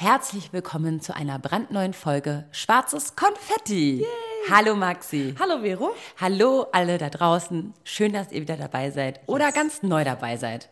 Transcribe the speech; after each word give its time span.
Herzlich 0.00 0.52
willkommen 0.52 1.00
zu 1.00 1.16
einer 1.16 1.40
brandneuen 1.40 1.92
Folge 1.92 2.44
Schwarzes 2.52 3.16
Konfetti. 3.16 4.06
Hallo 4.48 4.76
Maxi. 4.76 5.34
Hallo 5.40 5.62
Vero. 5.62 5.90
Hallo 6.20 6.68
alle 6.70 6.98
da 6.98 7.10
draußen. 7.10 7.74
Schön, 7.82 8.12
dass 8.12 8.30
ihr 8.30 8.40
wieder 8.40 8.56
dabei 8.56 8.92
seid 8.92 9.18
oder 9.26 9.50
ganz 9.50 9.82
neu 9.82 10.04
dabei 10.04 10.36
seid. 10.36 10.68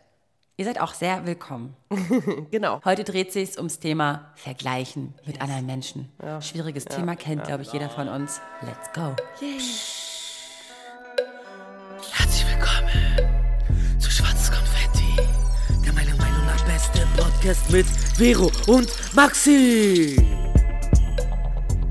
Ihr 0.55 0.63
seid 0.63 0.79
auch 0.79 0.93
sehr 0.93 1.25
willkommen. 1.25 1.75
Genau. 2.51 2.79
Heute 2.85 3.03
dreht 3.03 3.33
sich 3.33 3.57
ums 3.57 3.79
Thema 3.79 4.31
Vergleichen 4.35 5.13
mit 5.25 5.41
anderen 5.41 5.65
Menschen. 5.65 6.09
Schwieriges 6.39 6.85
Thema 6.85 7.17
kennt, 7.17 7.43
glaube 7.43 7.63
ich, 7.63 7.73
jeder 7.73 7.89
von 7.89 8.07
uns. 8.07 8.39
Let's 8.61 8.93
go. 8.93 9.13
Herzlich 9.41 10.06
Podcast 17.37 17.71
mit 17.71 17.85
Vero 18.17 18.49
und 18.65 18.89
Maxi. 19.13 20.15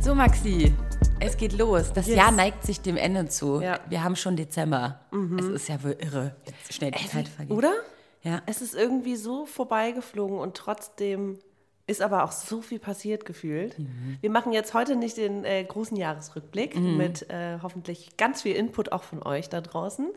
So 0.00 0.12
Maxi, 0.12 0.74
es 1.20 1.36
geht 1.36 1.52
los. 1.56 1.92
Das 1.92 2.08
Yes. 2.08 2.16
Jahr 2.16 2.32
neigt 2.32 2.64
sich 2.66 2.80
dem 2.80 2.96
Ende 2.96 3.28
zu. 3.28 3.60
Ja. 3.60 3.78
Wir 3.88 4.02
haben 4.02 4.16
schon 4.16 4.36
Dezember. 4.36 5.02
Es 5.38 5.44
ist 5.46 5.68
ja 5.68 5.80
wohl 5.84 5.96
irre, 6.00 6.34
schnell 6.68 6.90
die 6.90 7.06
Zeit 7.08 7.28
vergeht. 7.28 7.56
Oder? 7.56 7.72
Ja. 8.24 8.42
Es 8.46 8.60
ist 8.60 8.74
irgendwie 8.74 9.14
so 9.14 9.46
vorbeigeflogen 9.46 10.36
und 10.36 10.56
trotzdem 10.56 11.38
ist 11.88 12.02
aber 12.02 12.24
auch 12.24 12.32
so 12.32 12.62
viel 12.62 12.80
passiert 12.80 13.24
gefühlt. 13.24 13.78
Mhm. 13.78 14.18
Wir 14.20 14.30
machen 14.30 14.52
jetzt 14.52 14.74
heute 14.74 14.96
nicht 14.96 15.16
den 15.16 15.44
äh, 15.44 15.62
großen 15.62 15.96
Jahresrückblick 15.96 16.74
mit 16.76 17.30
äh, 17.30 17.58
hoffentlich 17.62 18.16
ganz 18.16 18.42
viel 18.42 18.56
Input 18.56 18.90
auch 18.90 19.04
von 19.04 19.22
euch 19.22 19.48
da 19.48 19.60
draußen. 19.60 20.08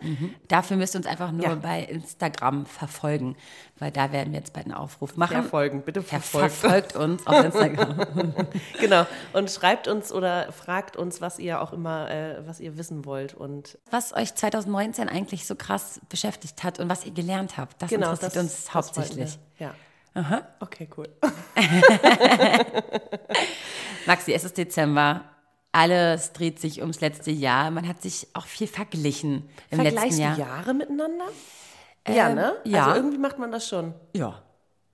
Dafür 0.48 0.78
müsst 0.78 0.96
ihr 0.96 1.00
uns 1.00 1.08
einfach 1.08 1.32
nur 1.32 1.46
Ja. 1.46 1.56
bei 1.56 1.84
Instagram 1.84 2.66
verfolgen, 2.66 3.36
weil 3.78 3.92
da 3.92 4.12
werden 4.12 4.34
wir 4.34 4.40
jetzt 4.40 4.54
bald 4.54 4.66
einen 4.66 4.74
Aufruf 4.74 5.16
machen. 5.16 5.34
Verfolgen, 5.34 5.84
bitte 5.84 6.02
Ver 6.02 6.20
verfolgt. 6.20 6.56
verfolgt 6.56 6.96
uns 6.96 7.28
auf 7.28 7.44
Instagram. 7.46 8.00
Genau. 8.80 9.06
Und 9.34 9.52
schreibt 9.52 9.88
uns 9.88 10.12
oder 10.12 10.52
fragt 10.52 10.96
uns, 10.98 11.22
was 11.22 11.38
ihr 11.38 11.62
auch 11.62 11.72
immer, 11.74 12.10
äh, 12.10 12.48
was 12.48 12.60
ihr 12.60 12.78
wissen 12.78 13.06
wollt. 13.06 13.34
Und 13.36 13.78
was 13.92 14.14
euch 14.14 14.34
2019 14.34 15.08
eigentlich 15.08 15.46
so 15.46 15.56
krass 15.56 16.02
beschäftigt 16.10 16.64
hat 16.64 16.80
und 16.80 16.90
was 16.90 17.06
ihr 17.06 17.12
gelernt 17.12 17.58
habt, 17.58 17.82
das 17.82 17.90
genau, 17.90 18.12
interessiert 18.12 18.36
das 18.36 18.44
uns 18.44 18.66
das 18.66 18.74
hauptsächlich. 18.74 19.38
wollten 19.60 19.76
Ja. 20.16 20.48
Okay, 20.60 20.90
cool. 20.98 21.08
Maxi, 24.06 24.34
es 24.34 24.44
ist 24.44 24.58
Dezember. 24.58 25.24
Alles 25.72 26.34
dreht 26.34 26.60
sich 26.60 26.82
ums 26.82 27.00
letzte 27.00 27.30
Jahr. 27.32 27.70
Man 27.72 27.88
hat 27.88 28.02
sich 28.02 28.28
auch 28.34 28.46
viel 28.48 28.68
verglichen 28.68 29.48
im 29.70 29.80
letzten 29.80 29.98
Vergleichst 29.98 30.20
Jahr. 30.20 30.36
du 30.36 30.42
Jahre 30.42 30.74
miteinander? 30.74 31.26
ja, 32.08 32.34
ne? 32.34 32.54
ja. 32.64 32.86
Also 32.88 32.96
irgendwie 32.98 33.18
macht 33.20 33.38
man 33.38 33.52
das 33.52 33.68
schon. 33.68 33.94
Ja. 34.16 34.42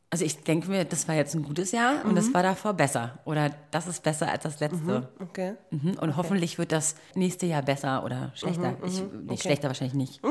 Also 0.10 0.24
ich 0.26 0.44
denke 0.44 0.70
mir, 0.70 0.86
das 0.86 1.08
war 1.08 1.16
jetzt 1.16 1.34
ein 1.34 1.44
gutes 1.44 1.72
Jahr 1.72 2.04
und 2.04 2.12
Mhm. 2.12 2.16
das 2.16 2.34
war 2.34 2.44
davor 2.44 2.74
besser. 2.74 3.20
Oder 3.26 3.52
das 3.72 3.88
ist 3.88 4.04
besser 4.04 4.30
als 4.30 4.44
das 4.44 4.60
letzte. 4.60 5.10
Okay. 5.22 5.56
Mhm. 5.72 5.98
Und 6.00 6.16
hoffentlich 6.18 6.58
wird 6.58 6.72
das 6.72 6.96
nächste 7.16 7.46
Jahr 7.46 7.62
besser 7.64 8.04
oder 8.04 8.32
schlechter. 8.36 8.72
Mhm, 8.72 8.78
ich, 8.86 9.02
nee, 9.30 9.38
Schlechter 9.38 9.68
wahrscheinlich 9.70 9.96
nicht. 9.96 10.22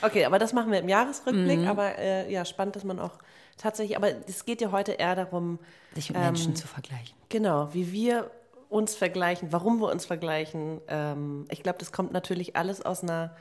Okay, 0.00 0.24
aber 0.26 0.38
das 0.38 0.52
machen 0.52 0.70
wir 0.70 0.78
im 0.78 0.88
Jahresrückblick. 0.88 1.58
Mhm. 1.58 1.66
Aber 1.66 1.98
äh, 1.98 2.30
ja, 2.32 2.44
spannend, 2.44 2.76
dass 2.76 2.84
man 2.84 3.00
auch 3.00 3.18
tatsächlich, 3.58 3.96
aber 3.96 4.08
es 4.26 4.44
geht 4.46 4.60
ja 4.62 4.72
heute 4.72 4.92
eher 4.92 5.14
darum, 5.14 5.58
Sich 5.94 6.08
mit 6.10 6.16
Ähm, 6.16 6.24
Menschen 6.24 6.56
zu 6.56 6.66
vergleichen. 6.66 7.14
genau, 7.28 7.68
wie 7.74 7.92
wir 7.92 8.30
uns 8.70 8.94
vergleichen, 8.94 9.52
warum 9.52 9.80
wir 9.80 9.90
uns 9.90 10.04
vergleichen. 10.06 10.80
Ähm, 10.88 11.46
ich 11.50 11.62
glaube, 11.62 11.78
das 11.78 11.92
kommt 11.92 12.12
natürlich 12.12 12.56
alles 12.56 12.82
aus 12.84 13.02
einer, 13.02 13.34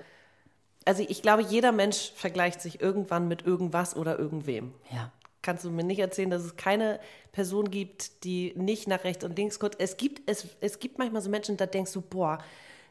also 0.85 1.03
ich 1.07 1.21
glaube, 1.21 1.41
jeder 1.43 1.71
Mensch 1.71 2.11
vergleicht 2.15 2.61
sich 2.61 2.81
irgendwann 2.81 3.27
mit 3.27 3.45
irgendwas 3.45 3.95
oder 3.95 4.17
irgendwem. 4.17 4.73
Ja. 4.91 5.11
Kannst 5.41 5.63
du 5.65 5.69
mir 5.71 5.83
nicht 5.83 5.99
erzählen, 5.99 6.29
dass 6.29 6.43
es 6.43 6.55
keine 6.57 6.99
Person 7.31 7.69
gibt, 7.69 8.23
die 8.23 8.53
nicht 8.55 8.87
nach 8.87 9.03
rechts 9.03 9.23
und 9.23 9.37
links 9.37 9.59
guckt? 9.59 9.75
Es 9.79 9.95
gibt, 9.97 10.29
es, 10.29 10.47
es 10.61 10.79
gibt 10.79 10.97
manchmal 10.97 11.21
so 11.21 11.29
Menschen, 11.29 11.55
da 11.57 11.65
denkst 11.65 11.91
du, 11.93 12.01
boah, 12.01 12.37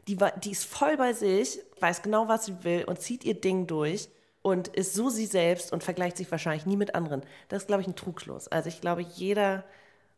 die, 0.08 0.20
war, 0.20 0.30
die 0.32 0.52
ist 0.52 0.64
voll 0.64 0.96
bei 0.96 1.12
sich, 1.12 1.58
weiß 1.80 2.02
genau, 2.02 2.28
was 2.28 2.46
sie 2.46 2.64
will 2.64 2.84
und 2.84 3.00
zieht 3.00 3.24
ihr 3.24 3.34
Ding 3.40 3.66
durch 3.66 4.08
und 4.46 4.68
ist 4.68 4.94
so 4.94 5.10
sie 5.10 5.26
selbst 5.26 5.72
und 5.72 5.82
vergleicht 5.82 6.16
sich 6.16 6.30
wahrscheinlich 6.30 6.66
nie 6.66 6.76
mit 6.76 6.94
anderen. 6.94 7.22
Das 7.48 7.62
ist, 7.62 7.66
glaube 7.66 7.82
ich, 7.82 7.88
ein 7.88 7.96
Trugschluss. 7.96 8.46
Also 8.46 8.68
ich 8.68 8.80
glaube, 8.80 9.02
jeder 9.02 9.64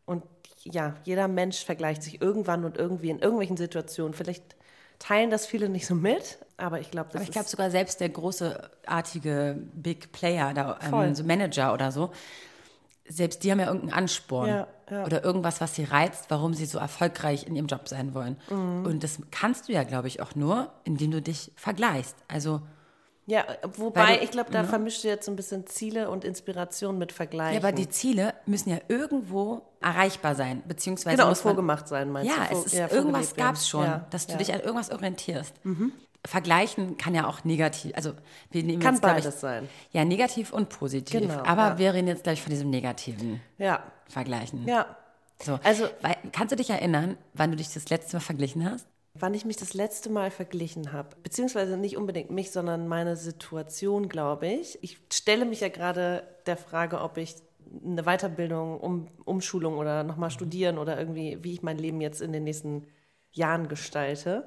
und 0.05 0.23
ja, 0.59 0.93
jeder 1.03 1.27
Mensch 1.27 1.65
vergleicht 1.65 2.03
sich 2.03 2.21
irgendwann 2.21 2.63
und 2.63 2.77
irgendwie 2.77 3.09
in 3.09 3.17
irgendwelchen 3.17 3.57
Situationen. 3.57 4.13
Vielleicht 4.13 4.43
teilen 4.99 5.31
das 5.31 5.47
viele 5.47 5.67
nicht 5.67 5.87
so 5.87 5.95
mit, 5.95 6.37
aber 6.57 6.79
ich 6.79 6.91
glaube, 6.91 7.07
das 7.07 7.15
Aber 7.15 7.23
ich 7.23 7.31
glaube 7.31 7.49
sogar 7.49 7.71
selbst 7.71 8.01
der 8.01 8.09
großartige 8.09 9.63
Big 9.73 10.11
Player, 10.11 10.77
Voll. 10.91 11.07
ähm, 11.07 11.15
so 11.15 11.23
Manager 11.23 11.73
oder 11.73 11.91
so, 11.91 12.11
selbst 13.07 13.43
die 13.43 13.51
haben 13.51 13.59
ja 13.59 13.65
irgendeinen 13.65 13.93
Ansporn 13.93 14.47
Ja, 14.47 14.67
ja. 14.91 15.05
oder 15.05 15.23
irgendwas, 15.23 15.59
was 15.59 15.73
sie 15.73 15.85
reizt, 15.85 16.25
warum 16.29 16.53
sie 16.53 16.67
so 16.67 16.77
erfolgreich 16.77 17.47
in 17.47 17.55
ihrem 17.55 17.65
Job 17.65 17.89
sein 17.89 18.13
wollen. 18.13 18.37
Mhm. 18.51 18.85
Und 18.85 19.03
das 19.03 19.17
kannst 19.31 19.69
du 19.69 19.73
ja, 19.73 19.81
glaube 19.81 20.07
ich, 20.07 20.21
auch 20.21 20.35
nur, 20.35 20.71
indem 20.83 21.09
du 21.09 21.19
dich 21.19 21.51
vergleichst. 21.55 22.15
Also 22.27 22.61
ja, 23.29 23.45
wobei 23.77 24.01
Weil 24.07 24.17
du- 24.17 24.23
ich 24.25 24.31
glaube, 24.31 24.51
da 24.51 24.63
vermischst 24.63 25.03
du 25.03 25.07
jetzt 25.07 25.25
so 25.25 25.31
ein 25.31 25.35
bisschen 25.35 25.65
Ziele 25.67 26.09
und 26.09 26.25
Inspiration 26.25 26.97
mit 26.97 27.11
Vergleichen. 27.11 27.53
Ja, 27.61 27.67
aber 27.67 27.71
die 27.71 27.87
Ziele 27.89 28.33
müssen 28.45 28.69
ja 28.69 28.79
irgendwo 28.87 29.61
erreichbar 29.81 30.35
sein, 30.35 30.63
beziehungsweise 30.67 31.15
Genau, 31.17 31.29
muss 31.29 31.39
man, 31.43 31.53
vorgemacht 31.53 31.87
sein, 31.87 32.11
meinst 32.11 32.35
ja, 32.35 32.45
du? 32.47 32.57
Es 32.57 32.65
ist, 32.65 32.73
ja, 32.73 32.87
irgendwas 32.91 33.35
gab 33.35 33.55
es 33.55 33.69
schon. 33.69 33.85
Ja, 33.85 34.05
dass 34.09 34.25
du 34.27 34.31
ja. 34.33 34.35
Mhm. 34.35 34.39
dich 34.39 34.53
an 34.53 34.59
irgendwas 34.61 34.91
orientierst. 34.91 35.53
Vergleichen 36.25 36.97
kann 36.97 37.15
ja 37.15 37.27
auch 37.27 37.45
negativ, 37.45 37.93
also 37.95 38.11
wir 38.51 38.63
nehmen 38.63 38.81
Kann 38.81 38.95
jetzt, 38.95 39.01
beides 39.01 39.35
ich, 39.35 39.39
sein. 39.39 39.69
Ja, 39.91 40.03
negativ 40.03 40.51
und 40.51 40.67
positiv. 40.69 41.21
Genau, 41.21 41.43
aber 41.43 41.77
wir 41.77 41.93
reden 41.93 42.09
jetzt, 42.09 42.23
glaube 42.23 42.33
ich, 42.33 42.41
von 42.41 42.49
diesem 42.49 42.69
negativen 42.69 43.39
Ja, 43.57 43.83
Vergleichen. 44.09 44.67
ja. 44.67 44.85
So. 45.41 45.57
Also- 45.63 45.87
Weil, 46.01 46.17
kannst 46.33 46.51
du 46.51 46.57
dich 46.57 46.69
erinnern, 46.69 47.17
wann 47.33 47.51
du 47.51 47.55
dich 47.55 47.73
das 47.73 47.87
letzte 47.89 48.17
Mal 48.17 48.21
verglichen 48.21 48.69
hast? 48.69 48.85
Wann 49.13 49.33
ich 49.33 49.43
mich 49.43 49.57
das 49.57 49.73
letzte 49.73 50.09
Mal 50.09 50.31
verglichen 50.31 50.93
habe, 50.93 51.15
beziehungsweise 51.23 51.77
nicht 51.77 51.97
unbedingt 51.97 52.31
mich, 52.31 52.51
sondern 52.51 52.87
meine 52.87 53.15
Situation, 53.15 54.07
glaube 54.07 54.47
ich. 54.47 54.77
Ich 54.81 54.99
stelle 55.11 55.45
mich 55.45 55.61
ja 55.61 55.69
gerade 55.69 56.23
der 56.45 56.57
Frage, 56.57 57.01
ob 57.01 57.17
ich 57.17 57.35
eine 57.83 58.03
Weiterbildung, 58.03 58.79
um, 58.79 59.07
Umschulung 59.25 59.77
oder 59.77 60.03
nochmal 60.03 60.31
studieren 60.31 60.77
oder 60.77 60.97
irgendwie, 60.97 61.43
wie 61.43 61.53
ich 61.53 61.63
mein 61.63 61.77
Leben 61.77 62.01
jetzt 62.01 62.21
in 62.21 62.31
den 62.31 62.43
nächsten 62.43 62.87
Jahren 63.31 63.67
gestalte 63.67 64.45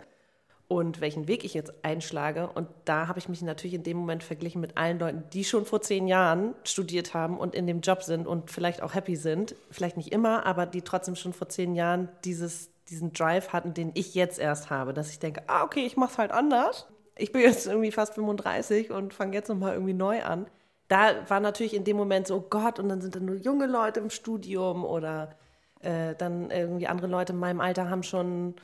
und 0.69 1.01
welchen 1.01 1.29
Weg 1.29 1.45
ich 1.45 1.55
jetzt 1.55 1.85
einschlage. 1.85 2.49
Und 2.49 2.69
da 2.85 3.07
habe 3.07 3.19
ich 3.19 3.29
mich 3.29 3.43
natürlich 3.43 3.75
in 3.75 3.83
dem 3.83 3.99
Moment 3.99 4.25
verglichen 4.25 4.61
mit 4.61 4.77
allen 4.77 4.99
Leuten, 4.99 5.25
die 5.33 5.45
schon 5.45 5.67
vor 5.67 5.83
zehn 5.83 6.09
Jahren 6.09 6.55
studiert 6.65 7.15
haben 7.15 7.39
und 7.39 7.55
in 7.55 7.67
dem 7.67 7.81
Job 7.81 8.03
sind 8.03 8.27
und 8.27 8.51
vielleicht 8.51 8.83
auch 8.83 8.95
happy 8.95 9.17
sind. 9.17 9.55
Vielleicht 9.71 9.97
nicht 9.97 10.13
immer, 10.13 10.47
aber 10.47 10.67
die 10.67 10.83
trotzdem 10.83 11.15
schon 11.15 11.33
vor 11.33 11.49
zehn 11.49 11.75
Jahren 11.75 12.09
dieses, 12.25 12.72
diesen 12.89 13.13
Drive 13.13 13.53
hatten, 13.53 13.75
den 13.75 13.93
ich 13.95 14.15
jetzt 14.15 14.39
erst 14.39 14.71
habe, 14.71 14.93
dass 14.93 15.11
ich 15.11 15.19
denke, 15.19 15.43
ah, 15.47 15.63
okay, 15.65 15.85
ich 15.87 15.97
mache 15.97 16.13
es 16.13 16.19
halt 16.19 16.33
anders. 16.33 16.89
Ich 17.17 17.33
bin 17.33 17.43
jetzt 17.43 17.67
irgendwie 17.67 17.93
fast 17.93 18.15
35 18.15 18.91
und 18.91 19.15
fange 19.15 19.35
jetzt 19.35 19.49
nochmal 19.49 19.75
irgendwie 19.75 19.95
neu 19.95 20.23
an. 20.23 20.47
Da 20.89 21.29
war 21.29 21.41
natürlich 21.41 21.75
in 21.75 21.85
dem 21.85 21.97
Moment 21.97 22.27
so, 22.27 22.37
oh 22.37 22.47
Gott, 22.49 22.79
und 22.79 22.89
dann 22.89 23.01
sind 23.01 23.17
da 23.17 23.21
nur 23.21 23.37
junge 23.37 23.67
Leute 23.67 24.01
im 24.01 24.11
Studium 24.11 24.85
oder 24.85 25.37
äh, 25.81 26.15
dann 26.17 26.51
irgendwie 26.51 26.87
andere 26.87 27.07
Leute 27.09 27.33
in 27.33 27.39
meinem 27.39 27.61
Alter 27.61 27.91
haben 27.91 28.03
schon 28.03 28.55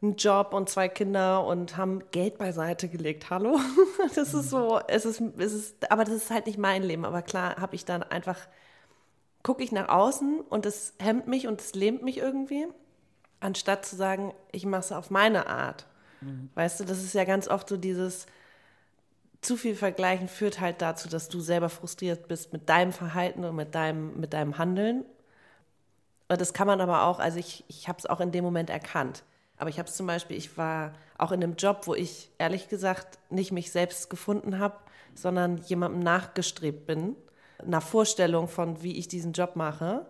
einen 0.00 0.16
Job 0.16 0.54
und 0.54 0.68
zwei 0.68 0.88
Kinder 0.88 1.44
und 1.44 1.76
haben 1.76 2.02
Geld 2.10 2.38
beiseite 2.38 2.88
gelegt. 2.88 3.30
Hallo? 3.30 3.58
Das 4.14 4.34
ist 4.34 4.50
so, 4.50 4.80
es 4.88 5.04
ist, 5.04 5.20
es 5.38 5.52
ist, 5.52 5.90
aber 5.90 6.04
das 6.04 6.14
ist 6.14 6.30
halt 6.30 6.46
nicht 6.46 6.58
mein 6.58 6.82
Leben. 6.82 7.04
Aber 7.04 7.22
klar 7.22 7.56
habe 7.56 7.74
ich 7.74 7.84
dann 7.84 8.02
einfach, 8.02 8.38
gucke 9.42 9.62
ich 9.62 9.72
nach 9.72 9.88
außen 9.88 10.40
und 10.40 10.66
es 10.66 10.94
hemmt 11.00 11.26
mich 11.26 11.48
und 11.48 11.60
es 11.60 11.74
lähmt 11.74 12.02
mich 12.02 12.18
irgendwie, 12.18 12.66
anstatt 13.40 13.84
zu 13.84 13.96
sagen, 13.96 14.34
ich 14.52 14.66
mache 14.66 14.80
es 14.80 14.92
auf 14.92 15.10
meine 15.10 15.46
Art. 15.46 15.86
Weißt 16.54 16.80
du, 16.80 16.84
das 16.84 16.98
ist 16.98 17.14
ja 17.14 17.24
ganz 17.24 17.48
oft 17.48 17.68
so 17.68 17.76
dieses, 17.76 18.26
zu 19.40 19.56
viel 19.56 19.76
Vergleichen 19.76 20.28
führt 20.28 20.60
halt 20.60 20.82
dazu, 20.82 21.08
dass 21.08 21.28
du 21.28 21.40
selber 21.40 21.68
frustriert 21.68 22.28
bist 22.28 22.52
mit 22.52 22.68
deinem 22.68 22.92
Verhalten 22.92 23.44
und 23.44 23.54
mit 23.54 23.74
deinem, 23.74 24.18
mit 24.18 24.32
deinem 24.32 24.58
Handeln. 24.58 25.04
Und 26.28 26.40
das 26.40 26.52
kann 26.52 26.66
man 26.66 26.80
aber 26.80 27.04
auch, 27.04 27.20
also 27.20 27.38
ich, 27.38 27.64
ich 27.68 27.88
habe 27.88 27.98
es 27.98 28.06
auch 28.06 28.20
in 28.20 28.32
dem 28.32 28.44
Moment 28.44 28.68
erkannt. 28.68 29.22
Aber 29.56 29.70
ich 29.70 29.78
habe 29.78 29.88
es 29.88 29.96
zum 29.96 30.06
Beispiel, 30.06 30.36
ich 30.36 30.56
war 30.58 30.92
auch 31.16 31.32
in 31.32 31.42
einem 31.42 31.56
Job, 31.56 31.82
wo 31.86 31.94
ich 31.94 32.30
ehrlich 32.38 32.68
gesagt 32.68 33.18
nicht 33.30 33.52
mich 33.52 33.72
selbst 33.72 34.10
gefunden 34.10 34.58
habe, 34.58 34.76
sondern 35.14 35.58
jemandem 35.58 36.00
nachgestrebt 36.00 36.86
bin, 36.86 37.16
einer 37.58 37.80
Vorstellung 37.80 38.46
von, 38.46 38.82
wie 38.82 38.96
ich 38.96 39.08
diesen 39.08 39.32
Job 39.32 39.56
mache 39.56 40.06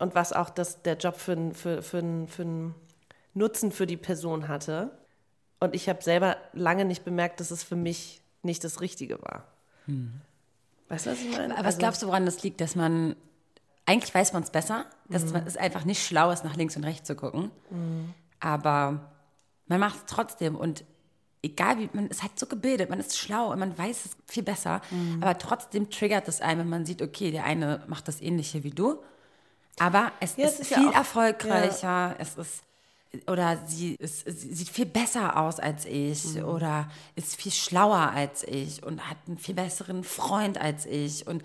und 0.00 0.14
was 0.14 0.32
auch 0.32 0.50
das, 0.50 0.82
der 0.82 0.96
Job 0.96 1.16
für, 1.16 1.32
n- 1.32 1.54
für, 1.54 1.82
für, 1.82 1.98
n- 1.98 2.26
für 2.28 2.42
einen 2.42 2.74
Nutzen 3.34 3.70
für 3.72 3.86
die 3.86 3.96
Person 3.96 4.48
hatte. 4.48 4.90
Und 5.60 5.74
ich 5.74 5.88
habe 5.88 6.02
selber 6.02 6.36
lange 6.52 6.84
nicht 6.84 7.04
bemerkt, 7.04 7.38
dass 7.40 7.50
es 7.50 7.62
für 7.62 7.76
mich 7.76 8.20
nicht 8.42 8.64
das 8.64 8.80
Richtige 8.80 9.20
war. 9.22 9.44
Weißt 10.88 11.06
du, 11.06 11.10
was 11.10 11.20
ich 11.20 11.30
meine? 11.30 11.52
Aber 11.54 11.60
was 11.60 11.66
Also- 11.74 11.78
glaubst 11.78 12.02
du, 12.02 12.06
woran 12.06 12.24
das 12.26 12.42
liegt, 12.42 12.60
dass 12.60 12.74
man, 12.74 13.14
eigentlich 13.86 14.14
weiß 14.14 14.32
man 14.32 14.42
es 14.42 14.50
besser, 14.50 14.86
dass 15.08 15.26
Mhm. 15.26 15.42
es 15.46 15.56
einfach 15.56 15.84
nicht 15.84 16.04
schlau 16.04 16.30
ist, 16.30 16.44
nach 16.44 16.56
links 16.56 16.76
und 16.76 16.84
rechts 16.84 17.06
zu 17.06 17.14
gucken. 17.14 17.50
Aber 18.40 19.10
man 19.66 19.80
macht 19.80 19.96
es 19.96 20.04
trotzdem 20.06 20.56
und 20.56 20.84
egal 21.42 21.78
wie, 21.78 21.90
man 21.92 22.06
ist 22.08 22.22
halt 22.22 22.38
so 22.38 22.46
gebildet, 22.46 22.90
man 22.90 23.00
ist 23.00 23.16
schlau 23.18 23.50
und 23.52 23.58
man 23.58 23.76
weiß 23.76 24.04
es 24.06 24.16
viel 24.26 24.42
besser, 24.42 24.80
Mhm. 24.90 25.22
aber 25.22 25.38
trotzdem 25.38 25.90
triggert 25.90 26.26
es 26.28 26.40
einen, 26.40 26.60
wenn 26.60 26.68
man 26.68 26.86
sieht, 26.86 27.02
okay, 27.02 27.30
der 27.30 27.44
eine 27.44 27.82
macht 27.86 28.08
das 28.08 28.20
Ähnliche 28.20 28.64
wie 28.64 28.70
du. 28.70 29.02
Aber 29.80 30.12
es 30.20 30.36
Ja, 30.36 30.46
ist, 30.46 30.60
ist 30.60 30.70
ja 30.70 30.78
viel 30.78 30.88
auch- 30.90 30.94
erfolgreicher. 30.94 32.14
Es 32.18 32.36
ist 32.36 32.62
oder 33.26 33.58
sie, 33.66 33.96
ist, 33.96 34.24
sie 34.24 34.54
sieht 34.54 34.68
viel 34.68 34.86
besser 34.86 35.36
aus 35.36 35.58
als 35.58 35.84
ich 35.84 36.36
Mhm. 36.36 36.44
oder 36.44 36.88
ist 37.16 37.34
viel 37.34 37.50
schlauer 37.50 38.12
als 38.14 38.44
ich 38.44 38.84
und 38.84 39.10
hat 39.10 39.16
einen 39.26 39.36
viel 39.36 39.56
besseren 39.56 40.04
Freund 40.04 40.60
als 40.60 40.86
ich 40.86 41.26
und 41.26 41.42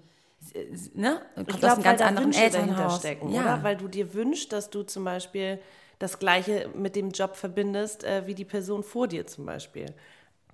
ne? 0.94 1.22
Kommt 1.34 1.50
Ich 1.50 1.56
aus 1.56 1.60
glaube, 1.62 1.74
einem 1.76 1.84
ganz 1.84 2.02
anderen 2.02 2.26
Wünsche 2.28 2.42
Elternhaus. 2.44 3.00
stecken, 3.00 3.32
ja. 3.32 3.42
oder? 3.42 3.64
Weil 3.64 3.78
du 3.78 3.88
dir 3.88 4.14
wünschst, 4.14 4.54
dass 4.54 4.70
du 4.70 4.84
zum 4.84 5.06
Beispiel 5.06 5.60
das 5.98 6.20
Gleiche 6.20 6.70
mit 6.76 6.96
dem 6.96 7.10
Job 7.10 7.36
verbindest, 7.36 8.04
äh, 8.04 8.28
wie 8.28 8.36
die 8.36 8.46
Person 8.46 8.84
vor 8.84 9.08
dir 9.08 9.26
zum 9.26 9.46
Beispiel. 9.48 9.88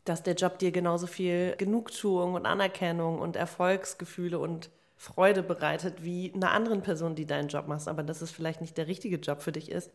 Dass 0.05 0.23
der 0.23 0.35
Job 0.35 0.59
dir 0.59 0.71
genauso 0.71 1.07
viel 1.07 1.55
Genugtuung 1.57 2.35
und 2.35 2.45
Anerkennung 2.45 3.19
und 3.19 3.35
Erfolgsgefühle 3.35 4.39
und 4.39 4.69
Freude 5.01 5.41
bereitet 5.41 6.03
wie 6.03 6.31
einer 6.31 6.51
anderen 6.51 6.83
Person, 6.83 7.15
die 7.15 7.25
deinen 7.25 7.47
Job 7.47 7.67
macht. 7.67 7.87
Aber 7.87 8.03
dass 8.03 8.21
es 8.21 8.29
vielleicht 8.29 8.61
nicht 8.61 8.77
der 8.77 8.85
richtige 8.85 9.15
Job 9.15 9.41
für 9.41 9.51
dich 9.51 9.71
ist, 9.71 9.89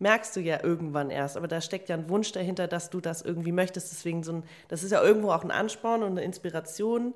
merkst 0.00 0.34
du 0.34 0.40
ja 0.40 0.64
irgendwann 0.64 1.10
erst. 1.10 1.36
Aber 1.36 1.46
da 1.46 1.60
steckt 1.60 1.88
ja 1.88 1.94
ein 1.94 2.08
Wunsch 2.08 2.32
dahinter, 2.32 2.66
dass 2.66 2.90
du 2.90 3.00
das 3.00 3.22
irgendwie 3.22 3.52
möchtest. 3.52 3.92
Deswegen 3.92 4.24
so 4.24 4.32
ein, 4.32 4.42
das 4.66 4.82
ist 4.82 4.90
ja 4.90 5.00
irgendwo 5.00 5.30
auch 5.30 5.44
ein 5.44 5.52
Ansporn 5.52 6.02
und 6.02 6.10
eine 6.10 6.24
Inspiration, 6.24 7.14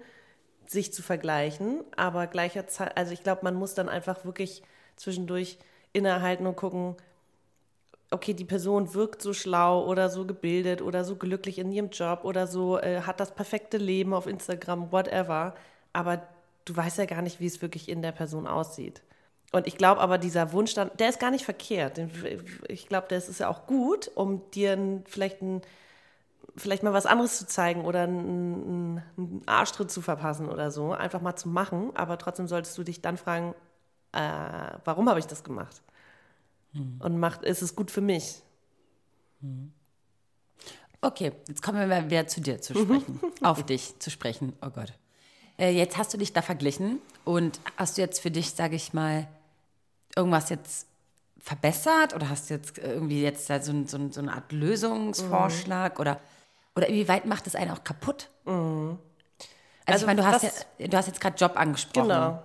sich 0.67 0.93
zu 0.93 1.03
vergleichen, 1.03 1.83
aber 1.97 2.29
gleicherzeit, 2.29 2.97
also 2.97 3.12
ich 3.12 3.25
glaube, 3.25 3.41
man 3.43 3.56
muss 3.56 3.75
dann 3.75 3.88
einfach 3.88 4.25
wirklich 4.25 4.62
zwischendurch 4.95 5.59
innehalten 5.93 6.47
und 6.47 6.55
gucken, 6.55 6.95
okay, 8.12 8.35
die 8.35 8.45
Person 8.45 8.95
wirkt 8.95 9.21
so 9.21 9.33
schlau 9.33 9.85
oder 9.85 10.09
so 10.09 10.25
gebildet 10.25 10.81
oder 10.81 11.05
so 11.05 11.17
glücklich 11.17 11.59
in 11.59 11.73
ihrem 11.73 11.91
Job 11.91 12.21
oder 12.23 12.47
so, 12.47 12.79
äh, 12.79 13.00
hat 13.00 13.19
das 13.19 13.35
perfekte 13.35 13.79
Leben 13.79 14.15
auf 14.15 14.29
Instagram, 14.29 14.93
whatever, 14.93 15.56
aber 15.93 16.23
du 16.64 16.76
weißt 16.76 16.99
ja 16.99 17.06
gar 17.06 17.23
nicht, 17.23 17.41
wie 17.41 17.47
es 17.47 17.62
wirklich 17.62 17.88
in 17.88 18.03
der 18.03 18.12
Person 18.12 18.47
aussieht. 18.47 19.03
Und 19.53 19.67
ich 19.67 19.76
glaube 19.76 20.00
aber, 20.00 20.19
dieser 20.19 20.53
Wunsch 20.53 20.75
dann, 20.75 20.91
der 20.99 21.11
ist 21.11 21.20
gar 21.20 21.31
nicht 21.31 21.44
verkehrt. 21.44 22.00
Ich 22.69 22.88
glaube, 22.88 23.06
das 23.09 23.29
ist 23.29 23.41
ja 23.41 23.49
auch 23.49 23.67
gut, 23.67 24.11
um 24.14 24.50
dir 24.50 25.03
vielleicht 25.06 25.43
ein 25.43 25.62
vielleicht 26.56 26.82
mal 26.82 26.93
was 26.93 27.06
anderes 27.06 27.38
zu 27.38 27.47
zeigen 27.47 27.85
oder 27.85 28.03
einen, 28.03 29.03
einen 29.17 29.43
Arschtritt 29.47 29.91
zu 29.91 30.03
verpassen 30.03 30.49
oder 30.49 30.70
so, 30.70 30.93
einfach 30.93 31.20
mal 31.20 31.37
zu 31.37 31.49
machen, 31.49 31.93
aber 31.94 32.19
trotzdem 32.19 32.47
solltest 32.47 32.76
du 32.76 32.82
dich 32.82 33.00
dann 33.00 33.17
fragen, 33.17 33.55
äh, 34.12 34.76
warum 34.85 35.09
habe 35.09 35.19
ich 35.19 35.26
das 35.26 35.44
gemacht? 35.44 35.82
Und 37.00 37.19
macht, 37.19 37.43
ist 37.43 37.62
es 37.62 37.76
gut 37.76 37.91
für 37.91 38.00
mich? 38.00 38.43
Okay, 41.00 41.32
jetzt 41.49 41.62
kommen 41.62 41.79
wir 41.79 41.87
mal 41.87 42.11
wieder 42.11 42.26
zu 42.26 42.41
dir 42.41 42.61
zu 42.61 42.75
sprechen. 42.75 43.20
Auf 43.43 43.62
dich 43.64 43.99
zu 43.99 44.11
sprechen. 44.11 44.55
Oh 44.62 44.70
Gott. 44.70 44.93
Äh, 45.58 45.70
jetzt 45.70 45.96
hast 45.96 46.12
du 46.14 46.19
dich 46.19 46.32
da 46.32 46.43
verglichen 46.43 46.99
und 47.25 47.60
hast 47.76 47.96
du 47.96 48.02
jetzt 48.02 48.20
für 48.20 48.31
dich, 48.31 48.52
sage 48.52 48.76
ich 48.76 48.93
mal, 48.93 49.26
irgendwas 50.16 50.50
jetzt 50.50 50.87
verbessert 51.38 52.14
oder 52.14 52.28
hast 52.28 52.50
du 52.50 52.54
jetzt 52.54 52.78
irgendwie 52.78 53.22
jetzt 53.22 53.50
da 53.50 53.60
so, 53.60 53.72
so, 53.87 54.10
so 54.10 54.20
eine 54.20 54.32
Art 54.32 54.52
Lösungsvorschlag 54.52 55.99
oder, 55.99 56.20
oder 56.76 56.88
inwieweit 56.88 57.26
macht 57.26 57.46
es 57.46 57.54
einen 57.56 57.70
auch 57.70 57.82
kaputt? 57.84 58.28
Also, 58.44 58.99
Also 59.87 60.02
ich 60.02 60.06
meine, 60.06 60.22
du 60.22 60.26
hast, 60.26 60.66
ja, 60.78 60.87
du 60.88 60.96
hast 60.96 61.06
jetzt 61.06 61.20
gerade 61.20 61.37
Job 61.37 61.56
angesprochen. 61.56 62.08
Genau. 62.08 62.43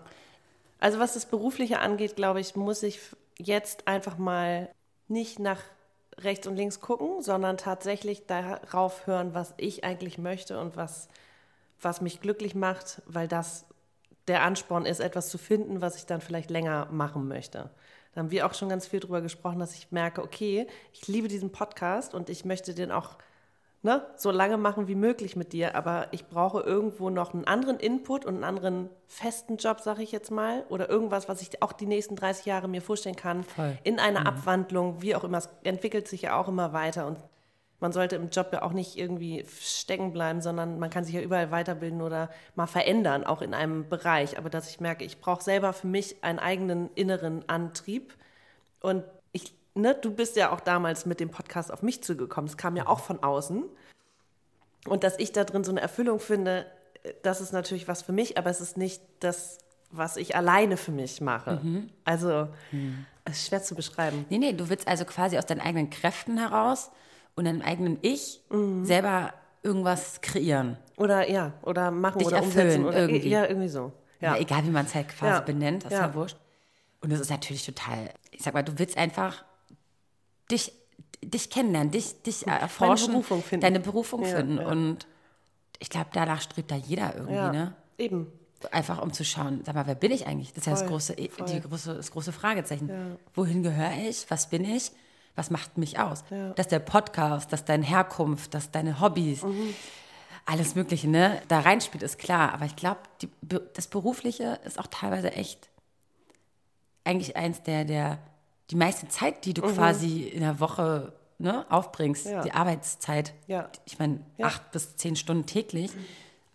Also 0.80 1.00
was 1.00 1.14
das 1.14 1.26
Berufliche 1.26 1.80
angeht, 1.80 2.16
glaube 2.16 2.40
ich, 2.40 2.56
muss 2.56 2.84
ich 2.84 3.00
jetzt 3.38 3.88
einfach 3.88 4.18
mal 4.18 4.70
nicht 5.08 5.40
nach 5.40 5.62
rechts 6.20 6.48
und 6.48 6.56
links 6.56 6.80
gucken, 6.82 7.22
sondern 7.22 7.58
tatsächlich 7.58 8.26
darauf 8.26 9.06
hören, 9.06 9.34
was 9.34 9.54
ich 9.58 9.84
eigentlich 9.84 10.18
möchte 10.18 10.60
und 10.60 10.76
was, 10.76 11.08
was 11.82 12.02
mich 12.02 12.22
glücklich 12.22 12.56
macht, 12.56 13.02
weil 13.06 13.28
das 13.28 13.66
der 14.28 14.44
Ansporn 14.44 14.86
ist, 14.86 15.00
etwas 15.00 15.30
zu 15.30 15.38
finden, 15.38 15.82
was 15.82 15.96
ich 15.96 16.06
dann 16.06 16.22
vielleicht 16.22 16.50
länger 16.50 16.88
machen 16.92 17.28
möchte. 17.28 17.70
Da 18.14 18.22
haben 18.22 18.32
wir 18.32 18.46
auch 18.46 18.54
schon 18.54 18.70
ganz 18.70 18.88
viel 18.88 19.00
drüber 19.00 19.22
gesprochen, 19.22 19.60
dass 19.60 19.74
ich 19.76 19.92
merke, 19.92 20.22
okay, 20.24 20.68
ich 20.92 21.08
liebe 21.08 21.28
diesen 21.28 21.52
Podcast 21.52 22.14
und 22.14 22.30
ich 22.30 22.46
möchte 22.46 22.74
den 22.74 22.92
auch 22.92 23.18
ne, 23.84 24.06
so 24.16 24.32
lange 24.32 24.58
machen 24.58 24.88
wie 24.88 24.96
möglich 24.96 25.36
mit 25.36 25.54
dir, 25.54 25.76
aber 25.76 26.08
ich 26.12 26.28
brauche 26.28 26.62
irgendwo 26.62 27.10
noch 27.10 27.34
einen 27.34 27.46
anderen 27.46 27.80
Input 27.80 28.26
und 28.26 28.36
einen 28.36 28.44
anderen 28.44 28.90
festen 29.08 29.58
Job, 29.58 29.80
sage 29.80 30.04
ich 30.04 30.12
jetzt 30.12 30.32
mal, 30.32 30.66
oder 30.70 30.90
irgendwas, 30.90 31.30
was 31.30 31.42
ich 31.42 31.62
auch 31.62 31.74
die 31.74 31.86
nächsten 31.86 32.16
30 32.16 32.46
Jahre 32.46 32.68
mir 32.68 32.82
vorstellen 32.82 33.16
kann, 33.16 33.44
Voll. 33.44 33.78
in 33.84 34.00
einer 34.00 34.26
Abwandlung, 34.26 35.02
wie 35.02 35.16
auch 35.16 35.24
immer, 35.24 35.38
es 35.38 35.50
entwickelt 35.64 36.08
sich 36.08 36.24
ja 36.24 36.40
auch 36.40 36.48
immer 36.48 36.74
weiter 36.74 37.08
und 37.08 37.18
man 37.80 37.92
sollte 37.92 38.16
im 38.16 38.30
Job 38.30 38.50
ja 38.54 38.64
auch 38.64 38.74
nicht 38.74 38.98
irgendwie 38.98 39.46
stecken 39.62 40.12
bleiben, 40.12 40.42
sondern 40.42 40.80
man 40.80 40.90
kann 40.90 41.04
sich 41.04 41.14
ja 41.14 41.22
überall 41.22 41.52
weiterbilden 41.52 42.02
oder 42.02 42.30
mal 42.56 42.66
verändern, 42.66 43.24
auch 43.24 43.42
in 43.42 43.54
einem 43.54 43.88
Bereich. 43.88 44.38
Aber 44.38 44.50
dass 44.50 44.70
ich 44.70 44.80
merke, 44.80 45.04
ich 45.04 45.20
brauche 45.20 45.44
selber 45.44 45.74
für 45.74 45.88
mich 45.88 46.24
einen 46.24 46.40
eigenen 46.40 46.90
inneren 46.96 47.48
Antrieb. 47.48 48.16
Und 48.82 49.04
ich, 49.32 49.54
ne, 49.76 49.94
du 49.94 50.12
bist 50.12 50.36
ja 50.38 50.52
auch 50.52 50.60
damals 50.60 51.06
mit 51.06 51.20
dem 51.20 51.30
Podcast 51.30 51.72
auf 51.72 51.84
mich 51.84 52.04
zugekommen. 52.04 52.50
Es 52.50 52.58
kam 52.58 52.76
ja 52.76 52.88
auch 52.88 53.00
von 53.00 53.22
außen. 53.22 53.64
Und 54.88 55.04
dass 55.04 55.20
ich 55.20 55.32
da 55.32 55.44
drin 55.44 55.64
so 55.64 55.72
eine 55.72 55.82
Erfüllung 55.82 56.20
finde, 56.20 56.66
das 57.22 57.42
ist 57.42 57.54
natürlich 57.54 57.88
was 57.88 58.02
für 58.02 58.12
mich, 58.12 58.40
aber 58.40 58.50
es 58.50 58.60
ist 58.60 58.78
nicht 58.78 59.04
das, 59.20 59.60
was 59.92 60.18
ich 60.18 60.36
alleine 60.36 60.78
für 60.78 60.92
mich 60.92 61.22
mache. 61.22 61.62
Also, 62.06 62.48
es 63.24 63.38
ist 63.38 63.48
schwer 63.48 63.62
zu 63.62 63.76
beschreiben. 63.76 64.26
Nee, 64.30 64.40
nee, 64.40 64.54
du 64.54 64.70
willst 64.70 64.88
also 64.88 65.06
quasi 65.06 65.38
aus 65.38 65.46
deinen 65.46 65.62
eigenen 65.62 65.90
Kräften 65.90 66.38
heraus 66.38 66.92
und 67.38 67.46
deinem 67.46 67.62
eigenen 67.62 67.98
Ich 68.02 68.42
Mhm. 68.50 68.84
selber 68.86 69.34
irgendwas 69.64 70.20
kreieren. 70.22 70.78
Oder 70.98 71.30
ja, 71.30 71.54
oder 71.62 71.92
machen 71.92 72.20
Dich 72.20 72.28
oder 72.28 72.38
erfüllen. 72.38 72.86
Oder, 72.86 73.00
irgendwie. 73.08 73.30
Ja, 73.30 73.46
irgendwie 73.46 73.70
so. 73.70 73.94
Ja. 74.20 74.36
Ja. 74.36 74.42
egal 74.42 74.66
wie 74.66 74.70
man 74.72 74.86
es 74.86 74.96
halt 74.96 75.08
quasi 75.10 75.34
Ja. 75.34 75.40
benennt, 75.42 75.86
das 75.86 75.94
ist 75.94 76.00
Ja. 76.00 76.08
ja 76.08 76.14
wurscht. 76.16 76.38
Und 77.02 77.12
das 77.12 77.20
ist 77.20 77.30
natürlich 77.30 77.66
total, 77.66 78.10
ich 78.32 78.42
sag 78.44 78.54
mal, 78.54 78.64
du 78.64 78.78
willst 78.80 78.98
einfach 78.98 79.46
dich, 80.52 80.72
dich 81.24 81.50
kennenlernen, 81.50 81.92
dich, 81.92 82.22
dich 82.24 82.48
erforschen, 82.48 83.12
Berufung 83.14 83.44
finden. 83.44 83.62
deine 83.62 83.80
Berufung 83.80 84.24
Ja, 84.24 84.36
finden. 84.38 84.58
ja. 84.58 84.68
Und 84.68 85.06
ich 85.80 85.90
glaube, 85.90 86.08
danach 86.14 86.42
strebt 86.42 86.72
da 86.72 86.76
jeder 86.76 87.14
irgendwie, 87.16 87.36
ja. 87.36 87.52
ne? 87.52 87.76
Eben. 87.98 88.32
Einfach 88.72 89.00
um 89.04 89.14
zu 89.14 89.24
schauen, 89.24 89.62
sag 89.64 89.76
mal, 89.76 89.86
wer 89.86 89.94
bin 89.94 90.12
ich 90.12 90.26
eigentlich? 90.26 90.50
Das 90.54 90.62
ist 90.62 90.66
ja 90.66 90.72
das 90.72 90.80
Voll, 90.82 90.90
große, 90.90 91.16
die 91.16 91.30
voll. 91.30 91.60
große, 91.60 91.94
das 91.96 92.10
große 92.10 92.32
Fragezeichen. 92.32 93.18
Wohin 93.36 93.62
gehöre 93.62 93.92
ich? 94.10 94.26
Was 94.32 94.50
bin 94.50 94.64
ich? 94.66 94.92
Was 95.38 95.50
macht 95.52 95.78
mich 95.78 96.00
aus? 96.00 96.24
Ja. 96.30 96.50
Dass 96.50 96.68
der 96.68 96.80
Podcast, 96.80 97.54
dass 97.54 97.64
deine 97.64 97.86
Herkunft, 97.86 98.54
dass 98.54 98.72
deine 98.72 99.00
Hobbys, 99.00 99.44
Mhm. 99.44 99.74
alles 100.46 100.76
Mögliche, 100.76 101.08
ne, 101.08 101.42
da 101.48 101.60
reinspielt, 101.62 102.04
ist 102.04 102.18
klar. 102.18 102.54
Aber 102.54 102.66
ich 102.66 102.76
glaube, 102.76 103.00
das 103.76 103.88
Berufliche 103.88 104.60
ist 104.66 104.80
auch 104.80 104.88
teilweise 104.88 105.32
echt 105.34 105.70
eigentlich 107.04 107.36
eins 107.38 107.62
der, 107.64 107.86
der, 107.86 108.18
die 108.72 108.76
meiste 108.76 109.08
Zeit, 109.08 109.46
die 109.46 109.54
du 109.54 109.62
quasi 109.62 110.24
in 110.24 110.42
der 110.42 110.60
Woche 110.60 111.14
ne, 111.40 111.66
aufbringst, 111.70 112.26
Mhm. 112.26 112.32
Ja. 112.32 112.42
die 112.42 112.52
Arbeitszeit. 112.54 113.34
Ja. 113.48 113.70
Ich 113.86 114.00
meine, 114.00 114.20
acht 114.42 114.72
bis 114.72 114.96
zehn 114.98 115.16
Stunden 115.16 115.46
täglich. 115.46 115.92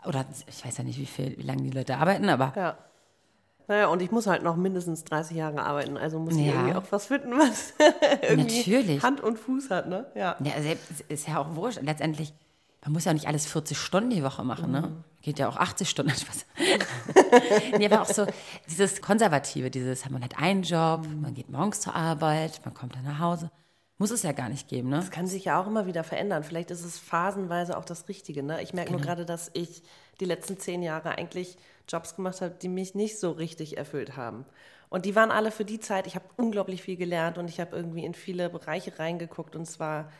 Oder 0.04 0.24
ich 0.48 0.64
weiß 0.66 0.78
ja 0.78 0.84
nicht, 0.84 0.98
wie 0.98 1.06
viel, 1.06 1.38
wie 1.38 1.42
lange 1.42 1.62
die 1.62 1.70
Leute 1.70 1.96
arbeiten, 1.96 2.28
aber. 2.28 2.76
Naja, 3.68 3.86
und 3.86 4.02
ich 4.02 4.10
muss 4.10 4.26
halt 4.26 4.42
noch 4.42 4.56
mindestens 4.56 5.04
30 5.04 5.36
Jahre 5.36 5.62
arbeiten, 5.62 5.96
also 5.96 6.18
muss 6.18 6.34
ich 6.36 6.46
Ja. 6.46 6.52
irgendwie 6.52 6.74
auch 6.74 6.82
was 6.90 7.06
finden, 7.06 7.32
was 7.38 7.74
irgendwie 8.28 8.58
Natürlich. 8.58 9.02
Hand 9.02 9.20
und 9.20 9.38
Fuß 9.38 9.70
hat, 9.70 9.88
ne? 9.88 10.06
Ja. 10.14 10.36
Ja, 10.42 10.60
selbst, 10.60 11.02
ist 11.08 11.28
ja 11.28 11.38
auch 11.38 11.54
wurscht. 11.54 11.78
Letztendlich, 11.82 12.32
man 12.84 12.92
muss 12.92 13.04
ja 13.04 13.12
nicht 13.12 13.26
alles 13.28 13.46
40 13.46 13.78
Stunden 13.78 14.10
die 14.10 14.22
Woche 14.24 14.42
machen, 14.44 14.72
ne? 14.72 14.92
Geht 15.22 15.38
ja 15.38 15.48
auch 15.48 15.56
80 15.56 15.88
Stunden. 15.88 16.12
Nee, 17.78 17.86
aber 17.86 18.02
auch 18.02 18.06
so 18.06 18.26
dieses 18.68 19.00
Konservative, 19.00 19.70
dieses, 19.70 20.08
man 20.10 20.22
hat 20.22 20.38
einen 20.38 20.62
Job, 20.62 21.06
man 21.20 21.32
geht 21.34 21.48
morgens 21.48 21.80
zur 21.80 21.94
Arbeit, 21.94 22.60
man 22.64 22.74
kommt 22.74 22.94
dann 22.94 23.04
nach 23.04 23.18
Hause. 23.20 23.50
Muss 24.02 24.10
es 24.10 24.24
ja 24.24 24.32
gar 24.32 24.48
nicht 24.48 24.66
geben, 24.66 24.88
ne? 24.88 24.96
Das 24.96 25.12
kann 25.12 25.28
sich 25.28 25.44
ja 25.44 25.60
auch 25.60 25.68
immer 25.68 25.86
wieder 25.86 26.02
verändern. 26.02 26.42
Vielleicht 26.42 26.72
ist 26.72 26.84
es 26.84 26.98
phasenweise 26.98 27.78
auch 27.78 27.84
das 27.84 28.08
Richtige. 28.08 28.42
Ne? 28.42 28.60
Ich 28.60 28.74
merke 28.74 28.90
Genau. 28.90 28.98
nur 28.98 29.06
gerade, 29.06 29.24
dass 29.24 29.48
ich 29.54 29.80
die 30.18 30.24
letzten 30.24 30.58
zehn 30.58 30.82
Jahre 30.82 31.10
eigentlich 31.18 31.56
Jobs 31.88 32.16
gemacht 32.16 32.40
habe, 32.40 32.52
die 32.60 32.68
mich 32.68 32.96
nicht 32.96 33.20
so 33.20 33.30
richtig 33.30 33.78
erfüllt 33.78 34.16
haben. 34.16 34.44
Und 34.88 35.04
die 35.04 35.14
waren 35.14 35.30
alle 35.30 35.52
für 35.52 35.64
die 35.64 35.78
Zeit, 35.78 36.08
ich 36.08 36.16
habe 36.16 36.24
unglaublich 36.36 36.82
viel 36.82 36.96
gelernt 36.96 37.38
und 37.38 37.46
ich 37.48 37.60
habe 37.60 37.76
irgendwie 37.76 38.04
in 38.04 38.14
viele 38.14 38.50
Bereiche 38.50 38.98
reingeguckt 38.98 39.54
und 39.54 39.66
zwar 39.66 40.10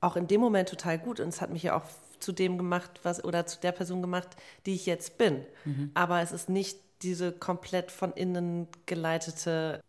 auch 0.00 0.16
in 0.16 0.26
dem 0.26 0.40
Moment 0.40 0.68
total 0.68 0.98
gut. 0.98 1.20
Und 1.20 1.28
es 1.28 1.40
hat 1.40 1.50
mich 1.50 1.62
ja 1.62 1.76
auch 1.76 1.84
zu 2.18 2.32
dem 2.32 2.58
gemacht, 2.58 2.90
was 3.04 3.22
oder 3.22 3.46
zu 3.46 3.60
der 3.60 3.70
Person 3.70 4.02
gemacht, 4.02 4.30
die 4.66 4.74
ich 4.74 4.84
jetzt 4.84 5.16
bin. 5.16 5.44
Mhm. 5.64 5.92
Aber 5.94 6.22
es 6.22 6.32
ist 6.32 6.48
nicht 6.48 6.80
diese 7.02 7.30
komplett 7.30 7.92
von 7.92 8.12
innen 8.14 8.66
geleitete 8.86 9.80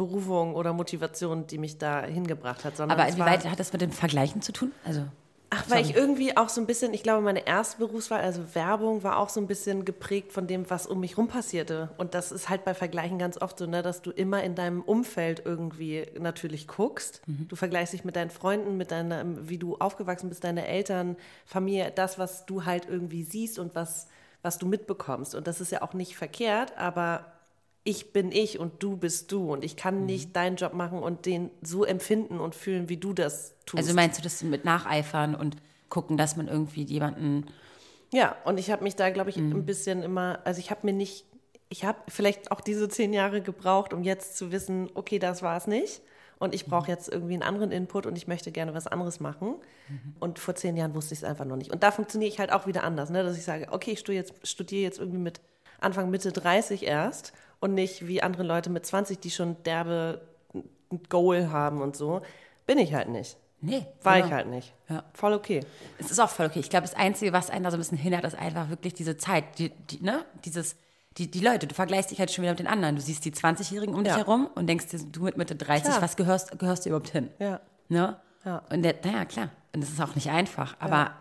Berufung 0.00 0.54
oder 0.54 0.72
Motivation, 0.72 1.46
die 1.46 1.58
mich 1.58 1.76
da 1.76 2.02
hingebracht 2.02 2.64
hat, 2.64 2.74
sondern 2.74 2.98
Aber 2.98 3.06
inwieweit 3.06 3.44
hat 3.44 3.60
das 3.60 3.70
mit 3.74 3.82
dem 3.82 3.92
Vergleichen 3.92 4.40
zu 4.40 4.50
tun? 4.50 4.72
Also, 4.82 5.02
Ach, 5.50 5.68
weil 5.68 5.84
ich 5.84 5.94
irgendwie 5.94 6.36
auch 6.38 6.48
so 6.48 6.60
ein 6.60 6.66
bisschen, 6.66 6.94
ich 6.94 7.02
glaube, 7.02 7.22
meine 7.22 7.46
erste 7.46 7.78
Berufswahl, 7.78 8.20
also 8.20 8.54
Werbung, 8.54 9.02
war 9.02 9.18
auch 9.18 9.28
so 9.28 9.40
ein 9.40 9.46
bisschen 9.46 9.84
geprägt 9.84 10.32
von 10.32 10.46
dem, 10.46 10.70
was 10.70 10.86
um 10.86 11.00
mich 11.00 11.18
rum 11.18 11.28
passierte. 11.28 11.90
Und 11.98 12.14
das 12.14 12.32
ist 12.32 12.48
halt 12.48 12.64
bei 12.64 12.72
Vergleichen 12.72 13.18
ganz 13.18 13.36
oft 13.36 13.58
so, 13.58 13.66
ne, 13.66 13.82
dass 13.82 14.00
du 14.00 14.10
immer 14.10 14.42
in 14.42 14.54
deinem 14.54 14.80
Umfeld 14.80 15.42
irgendwie 15.44 16.06
natürlich 16.18 16.66
guckst. 16.66 17.20
Du 17.26 17.56
vergleichst 17.56 17.92
dich 17.92 18.04
mit 18.04 18.16
deinen 18.16 18.30
Freunden, 18.30 18.78
mit 18.78 18.90
deiner, 18.90 19.24
wie 19.48 19.58
du 19.58 19.76
aufgewachsen 19.76 20.30
bist, 20.30 20.44
deine 20.44 20.66
Eltern, 20.66 21.16
Familie, 21.44 21.92
das, 21.94 22.18
was 22.18 22.46
du 22.46 22.64
halt 22.64 22.88
irgendwie 22.88 23.24
siehst 23.24 23.58
und 23.58 23.74
was, 23.74 24.06
was 24.40 24.56
du 24.56 24.66
mitbekommst. 24.66 25.34
Und 25.34 25.46
das 25.46 25.60
ist 25.60 25.72
ja 25.72 25.82
auch 25.82 25.92
nicht 25.94 26.16
verkehrt, 26.16 26.78
aber 26.78 27.26
ich 27.84 28.12
bin 28.12 28.30
ich 28.30 28.58
und 28.58 28.82
du 28.82 28.96
bist 28.96 29.32
du 29.32 29.52
und 29.52 29.64
ich 29.64 29.76
kann 29.76 30.04
nicht 30.06 30.36
deinen 30.36 30.56
Job 30.56 30.74
machen 30.74 30.98
und 31.02 31.24
den 31.26 31.50
so 31.62 31.84
empfinden 31.84 32.38
und 32.38 32.54
fühlen, 32.54 32.88
wie 32.88 32.98
du 32.98 33.12
das 33.14 33.54
tust. 33.66 33.78
Also 33.82 33.94
meinst 33.94 34.18
du 34.18 34.22
das 34.22 34.42
mit 34.42 34.64
Nacheifern 34.64 35.34
und 35.34 35.56
gucken, 35.88 36.16
dass 36.16 36.36
man 36.36 36.46
irgendwie 36.48 36.82
jemanden. 36.82 37.46
Ja, 38.12 38.36
und 38.44 38.58
ich 38.58 38.70
habe 38.70 38.82
mich 38.82 38.96
da, 38.96 39.10
glaube 39.10 39.30
ich, 39.30 39.36
Mhm. 39.36 39.52
ein 39.52 39.66
bisschen 39.66 40.02
immer, 40.02 40.40
also 40.44 40.58
ich 40.60 40.70
habe 40.70 40.80
mir 40.84 40.92
nicht, 40.92 41.24
ich 41.68 41.84
habe 41.84 41.98
vielleicht 42.08 42.50
auch 42.52 42.60
diese 42.60 42.88
zehn 42.88 43.12
Jahre 43.12 43.40
gebraucht, 43.40 43.92
um 43.94 44.02
jetzt 44.02 44.36
zu 44.36 44.52
wissen, 44.52 44.90
okay, 44.94 45.18
das 45.18 45.42
war 45.42 45.56
es 45.56 45.66
nicht. 45.66 46.02
Und 46.38 46.54
ich 46.54 46.66
Mhm. 46.66 46.70
brauche 46.70 46.88
jetzt 46.90 47.08
irgendwie 47.08 47.34
einen 47.34 47.42
anderen 47.42 47.70
Input 47.70 48.06
und 48.06 48.16
ich 48.16 48.26
möchte 48.26 48.50
gerne 48.50 48.72
was 48.74 48.86
anderes 48.86 49.20
machen. 49.20 49.54
Mhm. 49.88 50.14
Und 50.20 50.38
vor 50.38 50.54
zehn 50.54 50.76
Jahren 50.76 50.94
wusste 50.94 51.14
ich 51.14 51.20
es 51.20 51.24
einfach 51.24 51.44
noch 51.44 51.56
nicht. 51.56 51.70
Und 51.72 51.82
da 51.82 51.90
funktioniere 51.92 52.28
ich 52.30 52.38
halt 52.38 52.50
auch 52.52 52.66
wieder 52.66 52.82
anders, 52.84 53.10
ne? 53.10 53.22
dass 53.22 53.36
ich 53.36 53.44
sage, 53.44 53.68
okay, 53.70 53.92
ich 53.92 54.00
studiere 54.00 54.24
jetzt, 54.24 54.46
studiere 54.46 54.82
jetzt 54.82 54.98
irgendwie 54.98 55.18
mit 55.18 55.40
Anfang, 55.80 56.10
Mitte 56.10 56.32
30 56.32 56.86
erst 56.86 57.32
und 57.60 57.74
nicht 57.74 58.06
wie 58.06 58.22
andere 58.22 58.42
Leute 58.42 58.70
mit 58.70 58.84
20, 58.84 59.20
die 59.20 59.30
schon 59.30 59.62
derbe 59.64 60.22
ein 60.54 61.00
Goal 61.08 61.50
haben 61.50 61.80
und 61.82 61.96
so. 61.96 62.22
Bin 62.66 62.78
ich 62.78 62.94
halt 62.94 63.08
nicht. 63.08 63.36
Nee. 63.62 63.86
War 64.02 64.14
genau. 64.14 64.26
ich 64.26 64.32
halt 64.32 64.46
nicht. 64.48 64.72
Ja. 64.88 65.04
Voll 65.12 65.34
okay. 65.34 65.60
Es 65.98 66.10
ist 66.10 66.18
auch 66.18 66.30
voll 66.30 66.46
okay. 66.46 66.60
Ich 66.60 66.70
glaube, 66.70 66.86
das 66.86 66.96
Einzige, 66.96 67.32
was 67.32 67.50
einen 67.50 67.64
da 67.64 67.70
so 67.70 67.76
ein 67.76 67.80
bisschen 67.80 67.98
hindert, 67.98 68.24
ist 68.24 68.34
einfach 68.34 68.70
wirklich 68.70 68.94
diese 68.94 69.16
Zeit. 69.16 69.58
Die, 69.58 69.68
die, 69.68 70.02
ne? 70.02 70.24
Dieses, 70.44 70.76
die, 71.18 71.30
die 71.30 71.40
Leute, 71.40 71.66
du 71.66 71.74
vergleichst 71.74 72.10
dich 72.10 72.18
halt 72.18 72.30
schon 72.30 72.42
wieder 72.42 72.52
mit 72.52 72.60
den 72.60 72.66
anderen. 72.66 72.96
Du 72.96 73.02
siehst 73.02 73.24
die 73.24 73.32
20-Jährigen 73.32 73.94
um 73.94 74.02
dich 74.02 74.12
Ja. 74.12 74.18
herum 74.18 74.48
und 74.54 74.66
denkst 74.66 74.86
dir, 74.88 75.00
du 75.00 75.22
mit 75.22 75.36
Mitte 75.36 75.56
30, 75.56 75.84
Klar. 75.84 76.02
was 76.02 76.16
gehörst, 76.16 76.58
gehörst 76.58 76.84
du 76.86 76.88
überhaupt 76.88 77.10
hin? 77.10 77.28
Ja. 77.38 77.60
Ne? 77.88 78.16
Ja. 78.44 78.62
Und 78.70 78.82
der, 78.82 78.94
naja, 79.04 79.26
klar. 79.26 79.50
Und 79.74 79.84
es 79.84 79.90
ist 79.90 80.00
auch 80.00 80.14
nicht 80.14 80.30
einfach. 80.30 80.76
Aber 80.78 81.12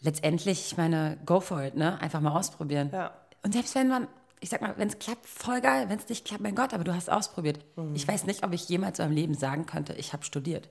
letztendlich, 0.00 0.66
ich 0.66 0.76
meine, 0.76 1.18
go 1.26 1.40
for 1.40 1.62
it, 1.62 1.74
ne? 1.74 2.00
Einfach 2.00 2.20
mal 2.20 2.36
ausprobieren. 2.38 2.90
Ja. 2.92 3.10
Und 3.42 3.52
selbst 3.52 3.74
wenn 3.74 3.88
man, 3.88 4.06
ich 4.44 4.50
sag 4.50 4.60
mal, 4.60 4.74
wenn 4.76 4.88
es 4.88 4.98
klappt, 4.98 5.24
voll 5.24 5.62
geil. 5.62 5.88
Wenn 5.88 5.98
es 5.98 6.06
nicht 6.10 6.26
klappt, 6.26 6.42
mein 6.42 6.54
Gott, 6.54 6.74
aber 6.74 6.84
du 6.84 6.94
hast 6.94 7.10
ausprobiert. 7.10 7.64
Mhm. 7.76 7.94
Ich 7.94 8.06
weiß 8.06 8.26
nicht, 8.26 8.44
ob 8.44 8.52
ich 8.52 8.68
jemals 8.68 8.98
in 8.98 9.06
meinem 9.06 9.14
Leben 9.14 9.32
sagen 9.32 9.64
könnte, 9.64 9.94
ich 9.94 10.12
habe 10.12 10.22
studiert. 10.22 10.68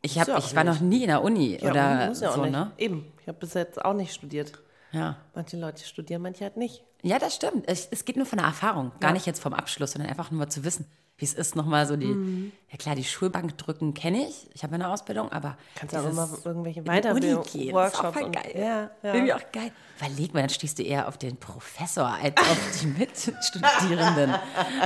Ich, 0.00 0.16
hab, 0.16 0.28
ja 0.28 0.36
auch 0.36 0.46
ich 0.46 0.54
war 0.54 0.62
noch 0.62 0.78
nie 0.78 1.02
in 1.02 1.08
der 1.08 1.24
Uni 1.24 1.58
Ja, 1.60 1.72
oder 1.72 2.06
muss 2.06 2.20
ja 2.20 2.30
auch 2.30 2.36
so, 2.36 2.42
nicht. 2.42 2.52
ne? 2.52 2.70
Eben. 2.78 3.12
Ich 3.20 3.26
habe 3.26 3.36
bis 3.36 3.54
jetzt 3.54 3.84
auch 3.84 3.94
nicht 3.94 4.14
studiert. 4.14 4.52
Ja. 4.92 5.16
Manche 5.34 5.56
Leute 5.56 5.84
studieren, 5.84 6.22
manche 6.22 6.44
halt 6.44 6.56
nicht. 6.56 6.84
Ja, 7.02 7.18
das 7.18 7.34
stimmt. 7.34 7.64
Es, 7.66 7.88
es 7.90 8.04
geht 8.04 8.16
nur 8.16 8.26
von 8.26 8.38
der 8.38 8.46
Erfahrung, 8.46 8.92
gar 9.00 9.12
nicht 9.12 9.26
jetzt 9.26 9.42
vom 9.42 9.54
Abschluss, 9.54 9.90
sondern 9.90 10.08
einfach 10.08 10.30
nur 10.30 10.48
zu 10.48 10.62
wissen, 10.62 10.86
wie 11.18 11.24
es 11.24 11.34
ist, 11.34 11.56
nochmal 11.56 11.84
so 11.86 11.96
die, 11.96 12.06
Mhm. 12.06 12.52
ja 12.70 12.76
klar, 12.78 12.94
die 12.94 13.02
Schulbank 13.04 13.58
drücken 13.58 13.92
kenne 13.92 14.26
ich. 14.28 14.48
Ich 14.54 14.62
habe 14.62 14.74
eine 14.76 14.88
Ausbildung, 14.88 15.30
aber 15.32 15.56
Kannst 15.74 15.94
auch 15.96 16.00
dieses 16.08 16.12
immer 16.16 16.38
irgendwelche 16.44 16.78
in 16.78 16.84
die 16.84 16.90
Uni 16.90 17.00
Weiterbildung, 17.00 17.42
gehen, 17.44 17.62
ist 17.62 17.74
auch 17.74 17.74
Workshops 17.74 18.22
und- 18.22 18.32
geil. 18.32 18.52
Ja, 18.54 18.90
ja. 19.02 19.14
Irgendwie 19.14 19.32
auch 19.34 19.52
geil. 19.52 19.72
Überleg 19.98 20.32
mal, 20.32 20.40
dann 20.40 20.48
stehst 20.50 20.78
du 20.78 20.84
eher 20.84 21.08
auf 21.08 21.18
den 21.18 21.36
Professor 21.36 22.06
als 22.06 22.36
auf 22.40 22.58
die 22.80 22.86
Mitstudierenden. 22.98 24.34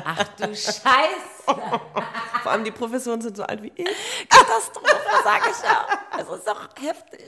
Ach 0.05 0.25
du 0.39 0.45
Scheiße. 0.57 0.81
Vor 1.45 2.51
allem 2.53 2.65
die 2.65 2.71
Professoren 2.71 3.21
sind 3.21 3.37
so 3.37 3.43
alt 3.43 3.63
wie 3.63 3.73
ich. 3.75 3.87
Katastrophe, 4.29 4.97
sag 5.25 5.41
ich 5.51 5.63
ja. 5.65 5.87
Also 6.13 6.35
ist 6.37 6.47
doch 6.47 6.69
heftig. 6.81 7.21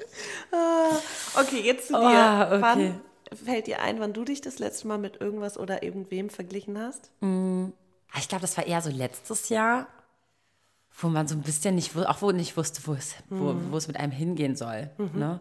Okay, 1.39 1.61
jetzt 1.63 1.89
zu 1.89 1.95
Oh, 1.95 2.01
dir. 2.09 2.49
okay. 2.53 2.61
Wann 2.63 3.01
fällt 3.45 3.67
dir 3.67 3.81
ein, 3.83 4.01
wann 4.01 4.13
du 4.13 4.25
dich 4.25 4.41
das 4.41 4.59
letzte 4.59 4.87
Mal 4.89 4.99
mit 4.99 5.21
irgendwas 5.21 5.59
oder 5.59 5.83
irgendwem 5.83 6.31
verglichen 6.31 6.79
hast? 6.79 7.11
Ah, 7.21 7.67
Ich 8.19 8.29
glaube, 8.29 8.43
das 8.43 8.57
war 8.57 8.67
eher 8.67 8.81
so 8.81 8.91
letztes 8.91 9.49
Jahr, 9.49 9.87
wo 10.99 11.09
man 11.09 11.27
so 11.27 11.35
ein 11.35 11.43
bisschen 11.43 11.75
nicht, 11.75 11.97
auch 11.97 12.23
wo 12.23 12.31
nicht 12.31 12.57
wusste, 12.57 12.81
wo 12.87 12.95
es, 12.95 13.15
wo, 13.29 13.55
wo 13.71 13.77
es 13.77 13.89
mit 13.89 13.97
einem 13.97 14.13
hingehen 14.13 14.57
soll. 14.57 14.91
Ne? 15.15 15.41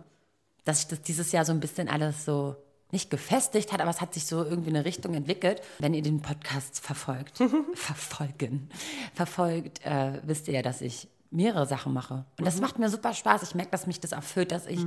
Dass 0.66 0.80
sich 0.80 0.88
das 0.88 1.02
dieses 1.02 1.32
Jahr 1.32 1.46
so 1.46 1.52
ein 1.52 1.60
bisschen 1.60 1.88
alles 1.88 2.26
so 2.26 2.56
nicht 2.92 3.10
gefestigt 3.10 3.74
hat, 3.74 3.82
aber 3.82 3.90
es 3.90 4.02
hat 4.02 4.14
sich 4.14 4.26
so 4.26 4.44
irgendwie 4.44 4.70
eine 4.70 4.86
Richtung 4.86 5.16
entwickelt. 5.16 5.62
Wenn 5.80 5.94
ihr 5.94 6.04
den 6.04 6.22
Podcast 6.22 6.80
verfolgt, 6.80 7.40
verfolgen, 7.74 8.70
verfolgt, 9.14 9.84
äh, 9.84 10.20
wisst 10.24 10.48
ihr 10.48 10.54
ja, 10.54 10.62
dass 10.62 10.82
ich 10.82 11.08
mehrere 11.32 11.66
Sachen 11.66 11.94
mache. 11.94 12.26
Und 12.38 12.46
das 12.46 12.62
macht 12.62 12.78
mir 12.78 12.90
super 12.90 13.14
Spaß. 13.14 13.42
Ich 13.44 13.56
merke, 13.56 13.72
dass 13.72 13.88
mich 13.88 14.00
das 14.00 14.12
erfüllt, 14.12 14.52
dass 14.52 14.68
ich 14.68 14.86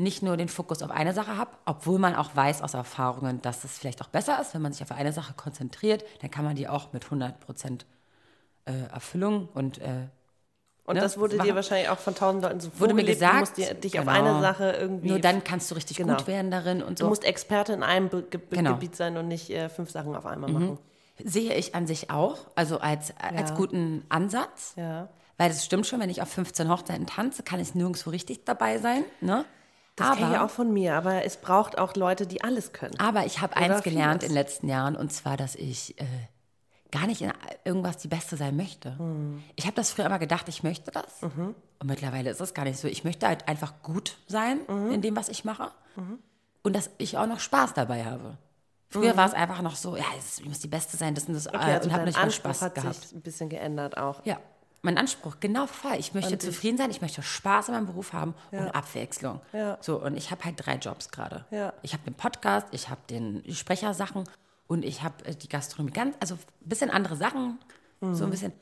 nicht 0.00 0.22
nur 0.22 0.36
den 0.36 0.48
Fokus 0.48 0.82
auf 0.82 0.90
eine 0.90 1.12
Sache 1.12 1.36
habe, 1.36 1.50
obwohl 1.66 1.98
man 1.98 2.14
auch 2.14 2.34
weiß 2.34 2.62
aus 2.62 2.74
Erfahrungen, 2.74 3.40
dass 3.42 3.64
es 3.64 3.78
vielleicht 3.78 4.00
auch 4.02 4.08
besser 4.08 4.40
ist, 4.40 4.54
wenn 4.54 4.62
man 4.62 4.72
sich 4.72 4.82
auf 4.82 4.92
eine 4.92 5.12
Sache 5.12 5.34
konzentriert, 5.34 6.04
dann 6.22 6.30
kann 6.30 6.44
man 6.44 6.56
die 6.56 6.68
auch 6.68 6.92
mit 6.92 7.04
100 7.04 7.38
Prozent 7.40 7.86
äh, 8.64 8.72
Erfüllung 8.92 9.48
und 9.54 9.78
äh, 9.78 10.08
Und 10.84 10.94
Ne, 10.96 11.00
das 11.02 11.18
wurde 11.18 11.38
dir 11.38 11.54
wahrscheinlich 11.54 11.88
auch 11.88 11.98
von 11.98 12.14
tausend 12.14 12.42
Leuten 12.42 12.60
so 12.60 12.70
wurde 12.78 12.94
mir 12.94 13.04
gesagt, 13.04 13.34
Du 13.34 13.38
musst 13.40 13.56
dir, 13.58 13.74
dich 13.74 13.98
auf 13.98 14.06
genau, 14.06 14.18
eine 14.18 14.40
Sache 14.40 14.72
irgendwie... 14.72 15.08
Nur 15.08 15.18
dann 15.20 15.44
kannst 15.44 15.70
du 15.70 15.74
richtig 15.74 15.96
Genau. 15.98 16.16
gut 16.16 16.26
werden 16.26 16.50
darin 16.50 16.82
und 16.82 16.98
Du 16.98 17.04
so. 17.04 17.08
musst 17.08 17.24
Experte 17.24 17.72
in 17.74 17.82
einem 17.82 18.08
Be 18.08 18.22
Ge 18.22 18.40
Genau. 18.50 18.72
Gebiet 18.74 18.96
sein 18.96 19.16
und 19.16 19.28
nicht 19.28 19.50
äh, 19.50 19.68
fünf 19.68 19.90
Sachen 19.90 20.16
auf 20.16 20.26
einmal 20.26 20.50
machen. 20.50 20.78
Sehe 21.22 21.54
ich 21.54 21.74
an 21.74 21.86
sich 21.86 22.10
auch, 22.10 22.38
also 22.54 22.78
als, 22.80 23.12
als 23.18 23.50
Ja. 23.50 23.56
guten 23.56 24.04
Ansatz. 24.08 24.72
Ja. 24.76 25.08
Weil 25.36 25.50
das 25.50 25.64
stimmt 25.64 25.86
schon, 25.86 26.00
wenn 26.00 26.10
ich 26.10 26.22
auf 26.22 26.28
15 26.28 26.68
Hochzeiten 26.70 27.06
tanze, 27.06 27.42
kann 27.42 27.60
ich 27.60 27.74
nirgendwo 27.74 28.10
richtig 28.10 28.44
dabei 28.46 28.78
sein. 28.78 29.04
Ne? 29.20 29.44
Das 30.00 30.16
kenne 30.16 30.30
ich 30.30 30.36
aber, 30.36 30.44
auch 30.46 30.50
von 30.50 30.72
mir, 30.72 30.94
aber 30.96 31.24
es 31.24 31.36
braucht 31.36 31.78
auch 31.78 31.94
Leute, 31.94 32.26
die 32.26 32.42
alles 32.42 32.72
können. 32.72 32.98
aber 32.98 33.24
ich 33.26 33.40
habe 33.40 33.56
eins 33.56 33.82
gelernt 33.82 34.22
vieles. 34.22 34.30
in 34.30 34.34
den 34.36 34.42
letzten 34.42 34.68
Jahren 34.68 34.96
und 34.96 35.12
zwar, 35.12 35.36
dass 35.36 35.54
ich 35.54 36.00
äh, 36.00 36.04
gar 36.90 37.06
nicht 37.06 37.22
in 37.22 37.32
irgendwas 37.64 37.98
die 37.98 38.08
Beste 38.08 38.36
sein 38.36 38.56
möchte. 38.56 38.98
Hm. 38.98 39.42
Ich 39.56 39.64
habe 39.66 39.76
das 39.76 39.92
früher 39.92 40.06
immer 40.06 40.18
gedacht, 40.18 40.48
ich 40.48 40.62
möchte 40.62 40.90
das. 40.90 41.22
Mhm. 41.22 41.54
Und 41.78 41.86
mittlerweile 41.86 42.30
ist 42.30 42.40
es 42.40 42.52
gar 42.52 42.64
nicht 42.64 42.78
so. 42.78 42.88
Ich 42.88 43.04
möchte 43.04 43.26
halt 43.28 43.46
einfach 43.48 43.74
gut 43.82 44.18
sein 44.26 44.60
Mhm. 44.68 44.90
in 44.92 45.00
dem, 45.02 45.14
was 45.16 45.28
ich 45.28 45.44
mache. 45.44 45.70
Und 46.62 46.74
dass 46.76 46.90
ich 46.98 47.16
auch 47.16 47.26
noch 47.26 47.40
Spaß 47.40 47.74
dabei 47.74 48.04
habe. 48.04 48.36
Früher 48.88 49.16
war 49.16 49.26
es 49.26 49.34
einfach 49.34 49.62
noch 49.62 49.76
so, 49.76 49.96
ja, 49.96 50.04
es 50.18 50.44
muss 50.44 50.58
die 50.58 50.66
Beste 50.68 50.96
sein, 50.96 51.14
das 51.14 51.24
und 51.26 51.34
das. 51.34 51.44
Mhm. 51.44 51.54
Okay, 51.54 51.70
äh, 51.70 51.74
also 51.74 51.88
und 51.88 51.94
habe 51.94 52.04
nicht 52.06 52.20
mehr 52.20 52.30
Spaß 52.30 52.62
hat 52.62 52.74
gehabt. 52.74 52.94
sich 52.96 53.12
ein 53.12 53.22
bisschen 53.22 53.48
geändert 53.48 53.96
auch. 53.96 54.20
Ja, 54.26 54.38
mein 54.82 54.96
Anspruch, 54.98 55.36
genau 55.40 55.66
voll. 55.66 55.96
Ich 55.98 56.14
möchte 56.14 56.32
Und 56.32 56.42
ich- 56.42 56.48
zufrieden 56.50 56.78
sein, 56.78 56.90
ich 56.90 57.00
möchte 57.02 57.22
Spaß 57.22 57.68
in 57.68 57.74
meinem 57.74 57.86
Beruf 57.86 58.12
haben 58.12 58.34
und 58.50 58.68
Abwechslung. 58.74 59.40
Ja. 59.52 59.76
So, 59.80 60.02
und 60.02 60.16
ich 60.16 60.30
habe 60.30 60.44
halt 60.44 60.54
drei 60.64 60.76
Jobs 60.76 61.10
gerade. 61.10 61.44
Ja. 61.50 61.72
Ich 61.82 61.92
habe 61.92 62.02
den 62.04 62.14
Podcast, 62.14 62.66
ich 62.70 62.88
habe 62.88 63.00
den 63.10 63.42
Sprechersachen 63.52 64.24
und 64.68 64.84
ich 64.84 65.02
habe 65.02 65.24
äh, 65.26 65.34
die 65.34 65.48
Gastronomie. 65.48 65.92
Ganz, 65.92 66.16
also 66.20 66.34
ein 66.36 66.40
bisschen 66.68 66.90
andere 66.90 67.16
Sachen, 67.16 67.58
Mhm. 68.00 68.14
so 68.14 68.24
ein 68.24 68.30
bisschen. 68.30 68.52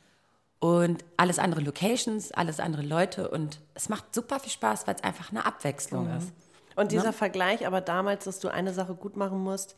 Und 0.60 1.04
alles 1.16 1.38
andere 1.38 1.60
Locations, 1.60 2.32
alles 2.32 2.58
andere 2.58 2.82
Leute. 2.82 3.30
Und 3.30 3.60
es 3.74 3.88
macht 3.88 4.12
super 4.12 4.40
viel 4.40 4.50
Spaß, 4.50 4.88
weil 4.88 4.96
es 4.96 5.04
einfach 5.04 5.30
eine 5.30 5.46
Abwechslung 5.46 6.10
ist. 6.16 6.32
Und 6.74 6.90
dieser 6.90 7.12
Vergleich, 7.12 7.64
aber 7.66 7.80
damals, 7.80 8.24
dass 8.24 8.40
du 8.40 8.48
eine 8.48 8.72
Sache 8.74 8.94
gut 8.94 9.16
machen 9.16 9.38
musst, 9.38 9.76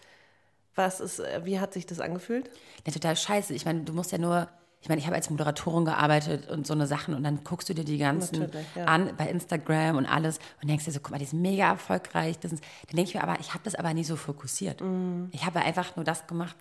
was 0.75 1.01
ist, 1.01 1.19
äh, 1.19 1.43
wie 1.45 1.61
hat 1.61 1.75
sich 1.75 1.85
das 1.85 2.01
angefühlt? 2.01 2.49
Ja, 2.87 2.93
total 2.95 3.17
scheiße. 3.17 3.53
Ich 3.53 3.67
meine, 3.67 3.83
du 3.83 3.93
musst 3.93 4.13
ja 4.13 4.19
nur, 4.19 4.49
ich 4.83 4.89
meine, 4.89 4.99
ich 4.99 5.07
habe 5.07 5.17
als 5.17 5.29
Moderatorin 5.29 5.85
gearbeitet 5.85 6.49
und 6.49 6.67
so 6.67 6.73
eine 6.73 6.87
Sachen 6.87 7.15
und 7.15 7.23
dann 7.23 7.45
guckst 7.45 7.69
du 7.69 7.75
dir 7.75 7.85
die 7.85 7.99
ganzen 7.99 8.51
ja. 8.75 8.85
an 8.87 9.11
bei 9.17 9.29
Instagram 9.29 9.97
und 9.97 10.07
alles 10.07 10.39
und 10.63 10.69
denkst 10.71 10.87
dir 10.87 10.93
so, 10.93 11.01
guck 11.01 11.11
mal, 11.11 11.19
die 11.19 11.27
sind 11.27 11.43
mega 11.43 11.69
erfolgreich. 11.69 12.39
Das 12.39 12.53
ist, 12.53 12.65
dann 12.89 12.97
denke 12.97 13.11
ich 13.11 13.15
mir 13.15 13.23
aber, 13.23 13.39
ich 13.41 13.53
habe 13.53 13.63
das 13.65 13.75
aber 13.75 13.93
nie 13.93 14.05
so 14.05 14.17
fokussiert. 14.17 14.81
Mhm. 14.81 15.29
Ich 15.33 15.45
habe 15.45 15.61
einfach 15.61 15.97
nur 15.97 16.05
das 16.05 16.27
gemacht, 16.27 16.57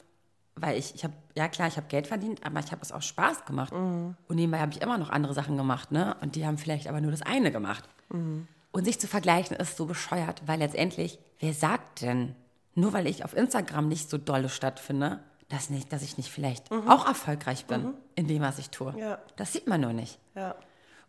weil 0.56 0.78
ich, 0.78 0.94
ich 0.96 1.06
habe, 1.06 1.14
ja 1.36 1.48
klar, 1.48 1.70
ich 1.70 1.78
habe 1.78 1.88
Geld 1.88 2.08
verdient, 2.08 2.46
aber 2.46 2.60
ich 2.60 2.72
habe 2.72 2.82
es 2.82 2.92
auch 2.92 3.02
Spaß 3.02 3.46
gemacht. 3.46 3.74
Mhm. 3.74 4.16
Und 4.28 4.36
nebenbei 4.36 4.60
habe 4.60 4.74
ich 4.74 4.82
immer 4.82 4.98
noch 4.98 5.10
andere 5.10 5.34
Sachen 5.34 5.56
gemacht, 5.56 5.92
ne? 5.92 6.18
Und 6.22 6.36
die 6.36 6.46
haben 6.46 6.58
vielleicht 6.58 6.90
aber 6.90 7.00
nur 7.00 7.12
das 7.12 7.22
eine 7.22 7.54
gemacht. 7.54 7.88
Mhm. 8.10 8.48
Und 8.72 8.84
sich 8.84 9.00
zu 9.00 9.08
vergleichen 9.08 9.56
ist 9.56 9.78
so 9.78 9.86
bescheuert, 9.86 10.42
weil 10.46 10.60
letztendlich, 10.60 11.20
wer 11.40 11.54
sagt 11.54 12.02
denn, 12.02 12.36
nur 12.76 12.92
weil 12.92 13.08
ich 13.08 13.24
auf 13.24 13.36
Instagram 13.36 13.88
nicht 13.88 14.10
so 14.10 14.18
dolle 14.18 14.50
stattfinde, 14.50 15.20
dass, 15.50 15.70
nicht, 15.70 15.92
dass 15.92 16.04
ich 16.04 16.18
nicht 16.18 16.32
vielleicht 16.32 16.72
auch 16.72 17.08
erfolgreich 17.08 17.66
bin 17.66 17.94
in 18.16 18.28
dem, 18.28 18.42
was 18.42 18.60
ich 18.60 18.70
tue. 18.70 18.94
Mhm. 18.94 19.00
Ja. 19.00 19.20
Das 19.36 19.52
sieht 19.52 19.68
man 19.68 19.82
nur 19.82 19.94
nicht. 19.94 20.20
Ja. 20.36 20.56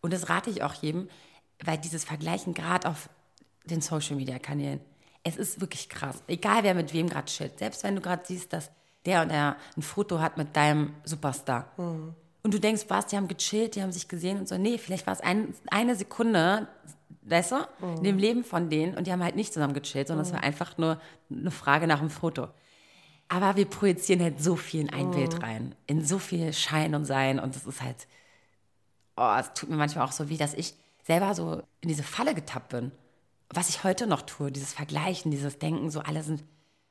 Und 0.01 0.13
das 0.13 0.29
rate 0.29 0.51
ich 0.51 0.63
auch 0.63 0.75
jedem, 0.75 1.09
weil 1.63 1.79
dieses 1.79 2.05
Vergleichen 2.05 2.55
gerade 2.55 2.89
auf 2.89 3.11
den 3.65 3.83
Social-Media-Kanälen, 3.83 4.81
es 5.23 5.37
ist 5.37 5.61
wirklich 5.61 5.91
krass. 5.91 6.23
Egal, 6.27 6.65
wer 6.65 6.75
mit 6.75 6.95
wem 6.95 7.09
gerade 7.09 7.27
chillt. 7.27 7.59
Selbst 7.59 7.85
wenn 7.85 7.95
du 7.95 8.01
gerade 8.01 8.23
siehst, 8.25 8.53
dass 8.55 8.71
der 9.05 9.23
und 9.23 9.31
der 9.31 9.57
ein 9.77 9.83
Foto 9.83 10.21
hat 10.21 10.39
mit 10.39 10.57
deinem 10.57 10.95
Superstar. 11.05 11.71
Und 12.43 12.55
du 12.55 12.59
denkst, 12.59 12.87
was, 12.89 13.07
die 13.07 13.17
haben 13.17 13.29
gechillt, 13.29 13.77
die 13.77 13.83
haben 13.83 13.93
sich 13.93 14.09
gesehen 14.09 14.39
und 14.39 14.49
so. 14.49 14.57
Nee, 14.57 14.79
vielleicht 14.79 15.07
war 15.07 15.13
es 15.13 15.21
ein, 15.21 15.55
eine 15.71 15.95
Sekunde, 15.95 16.69
weißt 17.23 17.53
du, 17.53 17.57
in 17.97 18.05
dem 18.05 18.19
Leben 18.19 18.45
von 18.45 18.71
denen 18.71 18.97
und 18.97 19.07
die 19.07 19.13
haben 19.13 19.23
halt 19.23 19.37
nicht 19.37 19.53
zusammen 19.53 19.75
gechillt, 19.75 20.09
sondern 20.09 20.25
es 20.25 20.33
war 20.33 20.43
einfach 20.43 20.79
nur 20.79 20.99
eine 21.31 21.51
Frage 21.51 21.87
nach 21.87 21.99
dem 22.01 22.09
Foto. 22.09 22.49
Aber 23.33 23.55
wir 23.55 23.65
projizieren 23.65 24.21
halt 24.21 24.43
so 24.43 24.57
viel 24.57 24.81
in 24.81 24.91
ein 24.91 25.13
Bild 25.13 25.41
rein, 25.41 25.77
in 25.87 26.05
so 26.05 26.19
viel 26.19 26.53
Schein 26.53 26.97
und 26.97 27.05
Sein 27.05 27.39
und 27.39 27.55
es 27.55 27.65
ist 27.65 27.81
halt, 27.81 28.09
oh, 29.17 29.37
es 29.39 29.53
tut 29.55 29.71
mir 29.71 29.77
manchmal 29.77 30.05
auch 30.05 30.11
so 30.11 30.29
weh, 30.29 30.37
dass 30.37 30.53
ich 30.53 30.75
selber 31.05 31.33
so 31.37 31.63
in 31.81 31.89
diese 31.89 32.03
Falle 32.03 32.35
getappt 32.35 32.71
bin. 32.71 32.91
Was 33.49 33.69
ich 33.69 33.85
heute 33.85 34.09
noch 34.09 34.23
tue, 34.23 34.51
dieses 34.51 34.73
Vergleichen, 34.73 35.31
dieses 35.31 35.61
Denken, 35.61 35.91
so 35.91 36.01
alle 36.01 36.25
sind, 36.25 36.43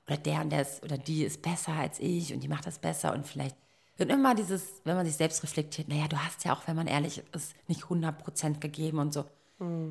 oder 0.08 0.16
der 0.16 0.40
und 0.40 0.50
der 0.50 0.62
ist, 0.62 0.82
oder 0.82 0.98
die 0.98 1.26
ist 1.26 1.42
besser 1.42 1.74
als 1.74 2.00
ich 2.00 2.34
und 2.34 2.40
die 2.40 2.48
macht 2.48 2.66
das 2.66 2.80
besser 2.80 3.14
und 3.14 3.28
vielleicht 3.28 3.58
wird 3.98 4.10
immer 4.10 4.34
dieses, 4.34 4.82
wenn 4.86 4.96
man 4.96 5.06
sich 5.06 5.18
selbst 5.18 5.44
reflektiert, 5.44 5.90
naja, 5.90 6.08
du 6.08 6.18
hast 6.18 6.46
ja 6.46 6.54
auch, 6.54 6.66
wenn 6.68 6.76
man 6.78 6.88
ehrlich 6.88 7.22
ist, 7.34 7.54
nicht 7.68 7.84
100% 7.84 8.60
gegeben 8.60 9.00
und 9.00 9.14
so. 9.14 9.26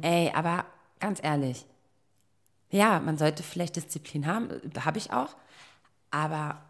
Ey, 0.01 0.33
aber 0.35 0.65
ganz 0.99 1.21
ehrlich, 1.23 1.67
ja, 2.71 3.01
man 3.01 3.19
sollte 3.19 3.43
vielleicht 3.43 3.77
Disziplin 3.77 4.27
haben, 4.27 4.49
habe 4.83 4.97
ich 4.97 5.13
auch, 5.13 5.37
aber 6.11 6.61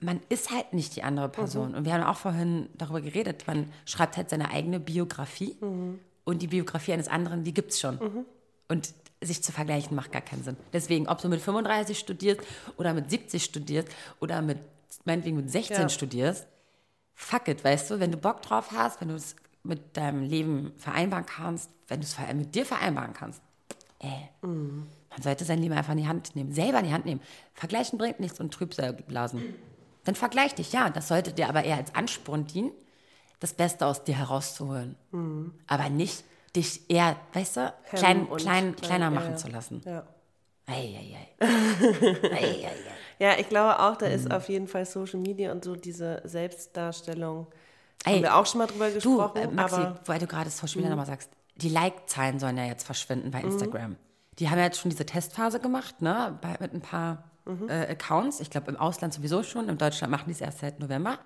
man 0.00 0.20
ist 0.28 0.50
halt 0.50 0.72
nicht 0.72 0.96
die 0.96 1.02
andere 1.04 1.28
Person. 1.28 1.74
Und 1.74 1.84
wir 1.84 1.92
haben 1.94 2.02
auch 2.02 2.16
vorhin 2.16 2.68
darüber 2.74 3.00
geredet, 3.00 3.46
man 3.46 3.72
schreibt 3.86 4.16
halt 4.16 4.30
seine 4.30 4.50
eigene 4.50 4.80
Biografie 4.80 5.56
und 6.24 6.42
die 6.42 6.48
Biografie 6.48 6.92
eines 6.92 7.08
anderen, 7.08 7.44
die 7.44 7.54
gibt 7.54 7.72
es 7.72 7.80
schon. 7.80 8.24
Und 8.68 8.94
sich 9.20 9.42
zu 9.44 9.52
vergleichen 9.52 9.94
macht 9.94 10.10
gar 10.10 10.22
keinen 10.22 10.42
Sinn. 10.42 10.56
Deswegen, 10.72 11.06
ob 11.06 11.20
du 11.22 11.28
mit 11.28 11.40
35 11.40 11.96
studierst 11.98 12.40
oder 12.76 12.92
mit 12.94 13.08
70 13.10 13.44
studierst 13.44 13.88
oder 14.20 14.42
mit, 14.42 14.58
meinetwegen 15.04 15.36
mit 15.36 15.50
16 15.50 15.82
Ja. 15.82 15.88
studierst, 15.88 16.46
fuck 17.14 17.46
it, 17.46 17.62
weißt 17.62 17.90
du, 17.92 18.00
wenn 18.00 18.10
du 18.10 18.18
Bock 18.18 18.42
drauf 18.42 18.72
hast, 18.72 19.00
wenn 19.00 19.08
du 19.08 19.14
es 19.14 19.36
mit 19.62 19.96
deinem 19.96 20.22
Leben 20.22 20.72
vereinbaren 20.76 21.24
kannst, 21.26 21.70
wenn 21.86 22.00
du 22.00 22.06
es 22.06 22.16
mit 22.34 22.52
dir 22.54 22.66
vereinbaren 22.66 23.12
kannst, 23.12 23.40
äh, 24.00 24.06
man 25.12 25.22
sollte 25.22 25.44
sein 25.44 25.58
Leben 25.60 25.74
einfach 25.74 25.92
in 25.92 25.98
die 25.98 26.08
Hand 26.08 26.34
nehmen, 26.36 26.52
selber 26.52 26.80
in 26.80 26.86
die 26.86 26.92
Hand 26.92 27.04
nehmen. 27.04 27.20
Vergleichen 27.54 27.98
bringt 27.98 28.20
nichts 28.20 28.40
und 28.40 28.52
Trübsal 28.52 28.92
blasen. 28.92 29.54
Dann 30.04 30.14
vergleich 30.14 30.54
dich, 30.54 30.72
ja, 30.72 30.90
das 30.90 31.08
sollte 31.08 31.32
dir 31.32 31.48
aber 31.48 31.64
eher 31.64 31.76
als 31.76 31.94
Ansporn 31.94 32.46
dienen, 32.46 32.72
das 33.40 33.52
Beste 33.54 33.86
aus 33.86 34.04
dir 34.04 34.16
herauszuholen. 34.18 34.96
Aber 35.66 35.88
nicht 35.90 36.24
dich 36.56 36.88
eher, 36.90 37.16
weißt 37.32 37.56
du, 37.56 37.74
klein, 37.90 38.26
klein, 38.26 38.36
klein, 38.36 38.76
kleiner 38.76 39.10
machen 39.10 39.30
ja. 39.32 39.36
zu 39.36 39.48
lassen. 39.48 39.80
Ja. 39.84 40.06
Ei, 40.66 40.74
ei, 40.96 41.16
ei. 41.16 41.46
ei, 42.32 42.66
ei. 42.66 42.72
Ja, 43.18 43.38
ich 43.38 43.48
glaube 43.48 43.78
auch, 43.80 43.96
da 43.96 44.06
Mhm. 44.06 44.12
ist 44.12 44.30
auf 44.32 44.48
jeden 44.48 44.68
Fall 44.68 44.84
Social 44.86 45.18
Media 45.20 45.52
und 45.52 45.64
so 45.64 45.76
diese 45.76 46.20
Selbstdarstellung. 46.24 47.46
Ey, 48.04 48.14
haben 48.14 48.22
wir 48.22 48.36
auch 48.36 48.46
schon 48.46 48.58
mal 48.58 48.66
drüber 48.66 48.88
Du, 48.88 48.94
gesprochen, 48.94 49.36
äh, 49.38 49.46
Maxi, 49.48 49.74
aber 49.76 49.90
Mhm. 49.90 49.98
weil 50.06 50.18
du 50.18 50.26
gerade 50.26 50.50
Social 50.50 50.76
Media 50.76 50.90
nochmal 50.90 51.06
sagst, 51.06 51.30
die 51.56 51.68
Like-Zahlen 51.68 52.38
sollen 52.38 52.56
ja 52.56 52.64
jetzt 52.64 52.84
verschwinden 52.84 53.30
bei 53.30 53.40
Instagram. 53.42 53.96
Die 54.38 54.48
haben 54.50 54.58
ja 54.58 54.64
jetzt 54.64 54.80
schon 54.80 54.90
diese 54.90 55.06
Testphase 55.06 55.60
gemacht, 55.60 56.00
ne, 56.00 56.38
bei, 56.40 56.56
mit 56.60 56.72
ein 56.72 56.80
paar 56.80 57.24
Mhm. 57.44 57.68
äh, 57.68 57.88
Accounts. 57.90 58.38
Ich 58.38 58.50
glaube, 58.50 58.70
im 58.70 58.76
Ausland 58.76 59.12
sowieso 59.12 59.42
schon. 59.42 59.68
In 59.68 59.76
Deutschland 59.76 60.12
machen 60.12 60.26
die 60.26 60.32
es 60.32 60.40
erst 60.40 60.60
seit 60.60 60.78
November. 60.78 61.18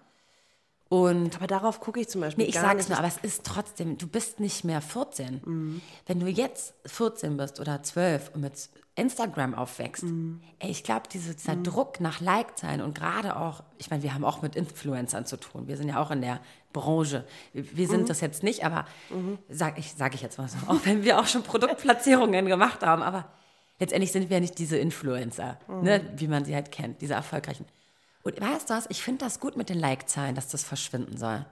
Und 0.88 1.34
aber 1.36 1.48
darauf 1.48 1.80
gucke 1.80 1.98
ich 2.00 2.08
zum 2.08 2.20
Beispiel 2.20 2.44
Nee, 2.44 2.48
ich 2.50 2.54
gar 2.54 2.62
sag's 2.64 2.76
nicht. 2.76 2.88
nur, 2.90 2.98
aber 2.98 3.08
es 3.08 3.16
ist 3.18 3.44
trotzdem, 3.44 3.98
du 3.98 4.06
bist 4.06 4.38
nicht 4.38 4.64
mehr 4.64 4.80
14. 4.80 5.40
Mhm. 5.44 5.80
Wenn 6.06 6.20
du 6.20 6.26
jetzt 6.28 6.74
14 6.86 7.36
bist 7.36 7.58
oder 7.58 7.82
12 7.82 8.30
und 8.34 8.42
mit 8.42 8.68
Instagram 8.94 9.54
aufwächst, 9.56 10.04
Mhm. 10.04 10.40
ey, 10.60 10.70
ich 10.70 10.84
glaube, 10.84 11.02
diese, 11.12 11.34
dieser 11.34 11.56
Druck 11.56 12.00
nach 12.00 12.20
Like-Zahlen 12.20 12.80
und 12.80 12.94
gerade 12.96 13.36
auch, 13.36 13.64
ich 13.78 13.90
meine, 13.90 14.02
wir 14.04 14.14
haben 14.14 14.24
auch 14.24 14.42
mit 14.42 14.54
Influencern 14.54 15.26
zu 15.26 15.36
tun. 15.38 15.66
Wir 15.66 15.76
sind 15.76 15.88
ja 15.88 16.00
auch 16.00 16.10
in 16.12 16.20
der 16.22 16.40
Branche. 16.72 17.26
Wir 17.52 17.88
sind 17.88 18.02
Mhm. 18.02 18.06
das 18.06 18.20
jetzt 18.20 18.42
nicht, 18.44 18.64
aber 18.64 18.86
sag 19.48 19.78
ich, 19.78 19.92
sag 19.94 20.14
ich 20.14 20.22
jetzt 20.22 20.38
mal 20.38 20.48
so, 20.48 20.56
auch 20.68 20.80
wenn 20.84 21.02
wir 21.02 21.18
auch 21.18 21.26
schon 21.26 21.42
Produktplatzierungen 21.42 22.46
gemacht 22.46 22.82
haben, 22.84 23.02
aber 23.02 23.28
letztendlich 23.80 24.12
sind 24.12 24.30
wir 24.30 24.36
ja 24.36 24.40
nicht 24.40 24.56
diese 24.58 24.78
Influencer, 24.78 25.58
ne, 25.82 26.00
wie 26.16 26.28
man 26.28 26.44
sie 26.44 26.54
halt 26.54 26.70
kennt, 26.70 27.00
diese 27.02 27.14
erfolgreichen. 27.14 27.66
Und 28.26 28.40
weißt 28.40 28.68
du 28.68 28.74
was, 28.74 28.86
ich 28.88 29.04
finde 29.04 29.24
das 29.24 29.38
gut 29.38 29.56
mit 29.56 29.68
den 29.68 29.78
Like-Zahlen, 29.78 30.34
dass 30.34 30.48
das 30.48 30.64
verschwinden 30.64 31.16
soll. 31.16 31.46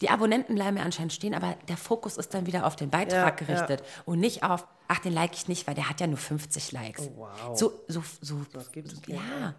Die 0.00 0.10
Abonnenten 0.10 0.56
bleiben 0.56 0.76
ja 0.76 0.82
anscheinend 0.82 1.12
stehen, 1.12 1.34
aber 1.34 1.54
der 1.68 1.76
Fokus 1.76 2.16
ist 2.16 2.34
dann 2.34 2.46
wieder 2.46 2.66
auf 2.66 2.74
den 2.74 2.90
Beitrag 2.90 3.40
Ja, 3.40 3.46
gerichtet 3.46 3.84
und 4.06 4.18
nicht 4.18 4.42
auf, 4.42 4.66
ach, 4.88 4.98
den 4.98 5.12
like 5.12 5.34
ich 5.34 5.46
nicht, 5.46 5.68
weil 5.68 5.76
der 5.76 5.88
hat 5.88 6.00
ja 6.00 6.08
nur 6.08 6.18
50 6.18 6.72
Likes. 6.72 7.08
Oh, 7.16 7.18
wow. 7.18 7.56
So, 7.56 7.72
so, 7.86 8.02
so. 8.20 8.40
gibt 8.72 8.92
es 8.92 9.00
ja. 9.06 9.54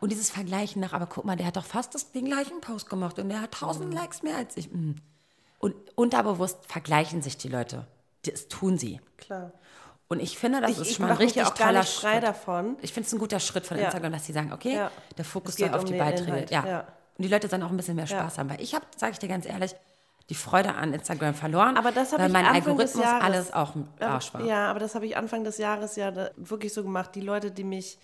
Und 0.00 0.10
dieses 0.10 0.28
Vergleichen 0.28 0.80
nach, 0.80 0.92
aber 0.92 1.06
guck 1.06 1.24
mal, 1.24 1.36
der 1.36 1.46
hat 1.46 1.56
doch 1.56 1.64
fast 1.64 1.94
das, 1.94 2.10
den 2.10 2.24
gleichen 2.24 2.60
Post 2.60 2.90
gemacht 2.90 3.20
und 3.20 3.28
der 3.28 3.40
hat 3.40 3.54
1000 3.54 3.86
Mhm. 3.90 3.92
Likes 3.92 4.22
mehr 4.24 4.38
als 4.38 4.56
ich. 4.56 4.72
Mm. 4.72 4.96
Und 5.60 5.76
unterbewusst 5.94 6.58
vergleichen 6.66 7.22
sich 7.22 7.36
die 7.36 7.48
Leute. 7.48 7.86
Das 8.24 8.48
tun 8.48 8.76
sie. 8.76 9.00
Klar. 9.18 9.52
Und 10.08 10.20
ich 10.20 10.38
finde, 10.38 10.60
das 10.62 10.70
Ich, 10.72 10.78
ist 10.80 10.94
schon 10.96 11.04
mal 11.06 11.12
ein 11.12 11.18
richtig 11.18 11.42
auch 11.44 11.54
toller 11.54 11.82
Schritt. 11.84 12.22
davon. 12.22 12.76
Ich 12.80 12.92
finde 12.94 13.06
es 13.06 13.12
ein 13.12 13.18
guter 13.18 13.40
Schritt 13.40 13.66
von 13.66 13.76
Ja. 13.78 13.84
Instagram, 13.84 14.12
dass 14.12 14.24
sie 14.24 14.32
sagen, 14.32 14.52
okay, 14.52 14.74
Ja. 14.74 14.90
der 15.16 15.24
Fokus 15.24 15.56
soll 15.56 15.68
auf 15.68 15.80
um 15.80 15.86
die 15.86 15.98
Beiträge. 15.98 16.28
Inhalt, 16.28 16.50
Ja. 16.50 16.66
ja. 16.66 16.80
Und 16.80 17.24
die 17.24 17.28
Leute 17.28 17.48
sollen 17.48 17.62
auch 17.62 17.70
ein 17.70 17.76
bisschen 17.76 17.96
mehr 17.96 18.06
Spaß 18.06 18.38
haben, 18.38 18.48
weil 18.48 18.60
ich 18.62 18.74
habe, 18.74 18.86
sage 18.96 19.12
ich 19.12 19.18
dir 19.18 19.28
ganz 19.28 19.44
ehrlich, 19.44 19.74
die 20.30 20.34
Freude 20.34 20.74
an 20.74 20.92
Instagram 20.94 21.34
verloren, 21.34 21.76
Aber 21.76 21.90
das 21.90 22.12
habe 22.12 22.22
weil 22.22 22.28
ich 22.28 22.32
mein 22.32 22.44
Anfang 22.46 22.76
des 22.78 22.94
Algorithmus 22.96 23.04
Jahres, 23.04 23.24
alles 23.24 23.52
auch 23.52 23.74
im 23.74 23.88
Arsch 24.00 24.32
war. 24.34 24.44
Ja, 24.44 24.70
aber 24.70 24.78
das 24.78 24.94
habe 24.94 25.06
ich 25.06 25.16
Anfang 25.16 25.42
des 25.44 25.58
Jahres 25.58 25.96
ja 25.96 26.12
wirklich 26.36 26.72
so 26.72 26.82
gemacht. 26.82 27.14
Die 27.14 27.20
Leute, 27.22 27.50
die 27.50 27.64
mich 27.64 27.98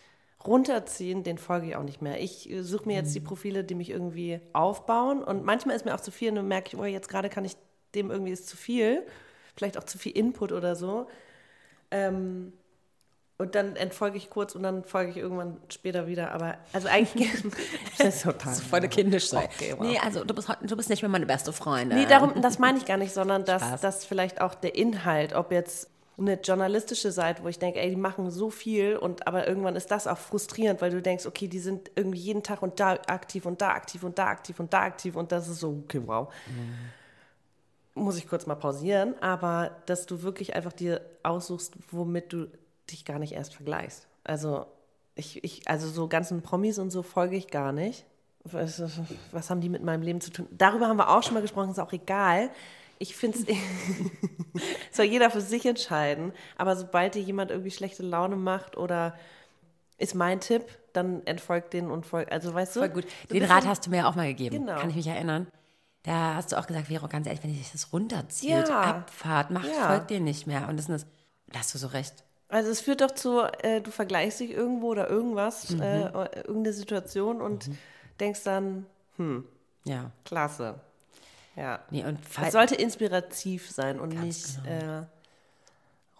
runterziehen, 0.44 1.22
den 1.22 1.38
folge 1.38 1.68
ich 1.68 1.76
auch 1.76 1.82
nicht 1.82 2.02
mehr. 2.02 2.20
Ich 2.20 2.50
äh, 2.50 2.62
suche 2.62 2.86
mir 2.86 2.96
jetzt 2.96 3.14
die 3.14 3.20
Profile, 3.20 3.64
die 3.64 3.74
mich 3.74 3.90
irgendwie 3.90 4.40
aufbauen. 4.52 5.22
Und 5.22 5.44
manchmal 5.44 5.76
ist 5.76 5.84
mir 5.84 5.94
auch 5.94 6.00
zu 6.00 6.10
viel 6.10 6.30
und 6.30 6.36
dann 6.36 6.48
merke 6.48 6.68
ich, 6.68 6.76
oh, 6.78 6.84
jetzt 6.84 7.08
gerade 7.08 7.28
kann 7.28 7.44
ich 7.44 7.56
dem 7.94 8.10
irgendwie 8.10 8.32
ist 8.32 8.48
zu 8.48 8.56
viel. 8.56 9.06
Vielleicht 9.56 9.78
auch 9.78 9.84
zu 9.84 9.98
viel 9.98 10.12
Input 10.12 10.52
oder 10.52 10.74
so. 10.76 11.06
Ähm, 11.94 12.52
und 13.36 13.56
dann 13.56 13.74
entfolge 13.74 14.16
ich 14.16 14.30
kurz 14.30 14.54
und 14.54 14.62
dann 14.62 14.84
folge 14.84 15.10
ich 15.10 15.16
irgendwann 15.16 15.56
später 15.68 16.06
wieder. 16.06 16.30
Aber 16.32 16.56
also 16.72 16.88
eigentlich 16.88 17.30
das 17.98 18.16
ist 18.16 18.22
total 18.22 18.54
Voll 18.54 18.88
kindisch 18.88 19.28
sein. 19.28 19.48
Okay, 19.52 19.74
wow. 19.76 19.86
Nee, 19.86 19.98
also 19.98 20.24
du 20.24 20.34
bist, 20.34 20.48
du 20.60 20.76
bist 20.76 20.88
nicht 20.88 21.02
mehr 21.02 21.08
meine 21.08 21.26
beste 21.26 21.52
Freundin. 21.52 21.98
Nee, 21.98 22.06
darum, 22.06 22.40
das 22.40 22.60
meine 22.60 22.78
ich 22.78 22.84
gar 22.84 22.96
nicht, 22.96 23.12
sondern 23.12 23.44
dass, 23.44 23.80
dass 23.80 24.04
vielleicht 24.04 24.40
auch 24.40 24.54
der 24.54 24.76
Inhalt, 24.76 25.34
ob 25.34 25.50
jetzt 25.50 25.90
eine 26.16 26.34
journalistische 26.34 27.10
Seite, 27.10 27.42
wo 27.42 27.48
ich 27.48 27.58
denke, 27.58 27.80
ey, 27.80 27.90
die 27.90 27.96
machen 27.96 28.30
so 28.30 28.50
viel 28.50 28.96
und 28.96 29.26
aber 29.26 29.48
irgendwann 29.48 29.74
ist 29.74 29.90
das 29.90 30.06
auch 30.06 30.18
frustrierend, 30.18 30.80
weil 30.80 30.92
du 30.92 31.02
denkst, 31.02 31.26
okay, 31.26 31.48
die 31.48 31.58
sind 31.58 31.90
irgendwie 31.96 32.20
jeden 32.20 32.44
Tag 32.44 32.62
und 32.62 32.78
da 32.78 32.92
aktiv 33.08 33.46
und 33.46 33.60
da 33.60 33.70
aktiv 33.70 34.04
und 34.04 34.16
da 34.16 34.28
aktiv 34.28 34.60
und 34.60 34.72
da 34.72 34.82
aktiv 34.82 35.16
und 35.16 35.32
das 35.32 35.48
ist 35.48 35.58
so, 35.58 35.82
okay, 35.84 36.00
wow. 36.06 36.32
Muss 37.94 38.16
ich 38.16 38.28
kurz 38.28 38.46
mal 38.46 38.56
pausieren, 38.56 39.14
aber 39.20 39.70
dass 39.86 40.06
du 40.06 40.22
wirklich 40.22 40.56
einfach 40.56 40.72
dir 40.72 41.00
aussuchst, 41.22 41.74
womit 41.90 42.32
du 42.32 42.48
dich 42.90 43.04
gar 43.04 43.18
nicht 43.18 43.32
erst 43.32 43.54
vergleichst. 43.54 44.06
Also 44.24 44.66
ich, 45.14 45.44
ich 45.44 45.68
also 45.68 45.88
so 45.88 46.08
ganzen 46.08 46.42
Promis 46.42 46.78
und 46.78 46.90
so 46.90 47.02
folge 47.02 47.36
ich 47.36 47.48
gar 47.48 47.72
nicht. 47.72 48.04
Was, 48.44 48.82
was 49.32 49.48
haben 49.48 49.60
die 49.60 49.68
mit 49.68 49.82
meinem 49.82 50.02
Leben 50.02 50.20
zu 50.20 50.30
tun? 50.30 50.46
Darüber 50.50 50.88
haben 50.88 50.98
wir 50.98 51.08
auch 51.08 51.22
schon 51.22 51.34
mal 51.34 51.40
gesprochen, 51.40 51.70
ist 51.70 51.78
auch 51.78 51.92
egal. 51.92 52.50
Ich 52.98 53.16
finde 53.16 53.38
es, 53.38 53.46
soll 54.90 55.06
jeder 55.06 55.30
für 55.30 55.40
sich 55.40 55.64
entscheiden. 55.64 56.32
Aber 56.58 56.76
sobald 56.76 57.14
dir 57.14 57.22
jemand 57.22 57.50
irgendwie 57.50 57.70
schlechte 57.70 58.02
Laune 58.02 58.36
macht 58.36 58.76
oder 58.76 59.14
ist 59.98 60.14
mein 60.14 60.40
Tipp, 60.40 60.64
dann 60.92 61.24
entfolgt 61.26 61.72
den 61.72 61.90
und 61.90 62.04
folgt. 62.06 62.32
Also 62.32 62.52
weißt 62.52 62.76
du? 62.76 62.80
Voll 62.80 62.88
gut. 62.90 63.06
Den 63.30 63.44
Rat 63.44 63.66
hast 63.66 63.86
du 63.86 63.90
mir 63.90 63.98
ja 63.98 64.08
auch 64.08 64.14
mal 64.14 64.26
gegeben. 64.28 64.58
Genau. 64.58 64.78
Kann 64.78 64.90
ich 64.90 64.96
mich 64.96 65.06
erinnern. 65.06 65.46
Da 66.04 66.34
hast 66.36 66.52
du 66.52 66.56
auch 66.58 66.66
gesagt, 66.66 66.86
Vero, 66.88 67.08
ganz 67.08 67.26
ehrlich, 67.26 67.42
wenn 67.42 67.52
dich 67.52 67.72
das 67.72 67.92
runterzieht, 67.92 68.50
Ja. 68.50 68.80
Abfahrt, 68.82 69.50
macht, 69.50 69.66
Ja. 69.66 69.88
folgt 69.88 70.10
dir 70.10 70.20
nicht 70.20 70.46
mehr. 70.46 70.68
Und 70.68 70.76
das 70.78 70.88
ist, 70.88 71.06
da 71.48 71.58
hast 71.60 71.74
du 71.74 71.78
so 71.78 71.88
recht. 71.88 72.14
Also 72.48 72.70
es 72.70 72.80
führt 72.80 73.00
doch 73.00 73.10
zu, 73.10 73.40
äh, 73.62 73.80
du 73.80 73.90
vergleichst 73.90 74.38
dich 74.40 74.50
irgendwo 74.50 74.88
oder 74.88 75.08
irgendwas, 75.10 75.70
Mhm. 75.70 75.80
äh, 75.82 76.06
irgendeine 76.10 76.72
Situation 76.72 77.40
und 77.40 77.70
denkst 78.20 78.42
dann, 78.44 78.86
Ja. 79.84 80.10
klasse. 80.24 80.76
Ja. 81.56 81.80
Nee, 81.90 82.04
und 82.04 82.18
Es 82.42 82.52
sollte 82.52 82.74
inspirativ 82.74 83.70
sein 83.70 83.98
und 84.00 84.10
nicht 84.20 84.62
genau. 84.64 85.00
äh, 85.02 85.06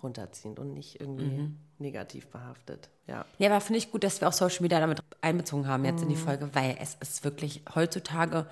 runterziehend 0.03 0.59
und 0.59 0.73
nicht 0.75 1.01
irgendwie 1.01 1.25
Mhm. 1.41 1.59
negativ 1.79 2.27
behaftet. 2.29 2.89
Ja. 3.07 3.25
Ja, 3.39 3.51
aber 3.51 3.61
finde 3.61 3.79
ich 3.79 3.91
gut, 3.91 4.05
dass 4.05 4.21
wir 4.21 4.29
auch 4.29 4.33
Social 4.33 4.63
Media 4.63 4.81
damit 4.81 5.01
einbezogen 5.21 5.67
haben 5.67 5.85
jetzt 5.85 6.01
in 6.03 6.07
Mhm. 6.09 6.13
die 6.13 6.17
Folge, 6.17 6.49
weil 6.55 6.77
es 6.81 6.95
ist 7.01 7.25
wirklich 7.25 7.63
heutzutage 7.75 8.47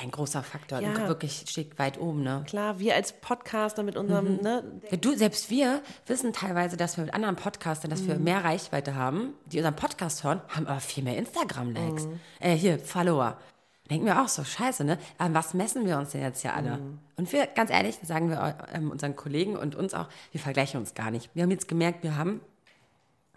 ein 0.00 0.10
großer 0.10 0.42
Faktor. 0.42 0.80
Ja. 0.80 1.08
Wirklich 1.08 1.44
steht 1.48 1.78
weit 1.78 1.98
oben, 1.98 2.22
ne? 2.22 2.44
Klar, 2.46 2.78
wir 2.78 2.94
als 2.94 3.12
Podcaster 3.12 3.82
mit 3.82 3.96
unserem, 3.96 4.36
ne, 4.42 4.62
Ja, 4.90 4.96
du, 4.98 5.16
selbst 5.16 5.48
wir 5.48 5.80
wissen 6.06 6.32
teilweise, 6.32 6.76
dass 6.76 6.96
wir 6.98 7.04
mit 7.04 7.14
anderen 7.14 7.36
Podcastern, 7.36 7.90
dass 7.90 8.02
Mhm. 8.02 8.08
wir 8.08 8.18
mehr 8.18 8.44
Reichweite 8.44 8.94
haben, 8.94 9.32
die 9.46 9.56
unseren 9.58 9.76
Podcast 9.76 10.22
hören, 10.22 10.42
haben 10.48 10.66
aber 10.66 10.80
viel 10.80 11.02
mehr 11.02 11.16
Instagram-Likes. 11.16 12.04
Mhm. 12.06 12.20
Äh, 12.40 12.54
hier, 12.56 12.78
Follower. 12.78 13.38
Denken 13.90 14.06
wir 14.06 14.20
auch 14.20 14.28
so, 14.28 14.42
scheiße, 14.42 14.82
ne? 14.84 14.98
Aber 15.16 15.32
was 15.34 15.54
messen 15.54 15.86
wir 15.86 15.96
uns 15.96 16.10
denn 16.10 16.20
jetzt 16.20 16.42
hier 16.42 16.54
alle? 16.54 16.78
Mhm. 16.78 16.98
Und 17.16 17.32
wir, 17.32 17.46
ganz 17.46 17.70
ehrlich, 17.70 17.96
sagen 18.02 18.28
wir 18.28 18.56
ähm, 18.74 18.90
unseren 18.90 19.14
Kollegen 19.16 19.56
und 19.56 19.76
uns 19.76 19.94
auch, 19.94 20.08
wir 20.32 20.40
vergleichen 20.40 20.80
uns 20.80 20.94
gar 20.94 21.10
nicht. 21.10 21.30
Wir 21.34 21.44
haben 21.44 21.50
jetzt 21.52 21.68
gemerkt, 21.68 22.02
wir 22.02 22.16
haben 22.16 22.40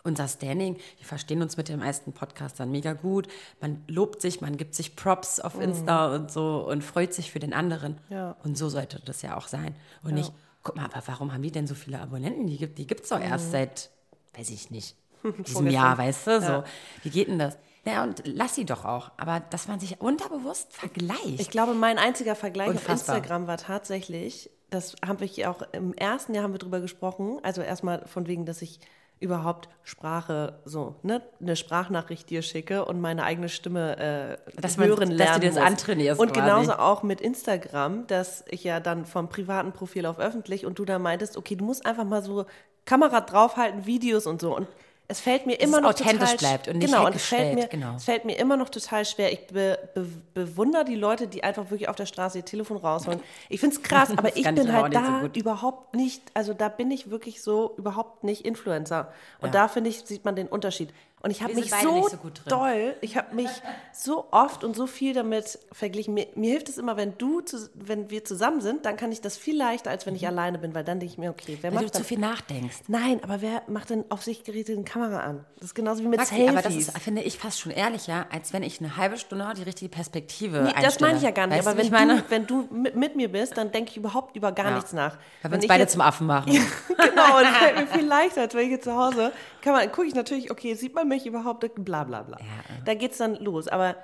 unser 0.10 0.28
Standing, 0.28 0.76
wir 0.98 1.06
verstehen 1.06 1.42
uns 1.42 1.56
mit 1.56 1.70
den 1.70 1.80
meisten 1.80 2.12
Podcastern 2.12 2.72
mega 2.72 2.94
gut. 2.94 3.28
Man 3.62 3.84
lobt 3.88 4.22
sich, 4.22 4.42
man 4.42 4.58
gibt 4.58 4.76
sich 4.76 4.96
Props 4.96 5.40
auf 5.40 5.60
Insta 5.60 6.14
und 6.14 6.32
so 6.32 6.68
und 6.70 6.84
freut 6.84 7.14
sich 7.14 7.32
für 7.32 7.40
den 7.40 7.54
anderen. 7.54 7.94
Mhm. 8.10 8.16
Ja. 8.16 8.36
Und 8.44 8.58
so 8.58 8.70
sollte 8.70 9.02
das 9.06 9.22
ja 9.22 9.38
auch 9.38 9.48
sein. 9.48 9.76
Und 10.04 10.16
nicht, 10.16 10.34
guck 10.64 10.76
mal, 10.76 10.86
aber 10.86 11.02
warum 11.06 11.34
haben 11.34 11.42
die 11.42 11.52
denn 11.52 11.68
so 11.68 11.76
viele 11.76 12.00
Abonnenten? 12.00 12.48
Die 12.48 12.58
gibt 12.58 12.78
die 12.78 12.88
gibt's 12.88 13.10
doch 13.10 13.22
erst 13.22 13.52
seit, 13.52 13.90
weiß 14.36 14.50
ich 14.50 14.72
nicht, 14.72 14.96
diesem. 15.48 15.68
Jahr, 15.68 15.98
weißt 15.98 16.28
du? 16.28 16.42
So. 16.42 16.48
Ja. 16.48 16.64
Wie 17.04 17.10
geht 17.10 17.28
denn 17.28 17.40
das? 17.40 17.58
Ja, 17.86 18.04
und 18.04 18.22
lass 18.26 18.56
sie 18.56 18.66
doch 18.66 18.86
auch. 18.86 19.12
Aber 19.18 19.40
dass 19.40 19.68
man 19.68 19.80
sich 19.80 20.02
unterbewusst 20.02 20.74
vergleicht. 20.74 21.40
Ich 21.40 21.50
glaube, 21.50 21.74
mein 21.74 21.98
einziger 21.98 22.36
Vergleich 22.36 22.70
Unfassbar. 22.70 23.16
auf 23.16 23.22
Instagram 23.22 23.48
war 23.48 23.58
tatsächlich, 23.58 24.50
das 24.70 24.96
haben 25.06 25.20
wir 25.20 25.50
auch 25.50 25.62
im 25.72 25.94
ersten 25.94 26.34
Jahr 26.34 26.44
haben 26.44 26.54
wir 26.54 26.60
drüber 26.60 26.82
gesprochen, 26.82 27.40
also 27.42 27.62
erstmal 27.62 28.06
von 28.08 28.28
wegen, 28.28 28.46
dass 28.46 28.62
ich 28.62 28.80
überhaupt 29.20 29.68
Sprache 29.84 30.60
so, 30.66 30.96
ne, 31.04 31.22
eine 31.42 31.56
Sprachnachricht 31.56 32.30
dir 32.30 32.42
schicke 32.42 32.86
und 32.86 33.02
meine 33.02 33.24
eigene 33.24 33.50
Stimme 33.50 33.98
äh, 33.98 34.38
Dass 34.62 34.78
man- 34.78 34.88
hören 34.88 35.00
dass 35.00 35.10
du 35.10 35.16
lernen 35.16 35.42
dir 35.42 35.48
das 35.48 35.56
muss. 35.58 35.64
antrainierst 35.66 36.20
Und 36.22 36.34
quasi. 36.34 36.42
genauso 36.42 36.74
auch 36.74 37.04
mit 37.04 37.20
Instagram, 37.22 38.08
dass 38.08 38.44
ich 38.50 38.64
ja 38.64 38.80
dann 38.80 39.06
vom 39.06 39.28
privaten 39.30 39.74
Profil 39.74 40.06
auf 40.06 40.20
öffentlich 40.20 40.66
und 40.66 40.80
du 40.80 40.86
da 40.86 41.00
meintest, 41.00 41.36
okay, 41.38 41.56
du 41.56 41.66
musst 41.66 41.86
einfach 41.86 42.06
mal 42.06 42.24
so 42.24 42.46
Kamera 42.86 43.22
draufhalten, 43.22 43.86
Videos 43.86 44.26
und 44.26 44.40
so 44.42 44.56
und 44.56 44.68
es 45.12 45.20
fällt 45.20 45.48
mir 45.48 45.60
immer 45.60 45.82
noch 45.82 45.90
authentisch 45.90 46.20
total 46.34 46.38
bleibt 46.38 46.68
und 46.68 46.78
nicht 46.78 46.94
genau, 46.94 47.08
und 47.08 47.16
es 47.16 47.26
fällt, 47.26 47.56
mir, 47.56 47.66
genau. 47.68 47.96
es 47.96 48.04
fällt 48.04 48.26
mir 48.26 48.38
immer 48.38 48.58
noch 48.58 48.70
total 48.70 49.04
schwer. 49.06 49.34
Ich 49.34 49.48
be, 49.48 49.80
be, 49.96 50.06
bewundere 50.36 50.86
die 50.86 50.94
Leute, 50.94 51.28
die 51.28 51.44
einfach 51.44 51.72
wirklich 51.72 51.90
auf 51.90 51.96
der 51.96 52.06
Straße 52.06 52.38
ihr 52.38 52.46
Telefon 52.46 52.78
rausholen. 52.78 53.20
Ich 53.50 53.60
finde 53.60 53.76
es 53.76 53.82
krass, 53.82 54.12
aber 54.16 54.30
ich 54.30 54.46
ich 54.46 54.54
bin 54.54 54.70
aber 54.70 54.84
halt 54.84 54.94
so 54.94 55.00
da 55.00 55.20
gut. 55.22 55.36
überhaupt 55.36 55.96
nicht, 55.96 56.22
also 56.36 56.54
da 56.54 56.70
bin 56.70 56.92
ich 56.92 57.10
wirklich 57.10 57.42
so 57.42 57.74
überhaupt 57.78 58.24
nicht 58.24 58.46
Influencer. 58.46 59.12
Und 59.42 59.48
Ja. 59.48 59.62
da 59.64 59.68
finde 59.68 59.90
ich, 59.90 60.02
sieht 60.02 60.26
man 60.26 60.36
den 60.36 60.48
Unterschied. 60.48 60.94
Und 61.22 61.32
ich 61.32 61.44
habe 61.44 61.54
mich 61.54 61.70
so, 61.70 62.08
so 62.08 62.18
doll, 62.48 62.96
ich 63.02 63.18
habe 63.18 63.36
mich 63.36 63.50
so 63.92 64.28
oft 64.32 64.64
und 64.64 64.74
so 64.74 64.88
viel 64.88 65.14
damit 65.14 65.60
verglichen. 65.74 66.14
Mir, 66.14 66.28
mir 66.36 66.52
hilft 66.52 66.70
es 66.70 66.78
immer, 66.78 66.96
wenn 66.96 67.18
du, 67.18 67.42
zu, 67.42 67.70
wenn 67.74 68.10
wir 68.10 68.24
zusammen 68.24 68.62
sind, 68.62 68.86
dann 68.86 68.96
kann 68.96 69.12
ich 69.12 69.20
das 69.20 69.36
viel 69.36 69.58
leichter, 69.58 69.90
als 69.90 70.06
wenn 70.06 70.16
ich 70.16 70.26
alleine 70.26 70.58
bin, 70.60 70.74
weil 70.74 70.86
dann 70.86 71.00
denke 71.02 71.12
ich 71.12 71.18
mir, 71.18 71.30
okay, 71.32 71.58
wer 71.60 71.72
Mhm. 71.72 71.76
Weil 71.76 71.80
du 71.82 71.86
macht 71.88 71.94
zu 71.96 72.00
das? 72.02 72.08
viel 72.08 72.20
nachdenkst. 72.20 72.78
Nein, 72.88 73.20
aber 73.22 73.42
wer 73.42 73.64
macht 73.68 73.90
denn 73.90 74.06
auf 74.08 74.24
sich 74.24 74.46
gerichtete 74.46 74.82
Kamera 74.84 75.20
an? 75.20 75.46
Das 75.58 75.66
ist 75.66 75.76
genauso 75.76 76.04
wie 76.04 76.08
mit 76.08 76.20
Maxi, 76.20 76.36
Selfies. 76.36 76.50
aber 76.54 76.62
das 76.62 76.76
ist, 76.76 76.98
finde 77.00 77.22
ich, 77.24 77.38
fast 77.38 77.60
schon 77.60 77.74
ehrlicher, 77.74 78.26
als 78.32 78.54
wenn 78.54 78.64
ich 78.64 78.80
eine 78.80 78.96
halbe 78.96 79.18
Stunde 79.18 79.46
die 79.58 79.64
richtige 79.64 79.90
Perspektive 79.90 80.62
Nee, 80.74 80.82
das 80.82 81.02
meine 81.02 81.18
ich 81.18 81.24
ja 81.24 81.32
gar 81.32 81.48
nicht. 81.48 81.58
Weißt 81.58 81.68
aber 81.68 81.82
du, 81.82 81.92
wenn, 81.92 82.08
meine? 82.08 82.22
du, 82.22 82.24
wenn 82.30 82.48
du 82.48 82.68
mit, 82.72 82.96
mit 82.96 83.16
mir 83.18 83.30
bist, 83.30 83.58
dann 83.58 83.74
denke 83.74 83.92
ich 83.92 83.98
überhaupt 83.98 84.38
über 84.38 84.54
gar 84.54 84.68
Ja. 84.70 84.76
nichts 84.76 84.94
nach. 84.94 85.18
Weil 85.18 85.20
wir 85.44 85.52
Wenn 85.52 85.60
uns 85.60 85.68
beide 85.68 85.82
jetzt- 85.84 85.92
zum 85.92 86.02
Affen 86.02 86.28
machen. 86.28 86.50
genau, 86.88 87.38
und 87.38 87.44
das 87.44 87.58
fällt 87.58 87.76
mir 87.78 87.88
viel 88.00 88.08
leichter, 88.08 88.42
als 88.42 88.54
wenn 88.54 88.66
ich 88.68 88.72
jetzt 88.72 88.86
zu 88.86 88.96
Hause 88.96 89.34
kann 89.62 89.74
man, 89.74 89.92
gucke 89.92 90.08
ich 90.08 90.16
natürlich, 90.16 90.50
okay, 90.50 90.74
sieht 90.76 90.96
man 90.96 91.09
mich 91.10 91.26
überhaupt, 91.26 91.66
bla 91.76 92.04
bla 92.06 92.22
bla. 92.24 92.38
Da 92.86 92.94
geht's 92.94 93.18
dann 93.18 93.36
los. 93.36 93.68
Aber 93.68 93.96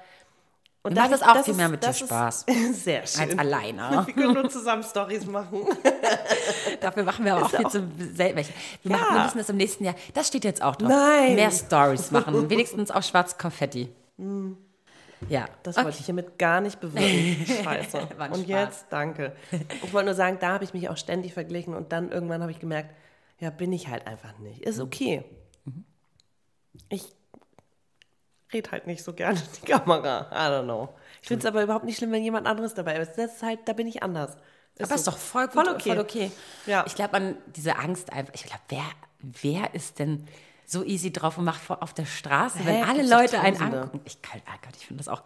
und 0.83 0.93
macht 0.95 1.11
das 1.13 1.21
das 1.21 1.29
auch 1.29 1.35
ist- 1.37 1.45
viel 1.45 1.53
mehr 1.55 1.69
mit 1.69 1.83
dir 1.83 1.89
ist- 1.89 1.99
Spaß. 1.99 2.45
Sehr 2.73 3.07
schön. 3.07 3.21
Als 3.29 3.39
alleine. 3.39 4.03
Wir 4.05 4.13
können 4.13 4.33
nur 4.33 4.49
zusammen 4.49 4.83
Stories 4.83 5.25
machen. 5.25 5.65
Dafür 6.81 7.03
machen 7.03 7.25
wir 7.25 7.33
aber 7.35 7.45
auch 7.45 7.49
Ist 7.51 7.57
viel 7.57 7.65
auch- 7.65 7.71
zu 7.71 7.87
selten 8.13 8.35
welche. 8.35 8.53
Wir, 8.83 8.91
machen, 8.91 9.05
wir 9.09 9.17
Ja. 9.17 9.23
müssen 9.23 9.37
das 9.39 9.49
im 9.49 9.57
nächsten 9.57 9.83
Jahr, 9.85 9.95
das 10.13 10.27
steht 10.27 10.43
jetzt 10.43 10.61
auch 10.61 10.75
drauf. 10.75 10.89
Nein. 10.89 11.35
Mehr 11.35 11.49
Stories 11.51 12.11
machen. 12.11 12.49
Wenigstens 12.49 12.91
auf 12.91 13.03
schwarz 13.03 13.37
Konfetti. 13.37 13.89
Ja. 15.27 15.45
Das 15.63 15.77
okay. 15.77 15.85
wollte 15.85 15.99
ich 15.99 16.05
hiermit 16.05 16.37
gar 16.37 16.61
nicht 16.61 16.79
bewirken. 16.79 17.45
Scheiße. 17.63 18.07
Und 18.31 18.47
jetzt, 18.47 18.85
danke. 18.91 19.35
Ich 19.83 19.91
wollte 19.93 20.05
nur 20.05 20.13
sagen, 20.15 20.37
da 20.39 20.49
habe 20.49 20.63
ich 20.65 20.73
mich 20.73 20.87
auch 20.89 20.97
ständig 20.97 21.33
verglichen 21.33 21.73
und 21.73 21.91
dann 21.91 22.11
irgendwann 22.11 22.41
habe 22.41 22.51
ich 22.51 22.59
gemerkt, 22.59 22.93
ja, 23.39 23.49
bin 23.49 23.73
ich 23.73 23.87
halt 23.87 24.05
einfach 24.07 24.37
nicht. 24.39 24.61
Ist 24.61 24.79
okay. 24.79 25.23
Ich 26.95 28.53
rede 28.53 28.71
halt 28.71 28.87
nicht 28.87 29.03
so 29.03 29.13
gerne 29.13 29.39
in 29.39 29.45
die 29.61 29.71
Kamera. 29.71 30.29
I 30.31 30.51
don't 30.51 30.63
know. 30.63 30.89
Ich 31.21 31.27
finde 31.27 31.41
es 31.41 31.45
aber 31.45 31.63
überhaupt 31.63 31.85
nicht 31.85 31.97
schlimm, 31.97 32.11
wenn 32.11 32.23
jemand 32.23 32.47
anderes 32.47 32.73
dabei 32.73 32.97
ist. 32.97 33.17
Das 33.17 33.35
ist 33.35 33.43
halt, 33.43 33.59
da 33.65 33.73
bin 33.73 33.87
ich 33.87 34.03
anders. 34.03 34.37
Aber 34.77 34.87
so. 34.87 34.95
ist 34.95 35.07
doch 35.07 35.17
voll 35.17 35.47
gut, 35.47 35.53
Voll 35.53 35.65
voll 35.65 35.99
okay. 35.99 35.99
okay. 35.99 36.31
Ja. 36.65 36.83
Ich 36.85 36.95
glaube 36.95 37.13
an 37.15 37.37
diese 37.47 37.77
Angst 37.77 38.11
einfach. 38.11 38.33
Ich 38.33 38.43
glaube, 38.43 38.61
wer, 38.69 38.85
wer 39.19 39.73
ist 39.73 39.99
denn 39.99 40.27
so 40.67 40.83
easy 40.83 41.11
drauf 41.11 41.37
und 41.37 41.45
macht 41.45 41.61
vor- 41.61 41.81
auf 41.83 41.93
der 41.93 42.05
Straße, 42.05 42.59
wenn 42.63 42.75
Hä, 42.75 42.83
alle 42.83 42.95
gibt's 42.99 43.11
Leute 43.11 43.39
einen 43.39 43.61
angucken? 43.61 44.01
Ich 44.05 44.17
oh 44.23 44.37
Gott, 44.61 44.75
ich 44.77 44.85
finde 44.87 45.03
das 45.03 45.07
auch. 45.07 45.21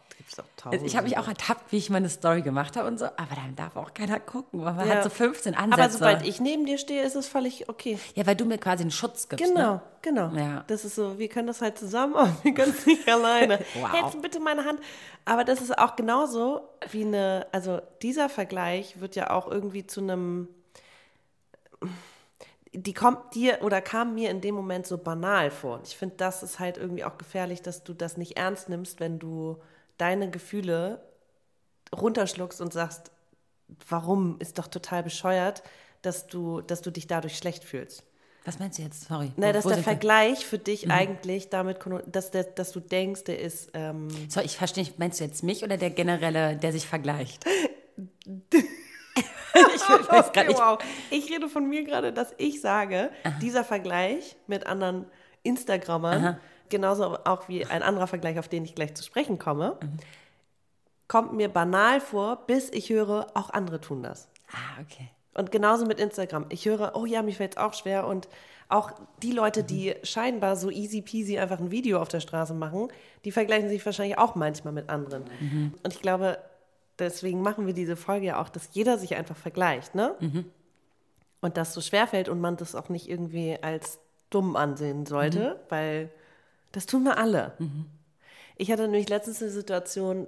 Also 0.65 0.85
ich 0.85 0.95
habe 0.95 1.07
mich 1.07 1.17
auch 1.17 1.27
ertappt, 1.27 1.71
wie 1.71 1.77
ich 1.77 1.89
meine 1.89 2.07
Story 2.07 2.41
gemacht 2.43 2.77
habe 2.77 2.87
und 2.87 2.99
so, 2.99 3.05
aber 3.05 3.35
dann 3.35 3.55
darf 3.55 3.75
auch 3.75 3.93
keiner 3.95 4.19
gucken, 4.19 4.63
weil 4.63 4.73
man 4.73 4.87
Ja. 4.87 4.95
hat 4.95 5.03
so 5.03 5.09
15 5.09 5.55
Ansätze. 5.55 5.81
Aber 5.81 5.91
sobald 5.91 6.25
ich 6.25 6.39
neben 6.39 6.65
dir 6.65 6.77
stehe, 6.77 7.01
ist 7.03 7.15
es 7.15 7.27
völlig 7.27 7.67
okay. 7.67 7.97
ja, 8.15 8.27
weil 8.27 8.35
du 8.35 8.45
mir 8.45 8.57
quasi 8.59 8.81
einen 8.83 8.91
Schutz 8.91 9.27
gibst. 9.27 9.43
Genau, 9.43 9.73
Ne? 9.75 9.81
genau. 10.03 10.29
Ja. 10.35 10.63
Das 10.67 10.85
ist 10.85 10.95
so, 10.95 11.17
wir 11.17 11.29
können 11.29 11.47
das 11.47 11.61
halt 11.61 11.79
zusammen, 11.79 12.15
aber 12.15 12.35
wir 12.43 12.53
können 12.53 12.73
es 12.77 12.85
nicht 12.85 13.07
alleine. 13.11 13.59
Wow. 13.79 13.91
Hältst 13.93 14.13
du 14.15 14.21
bitte 14.21 14.39
meine 14.39 14.65
Hand. 14.65 14.79
Aber 15.25 15.43
das 15.43 15.61
ist 15.61 15.75
auch 15.77 15.95
genauso 15.95 16.61
wie 16.91 17.05
eine, 17.05 17.47
also 17.51 17.81
dieser 18.03 18.29
Vergleich 18.29 18.99
wird 18.99 19.15
ja 19.15 19.31
auch 19.31 19.47
irgendwie 19.49 19.87
zu 19.87 20.01
einem, 20.01 20.47
die 22.73 22.93
kommt 22.93 23.33
dir 23.35 23.59
oder 23.61 23.81
kam 23.81 24.15
mir 24.15 24.29
in 24.29 24.41
dem 24.41 24.55
Moment 24.55 24.85
so 24.85 24.97
banal 24.97 25.51
vor. 25.51 25.77
Und 25.77 25.87
ich 25.87 25.97
finde, 25.97 26.15
das 26.17 26.43
ist 26.43 26.59
halt 26.59 26.77
irgendwie 26.77 27.03
auch 27.03 27.17
gefährlich, 27.17 27.61
dass 27.61 27.83
du 27.83 27.93
das 27.93 28.17
nicht 28.17 28.37
ernst 28.37 28.69
nimmst, 28.69 28.99
wenn 28.99 29.19
du 29.19 29.57
deine 29.97 30.29
Gefühle 30.29 31.01
runterschluckst 31.95 32.61
und 32.61 32.71
sagst, 32.71 33.11
warum 33.87 34.37
ist 34.39 34.59
doch 34.59 34.67
total 34.67 35.03
bescheuert, 35.03 35.63
dass 36.01 36.27
du, 36.27 36.61
dass 36.61 36.81
du 36.81 36.91
dich 36.91 37.07
dadurch 37.07 37.37
schlecht 37.37 37.63
fühlst. 37.63 38.03
Was 38.45 38.57
meinst 38.57 38.79
du 38.79 38.83
jetzt? 38.83 39.07
Sorry. 39.07 39.31
Na, 39.35 39.51
dass 39.51 39.65
der? 39.65 39.77
Vergleich 39.79 40.45
für 40.45 40.57
dich 40.57 40.89
eigentlich 40.89 41.49
damit, 41.49 41.79
dass, 42.07 42.31
der, 42.31 42.45
dass 42.45 42.71
du 42.71 42.79
denkst, 42.79 43.25
der 43.25 43.39
ist. 43.39 43.71
Ähm, 43.73 44.07
So, 44.29 44.39
ich 44.39 44.57
verstehe 44.57 44.83
nicht, 44.83 44.97
meinst 44.97 45.19
du 45.19 45.25
jetzt 45.25 45.43
mich 45.43 45.63
oder 45.63 45.77
der 45.77 45.89
generelle, 45.89 46.55
der 46.55 46.71
sich 46.71 46.87
vergleicht? 46.87 47.45
ich 49.75 50.09
weiß 50.09 50.27
okay, 50.29 50.47
nicht. 50.47 50.59
wow. 50.59 50.77
Ich 51.09 51.29
rede 51.31 51.49
von 51.49 51.67
mir 51.67 51.83
gerade, 51.83 52.13
dass 52.13 52.33
ich 52.37 52.61
sage, 52.61 53.09
dieser 53.41 53.63
Vergleich 53.63 54.35
mit 54.47 54.65
anderen 54.67 55.05
Instagrammern, 55.43 56.37
genauso 56.69 57.17
auch 57.25 57.47
wie 57.49 57.65
ein 57.65 57.81
anderer 57.83 58.07
Vergleich, 58.07 58.37
auf 58.39 58.47
den 58.47 58.63
ich 58.65 58.75
gleich 58.75 58.93
zu 58.95 59.03
sprechen 59.03 59.39
komme, 59.39 59.77
Mhm. 59.81 59.97
kommt 61.07 61.33
mir 61.33 61.49
banal 61.49 61.99
vor, 62.01 62.45
bis 62.45 62.69
ich 62.71 62.89
höre, 62.89 63.27
auch 63.33 63.49
andere 63.49 63.81
tun 63.81 64.03
das. 64.03 64.29
Ah, 64.51 64.81
okay. 64.81 65.09
Und 65.35 65.51
genauso 65.51 65.85
mit 65.85 65.99
Instagram. 65.99 66.45
Ich 66.49 66.65
höre, 66.65 66.91
oh 66.95 67.05
ja, 67.05 67.21
mir 67.21 67.33
fällt 67.33 67.53
es 67.53 67.57
auch 67.57 67.73
schwer. 67.73 68.07
Und 68.07 68.27
auch 68.67 68.91
die 69.23 69.31
Leute, 69.31 69.63
die 69.63 69.95
scheinbar 70.03 70.55
so 70.55 70.69
easy 70.69 71.01
peasy 71.01 71.39
einfach 71.39 71.59
ein 71.59 71.71
Video 71.71 71.99
auf 72.01 72.09
der 72.09 72.19
Straße 72.19 72.53
machen, 72.53 72.89
die 73.25 73.31
vergleichen 73.31 73.69
sich 73.69 73.83
wahrscheinlich 73.85 74.17
auch 74.17 74.35
manchmal 74.35 74.73
mit 74.73 74.89
anderen. 74.89 75.23
Und 75.83 75.93
ich 75.93 76.01
glaube, 76.01 76.37
deswegen 76.99 77.41
machen 77.41 77.65
wir 77.67 77.73
diese 77.73 77.95
Folge 77.95 78.27
ja 78.27 78.41
auch, 78.41 78.49
dass 78.49 78.69
jeder 78.73 78.97
sich 78.97 79.15
einfach 79.15 79.37
vergleicht, 79.37 79.95
ne? 79.95 80.15
Und 81.41 81.57
das 81.57 81.73
so 81.73 81.81
schwer 81.81 82.07
fällt 82.07 82.27
und 82.29 82.41
man 82.41 82.57
das 82.57 82.75
auch 82.75 82.89
nicht 82.89 83.09
irgendwie 83.09 83.57
als 83.61 83.99
dumm 84.29 84.55
ansehen 84.55 85.05
sollte, 85.05 85.59
weil 85.69 86.09
das 86.71 86.85
tun 86.85 87.03
wir 87.03 87.17
alle. 87.17 87.53
Ich 88.57 88.71
hatte 88.71 88.83
nämlich 88.83 89.09
letztens 89.09 89.41
eine 89.41 89.51
Situation, 89.51 90.27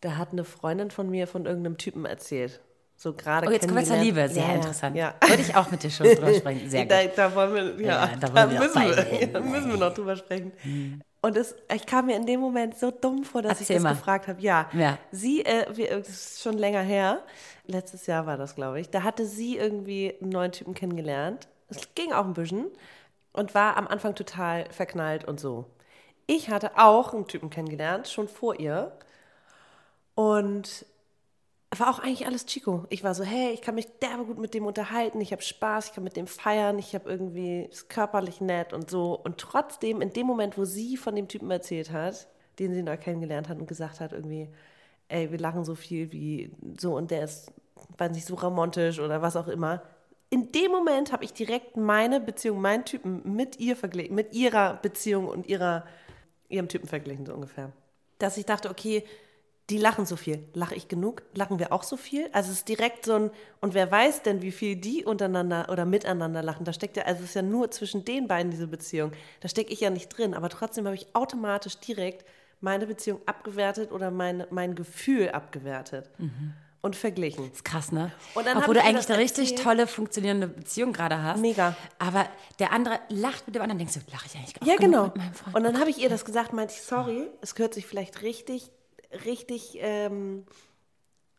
da 0.00 0.16
hat 0.16 0.32
eine 0.32 0.44
Freundin 0.44 0.90
von 0.90 1.08
mir 1.10 1.26
von 1.26 1.46
irgendeinem 1.46 1.78
Typen 1.78 2.04
erzählt. 2.04 2.60
So 2.96 3.14
gerade 3.14 3.46
Oh, 3.46 3.50
jetzt 3.50 3.66
kommen 3.66 3.78
wir 3.78 3.86
zur 3.86 3.96
Liebe. 3.96 4.28
Sehr 4.28 4.42
Ja, 4.46 4.54
interessant. 4.54 4.94
Ja. 4.96 5.14
Würde 5.26 5.40
ich 5.40 5.54
auch 5.56 5.70
mit 5.70 5.82
dir 5.82 5.90
schon 5.90 6.06
drüber 6.06 6.34
sprechen. 6.40 6.68
Sehr 6.68 6.84
Da, 6.84 7.02
gut. 7.02 7.12
da 7.16 7.34
wollen 7.34 7.78
wir, 7.78 7.86
ja, 7.86 8.06
Ja, 8.10 8.16
da 8.20 8.28
da, 8.28 8.50
wir 8.50 8.58
müssen, 8.60 8.82
wir, 8.82 9.26
da 9.32 9.40
müssen 9.40 9.70
wir 9.70 9.78
noch 9.78 9.94
drüber 9.94 10.16
sprechen. 10.16 10.52
Und 11.22 11.36
es, 11.36 11.54
ich 11.74 11.84
kam 11.86 12.06
mir 12.06 12.16
in 12.16 12.24
dem 12.26 12.40
Moment 12.40 12.78
so 12.78 12.90
dumm 12.90 13.24
vor, 13.24 13.42
dass 13.42 13.60
Erzähl 13.60 13.76
ich 13.76 13.82
das 13.82 13.90
mal. 13.92 13.94
gefragt 13.98 14.26
habe. 14.28 14.40
Ja, 14.40 14.70
Ja. 14.72 14.96
sie, 15.12 15.44
äh, 15.44 15.66
wir, 15.76 15.98
das 15.98 16.08
ist 16.08 16.42
schon 16.42 16.56
länger 16.56 16.80
her, 16.80 17.22
letztes 17.66 18.06
Jahr 18.06 18.24
war 18.26 18.36
das, 18.38 18.54
glaube 18.54 18.80
ich, 18.80 18.88
da 18.90 19.02
hatte 19.02 19.26
sie 19.26 19.56
irgendwie 19.58 20.14
einen 20.20 20.30
neuen 20.30 20.52
Typen 20.52 20.72
kennengelernt. 20.74 21.46
Es 21.68 21.94
ging 21.94 22.12
auch 22.12 22.24
ein 22.24 22.32
bisschen 22.34 22.66
und 23.32 23.54
war 23.54 23.76
am 23.76 23.86
Anfang 23.86 24.14
total 24.14 24.64
verknallt 24.72 25.24
und 25.28 25.38
so. 25.38 25.66
Ich 26.26 26.48
hatte 26.48 26.78
auch 26.78 27.12
einen 27.12 27.26
Typen 27.26 27.50
kennengelernt, 27.50 28.08
schon 28.08 28.28
vor 28.28 28.58
ihr. 28.58 28.92
Und 30.14 30.86
war 31.78 31.90
auch 31.90 32.00
eigentlich 32.00 32.26
alles 32.26 32.46
Chico. 32.46 32.84
Ich 32.88 33.04
war 33.04 33.14
so, 33.14 33.22
hey, 33.22 33.52
ich 33.52 33.62
kann 33.62 33.76
mich 33.76 33.86
derbe 34.00 34.24
gut 34.24 34.38
mit 34.38 34.54
dem 34.54 34.66
unterhalten, 34.66 35.20
ich 35.20 35.30
habe 35.30 35.42
Spaß, 35.42 35.86
ich 35.86 35.92
kann 35.94 36.02
mit 36.02 36.16
dem 36.16 36.26
feiern, 36.26 36.78
ich 36.78 36.94
habe 36.94 37.08
irgendwie 37.08 37.62
ist 37.62 37.88
körperlich 37.88 38.40
nett 38.40 38.72
und 38.72 38.90
so. 38.90 39.14
Und 39.14 39.38
trotzdem, 39.38 40.00
in 40.00 40.12
dem 40.12 40.26
Moment, 40.26 40.58
wo 40.58 40.64
sie 40.64 40.96
von 40.96 41.14
dem 41.14 41.28
Typen 41.28 41.50
erzählt 41.50 41.92
hat, 41.92 42.26
den 42.58 42.74
sie 42.74 42.82
neu 42.82 42.96
kennengelernt 42.96 43.48
hat 43.48 43.58
und 43.58 43.68
gesagt 43.68 44.00
hat, 44.00 44.12
irgendwie, 44.12 44.48
ey, 45.08 45.30
wir 45.30 45.38
lachen 45.38 45.64
so 45.64 45.76
viel 45.76 46.10
wie 46.12 46.50
so 46.78 46.96
und 46.96 47.12
der 47.12 47.24
ist, 47.24 47.52
weiß 47.98 48.10
nicht, 48.10 48.26
so 48.26 48.34
romantisch 48.34 48.98
oder 48.98 49.22
was 49.22 49.36
auch 49.36 49.48
immer. 49.48 49.82
In 50.28 50.50
dem 50.52 50.72
Moment 50.72 51.12
habe 51.12 51.24
ich 51.24 51.32
direkt 51.32 51.76
meine 51.76 52.20
Beziehung, 52.20 52.60
meinen 52.60 52.84
Typen 52.84 53.22
mit 53.36 53.60
ihr 53.60 53.76
verglichen, 53.76 54.14
mit 54.14 54.34
ihrer 54.34 54.74
Beziehung 54.74 55.28
und 55.28 55.46
ihrer, 55.46 55.84
ihrem 56.48 56.68
Typen 56.68 56.88
verglichen, 56.88 57.26
so 57.26 57.34
ungefähr. 57.34 57.72
Dass 58.18 58.36
ich 58.36 58.46
dachte, 58.46 58.70
okay, 58.70 59.04
die 59.70 59.78
lachen 59.78 60.04
so 60.04 60.16
viel. 60.16 60.42
Lache 60.52 60.74
ich 60.74 60.88
genug? 60.88 61.22
Lachen 61.34 61.58
wir 61.58 61.72
auch 61.72 61.82
so 61.84 61.96
viel? 61.96 62.28
Also 62.32 62.50
es 62.50 62.58
ist 62.58 62.68
direkt 62.68 63.04
so 63.06 63.14
ein, 63.14 63.30
und 63.60 63.72
wer 63.74 63.90
weiß 63.90 64.22
denn, 64.22 64.42
wie 64.42 64.50
viel 64.52 64.76
die 64.76 65.04
untereinander 65.04 65.68
oder 65.70 65.84
miteinander 65.84 66.42
lachen? 66.42 66.64
Da 66.64 66.72
steckt 66.72 66.96
ja, 66.96 67.04
also 67.04 67.22
es 67.22 67.30
ist 67.30 67.34
ja 67.34 67.42
nur 67.42 67.70
zwischen 67.70 68.04
den 68.04 68.26
beiden 68.28 68.50
diese 68.50 68.66
Beziehung. 68.66 69.12
Da 69.40 69.48
stecke 69.48 69.72
ich 69.72 69.80
ja 69.80 69.90
nicht 69.90 70.08
drin, 70.08 70.34
aber 70.34 70.48
trotzdem 70.48 70.84
habe 70.86 70.96
ich 70.96 71.06
automatisch 71.14 71.76
direkt 71.78 72.26
meine 72.60 72.86
Beziehung 72.86 73.20
abgewertet 73.26 73.90
oder 73.92 74.10
mein, 74.10 74.44
mein 74.50 74.74
Gefühl 74.74 75.30
abgewertet 75.30 76.10
und 76.82 76.96
verglichen. 76.96 77.50
ist 77.50 77.64
krass, 77.64 77.90
ne? 77.92 78.10
Obwohl 78.34 78.74
du 78.74 78.82
eigentlich 78.82 79.06
das 79.06 79.10
eine 79.10 79.18
richtig 79.18 79.50
erzählt. 79.52 79.62
tolle, 79.64 79.86
funktionierende 79.86 80.46
Beziehung 80.48 80.92
gerade 80.92 81.22
hast. 81.22 81.40
Mega. 81.40 81.74
Aber 81.98 82.26
der 82.58 82.72
andere 82.72 82.98
lacht 83.08 83.46
mit 83.46 83.54
dem 83.54 83.62
anderen, 83.62 83.78
denkst 83.78 83.94
du, 83.94 84.00
lache 84.12 84.26
ich 84.26 84.36
eigentlich 84.36 84.60
auch 84.60 84.66
Ja, 84.66 84.76
genau. 84.76 85.04
mit 85.04 85.16
meinem 85.16 85.34
Freund? 85.34 85.56
Und 85.56 85.62
dann 85.64 85.78
habe 85.80 85.88
ich 85.90 85.98
ihr 85.98 86.08
das 86.10 86.24
gesagt, 86.24 86.52
meinte 86.52 86.74
ich, 86.74 86.82
sorry, 86.82 87.28
es 87.40 87.56
hört 87.58 87.72
sich 87.72 87.86
vielleicht 87.86 88.20
richtig, 88.22 88.70
richtig, 89.24 89.78
ähm, 89.80 90.44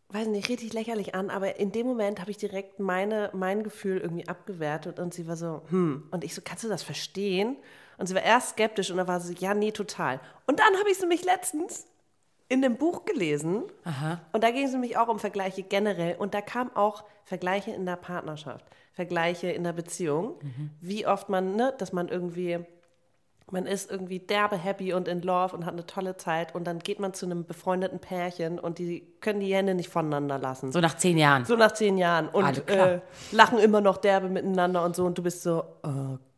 weiß 0.09 0.27
nicht, 0.27 0.49
richtig 0.49 0.73
lächerlich 0.73 1.15
an, 1.15 1.29
aber 1.29 1.57
in 1.57 1.71
dem 1.71 1.87
Moment 1.87 2.19
habe 2.19 2.31
ich 2.31 2.37
direkt 2.37 2.79
meine, 2.79 3.29
mein 3.33 3.63
Gefühl 3.63 3.97
irgendwie 3.97 4.27
abgewertet 4.27 4.99
und 4.99 5.13
sie 5.13 5.27
war 5.27 5.37
so, 5.37 5.61
hm. 5.69 6.07
Und 6.11 6.23
ich 6.23 6.35
so, 6.35 6.41
kannst 6.43 6.63
du 6.63 6.69
das 6.69 6.83
verstehen? 6.83 7.55
Und 7.97 8.07
sie 8.07 8.15
war 8.15 8.23
erst 8.23 8.49
skeptisch 8.51 8.89
und 8.91 8.97
dann 8.97 9.07
war 9.07 9.19
sie, 9.21 9.35
ja, 9.35 9.53
nee, 9.53 9.71
total. 9.71 10.19
Und 10.47 10.59
dann 10.59 10.77
habe 10.79 10.89
ich 10.89 10.95
es 10.95 11.01
nämlich 11.01 11.23
letztens 11.23 11.85
in 12.49 12.61
dem 12.61 12.75
Buch 12.75 13.05
gelesen. 13.05 13.63
Und 14.33 14.43
da 14.43 14.51
ging 14.51 14.65
es 14.65 14.71
nämlich 14.73 14.97
auch 14.97 15.07
um 15.07 15.19
Vergleiche 15.19 15.63
generell. 15.63 16.15
Und 16.17 16.33
da 16.33 16.41
kam 16.41 16.75
auch 16.75 17.05
Vergleiche 17.23 17.71
in 17.71 17.85
der 17.85 17.95
Partnerschaft, 17.95 18.65
Vergleiche 18.91 19.51
in 19.51 19.63
der 19.63 19.71
Beziehung. 19.71 20.35
Wie 20.81 21.07
oft 21.07 21.29
man, 21.29 21.55
ne, 21.55 21.73
dass 21.77 21.93
man 21.93 22.09
irgendwie 22.09 22.59
man 23.51 23.65
ist 23.65 23.91
irgendwie 23.91 24.19
derbe 24.19 24.57
happy 24.57 24.93
und 24.93 25.07
in 25.07 25.21
love 25.21 25.55
und 25.55 25.65
hat 25.65 25.73
eine 25.73 25.85
tolle 25.85 26.17
Zeit 26.17 26.55
und 26.55 26.65
dann 26.65 26.79
geht 26.79 26.99
man 26.99 27.13
zu 27.13 27.25
einem 27.25 27.45
befreundeten 27.45 27.99
Pärchen 27.99 28.59
und 28.59 28.79
die 28.79 29.05
können 29.19 29.39
die 29.39 29.53
Hände 29.53 29.75
nicht 29.75 29.89
voneinander 29.89 30.39
lassen. 30.39 30.71
So 30.71 30.79
nach 30.79 30.95
zehn 30.95 31.17
Jahren. 31.17 31.45
So 31.45 31.55
nach 31.55 31.73
zehn 31.73 31.97
Jahren 31.97 32.29
und 32.29 32.69
äh, 32.69 33.01
lachen 33.31 33.59
immer 33.59 33.81
noch 33.81 33.97
derbe 33.97 34.29
miteinander 34.29 34.83
und 34.83 34.95
so 34.95 35.05
und 35.05 35.17
du 35.17 35.23
bist 35.23 35.43
so, 35.43 35.63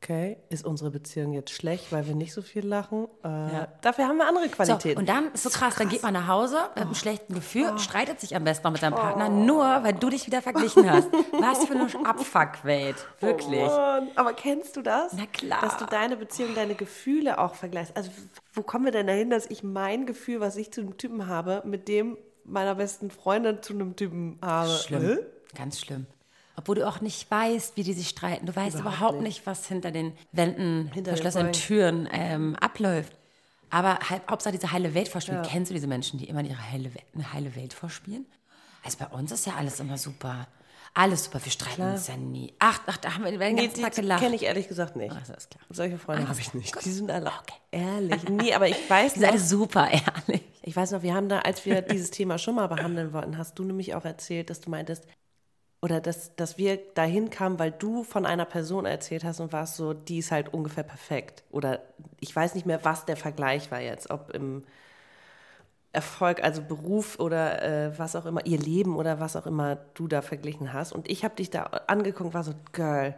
okay, 0.04 0.38
ist 0.50 0.66
unsere 0.66 0.92
Beziehung 0.92 1.34
jetzt 1.34 1.52
schlecht, 1.52 1.92
weil 1.92 2.06
wir 2.08 2.16
nicht 2.16 2.34
so 2.34 2.42
viel 2.42 2.66
lachen? 2.66 3.06
Äh, 3.24 3.68
Dafür 3.82 4.08
haben 4.08 4.18
wir 4.18 4.28
andere 4.28 4.46
So, 4.46 4.52
Qualitäten. 4.52 5.00
und 5.00 5.08
dann 5.08 5.32
ist 5.34 5.44
so 5.44 5.50
krass, 5.50 5.76
dann 5.76 5.88
geht 5.90 6.04
man 6.04 6.14
nach 6.14 6.28
Hause 6.28 6.58
mit 6.76 6.84
einem 6.84 6.96
schlechten 6.96 7.34
Gefühl, 7.34 7.78
streitet 7.80 8.20
sich 8.20 8.36
am 8.36 8.44
besten 8.44 8.66
noch 8.66 8.72
mit 8.72 8.82
seinem 8.82 8.96
Partner, 8.96 9.30
nur 9.30 9.64
weil 9.64 9.94
du 9.94 10.10
dich 10.10 10.28
wieder 10.28 10.42
verglichen 10.42 10.90
hast. 10.92 11.08
Was 11.32 11.66
für 11.66 11.74
eine 11.74 11.88
Abfuckwelt. 12.06 12.96
Wirklich. 13.20 13.62
Mann, 13.62 14.10
aber 14.16 14.34
kennst 14.34 14.76
du 14.76 14.82
das? 14.82 15.14
Na 15.14 15.26
klar. 15.26 15.62
Dass 15.62 15.78
du 15.78 15.86
deine 15.86 16.18
Beziehung, 16.18 16.54
deine 16.56 16.76
Gefühle 16.76 17.40
auch 17.40 17.56
vergleichst. 17.56 17.96
Also 17.96 18.12
wo 18.54 18.62
kommen 18.62 18.86
wir 18.86 18.92
denn 18.92 19.08
dahin, 19.08 19.30
dass 19.30 19.46
ich 19.46 19.64
mein 19.64 20.06
Gefühl, 20.06 20.40
was 20.40 20.58
ich 20.58 20.72
zu 20.72 20.82
einem 20.82 20.98
Typen 20.98 21.28
habe, 21.28 21.62
mit 21.66 21.88
dem 21.88 22.18
meiner 22.44 22.76
besten 22.76 23.10
Freundin 23.10 23.62
zu 23.64 23.74
einem 23.74 23.96
Typen 23.96 24.38
habe? 24.42 24.70
Schlimm. 24.70 25.02
Hä? 25.02 25.18
Ganz 25.56 25.80
schlimm. 25.80 26.08
Obwohl 26.56 26.76
du 26.76 26.88
auch 26.88 27.02
nicht 27.02 27.30
weißt, 27.32 27.76
wie 27.78 27.84
die 27.84 27.94
sich 27.94 28.10
streiten. 28.10 28.46
Du 28.46 28.56
weißt 28.56 28.80
Überhaupt 28.80 28.98
überhaupt 28.98 29.22
nicht. 29.22 29.46
was 29.48 29.68
hinter 29.68 29.92
den 29.92 30.14
Wänden, 30.32 30.92
Hinter 30.94 31.12
den 31.12 31.18
verschlossenen. 31.18 31.54
Türen 31.54 32.08
ähm, 32.12 32.56
abläuft. 32.58 33.14
Aber 33.72 33.98
halt, 34.08 34.22
Hauptsache 34.30 34.54
diese 34.54 34.72
heile 34.72 34.94
Welt 34.94 35.08
vorspielen. 35.08 35.42
Kennst 35.42 35.72
du 35.72 35.74
diese 35.74 35.88
Menschen, 35.88 36.20
die 36.20 36.26
immer 36.30 36.44
ihre 36.44 36.72
heile, 36.72 36.94
Welt- 36.94 37.06
eine 37.16 37.34
heile 37.34 37.56
Welt 37.56 37.74
vorspielen? 37.74 38.28
Also 38.84 38.98
bei 39.00 39.08
uns 39.08 39.32
ist 39.32 39.48
ja 39.48 39.54
alles 39.58 39.80
immer 39.80 39.98
super. 39.98 40.48
Alles 40.94 41.24
super. 41.24 41.44
Wir 41.44 41.52
streiten 41.52 41.82
uns 41.82 42.06
ja 42.08 42.16
nie. 42.18 42.54
Ach, 42.60 42.80
ach, 42.86 42.98
da 42.98 43.16
haben 43.16 43.24
wir 43.24 43.32
den 43.32 43.40
Nee, 43.56 43.62
ganzen 43.64 43.78
die 43.78 43.82
Tag 43.82 43.96
gelacht. 43.96 44.22
kenne 44.22 44.36
ich 44.36 44.44
ehrlich 44.44 44.68
gesagt 44.68 44.96
nicht. 44.96 45.16
Also, 45.16 45.34
ist 45.34 45.50
klar. 45.50 45.64
Solche 45.72 45.98
Freunde 45.98 46.26
Ah, 46.26 46.30
habe 46.30 46.40
ich 46.40 46.54
nicht. 46.54 46.72
gut. 46.72 46.86
Die 46.86 46.92
sind 46.92 47.10
alle 47.10 47.26
Okay. 47.32 47.56
ehrlich. 47.72 48.30
Nee, 48.30 48.54
aber 48.54 48.68
ich 48.68 48.78
weiß 48.90 49.14
Die 49.14 49.20
sind 49.22 49.30
alle 49.30 49.40
super 49.40 49.90
ehrlich. 49.90 50.44
ich 50.62 50.76
weiß 50.76 50.92
noch, 50.92 51.02
wir 51.02 51.16
haben 51.16 51.30
da, 51.30 51.40
als 51.40 51.66
wir 51.66 51.82
dieses 51.82 52.12
Thema 52.12 52.38
schon 52.38 52.54
mal 52.54 52.68
behandeln 52.68 53.12
wollten, 53.12 53.40
hast 53.40 53.58
du 53.58 53.64
nämlich 53.64 53.96
auch 53.96 54.06
erzählt, 54.06 54.52
dass 54.52 54.62
du 54.62 54.70
meintest, 54.70 55.06
oder 55.84 56.00
dass, 56.00 56.34
dass 56.38 56.58
wir 56.58 56.78
dahin 56.94 57.30
kamen, 57.30 57.60
weil 57.60 57.72
du 57.72 58.06
von 58.06 58.26
einer 58.26 58.46
Person 58.46 58.86
erzählt 58.86 59.26
hast 59.26 59.42
und 59.42 59.52
warst 59.52 59.76
so, 59.76 59.94
die 59.94 60.20
ist 60.20 60.32
halt 60.32 60.54
ungefähr 60.54 60.86
perfekt. 60.86 61.44
Oder 61.52 61.82
ich 62.22 62.34
weiß 62.34 62.56
nicht 62.56 62.66
mehr, 62.66 62.86
was 62.86 63.04
der 63.04 63.18
Vergleich 63.18 63.70
war 63.70 63.82
jetzt, 63.82 64.10
ob 64.10 64.30
im 64.30 64.64
Erfolg, 65.92 66.42
also 66.42 66.62
Beruf 66.62 67.20
oder 67.20 67.62
äh, 67.62 68.00
was 68.00 68.16
auch 68.16 68.26
immer, 68.26 68.46
ihr 68.46 68.60
Leben 68.60 68.96
oder 68.96 69.20
was 69.20 69.36
auch 69.36 69.46
immer 69.46 69.76
du 69.94 70.08
da 70.08 70.22
verglichen 70.22 70.72
hast. 70.72 70.94
Und 70.94 71.10
ich 71.12 71.26
habe 71.26 71.36
dich 71.36 71.50
da 71.50 71.64
angeguckt 71.64 72.28
und 72.28 72.34
war 72.34 72.46
so, 72.46 72.54
Girl, 72.72 73.14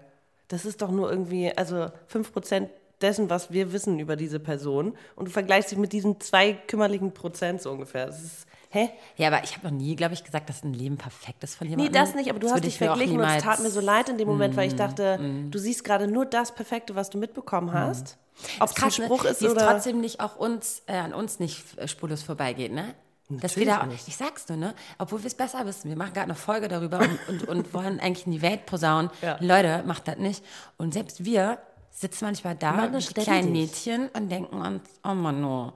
das 0.47 0.65
ist 0.65 0.82
doch 0.82 0.89
nur 0.89 1.08
irgendwie, 1.12 1.56
also 1.56 1.91
5% 2.12 2.67
dessen, 2.99 3.30
was 3.30 3.51
wir 3.51 3.73
wissen 3.73 3.99
über 3.99 4.15
diese 4.15 4.39
Person. 4.39 4.97
Und 5.15 5.28
du 5.28 5.32
vergleichst 5.32 5.69
dich 5.69 5.78
mit 5.78 5.93
diesen 5.93 6.19
zwei 6.19 6.54
kümmerlichen 6.54 7.13
Prozent 7.13 7.62
so 7.62 7.69
ungefähr. 7.71 8.08
Das 8.08 8.23
ist, 8.23 8.47
hä? 8.69 8.89
Ja, 9.17 9.28
aber 9.28 9.43
ich 9.43 9.56
habe 9.56 9.67
noch 9.67 9.73
nie, 9.73 9.95
glaube 9.95 10.13
ich, 10.13 10.23
gesagt, 10.23 10.49
dass 10.49 10.63
ein 10.63 10.73
Leben 10.73 10.97
perfekt 10.97 11.43
ist 11.43 11.56
von 11.56 11.67
Nee, 11.67 11.71
jemandem. 11.71 11.93
das 11.93 12.15
nicht, 12.15 12.30
aber 12.30 12.39
du 12.39 12.47
hast 12.47 12.56
würde 12.56 12.67
dich 12.67 12.78
verglichen 12.78 13.19
und 13.19 13.25
es 13.28 13.43
Mm, 13.43 13.47
tat 13.47 13.60
mir 13.62 13.69
so 13.69 13.80
leid 13.82 14.10
in 14.10 14.17
dem 14.17 14.28
Moment, 14.28 14.56
weil 14.56 14.67
ich 14.67 14.75
dachte, 14.75 15.19
du 15.51 15.58
siehst 15.60 15.84
gerade 15.84 16.08
nur 16.08 16.25
das 16.25 16.54
Perfekte, 16.54 16.95
was 16.95 17.10
du 17.10 17.17
mitbekommen 17.17 17.71
hast. 17.73 18.17
Ob 18.60 18.69
es 18.69 18.75
ein 18.75 18.82
Krass, 18.82 18.99
ne? 18.99 19.06
Spruch 19.06 19.23
ist 19.25 19.41
Wie 19.41 19.45
es 19.45 19.51
oder... 19.54 19.65
trotzdem 19.71 20.01
nicht 20.01 20.19
auch 20.19 20.36
uns, 20.36 20.84
äh, 20.88 20.97
an 20.97 21.13
uns 21.13 21.39
nicht 21.39 21.78
äh, 21.78 21.88
spurlos 21.88 22.21
vorbeigeht, 22.23 22.73
ne? 22.73 22.93
Dass 23.30 23.56
wir 23.56 23.65
Natürlich 23.65 23.80
da, 23.82 23.86
nicht. 23.88 24.08
ich 24.08 24.17
sag's 24.17 24.47
nur, 24.49 24.58
ne? 24.58 24.75
Obwohl 24.99 25.19
wir 25.23 25.28
es 25.28 25.34
besser 25.36 25.65
wissen. 25.65 25.89
Wir 25.89 25.95
machen 25.97 26.13
gerade 26.13 26.25
eine 26.25 26.36
Folge 26.36 26.67
darüber 26.67 26.99
und, 26.99 27.19
und, 27.30 27.47
und 27.47 27.73
wollen 27.73 27.99
eigentlich 27.99 28.25
in 28.28 28.34
die 28.34 28.41
Welt 28.41 28.65
posaunen. 28.65 29.10
Ja. 29.21 29.38
Leute, 29.39 29.84
macht 29.88 30.08
das 30.08 30.17
nicht. 30.17 30.43
Und 30.78 30.93
selbst 30.93 31.23
wir 31.25 31.58
sitzen 31.97 32.25
manchmal 32.25 32.55
da, 32.55 32.88
das 32.88 33.08
die 33.08 33.13
kleinen. 33.13 33.53
Mädchen, 33.53 34.10
und 34.10 34.27
denken 34.29 34.58
uns, 34.62 34.81
oh 35.05 35.13
Mann, 35.13 35.39
no, 35.39 35.71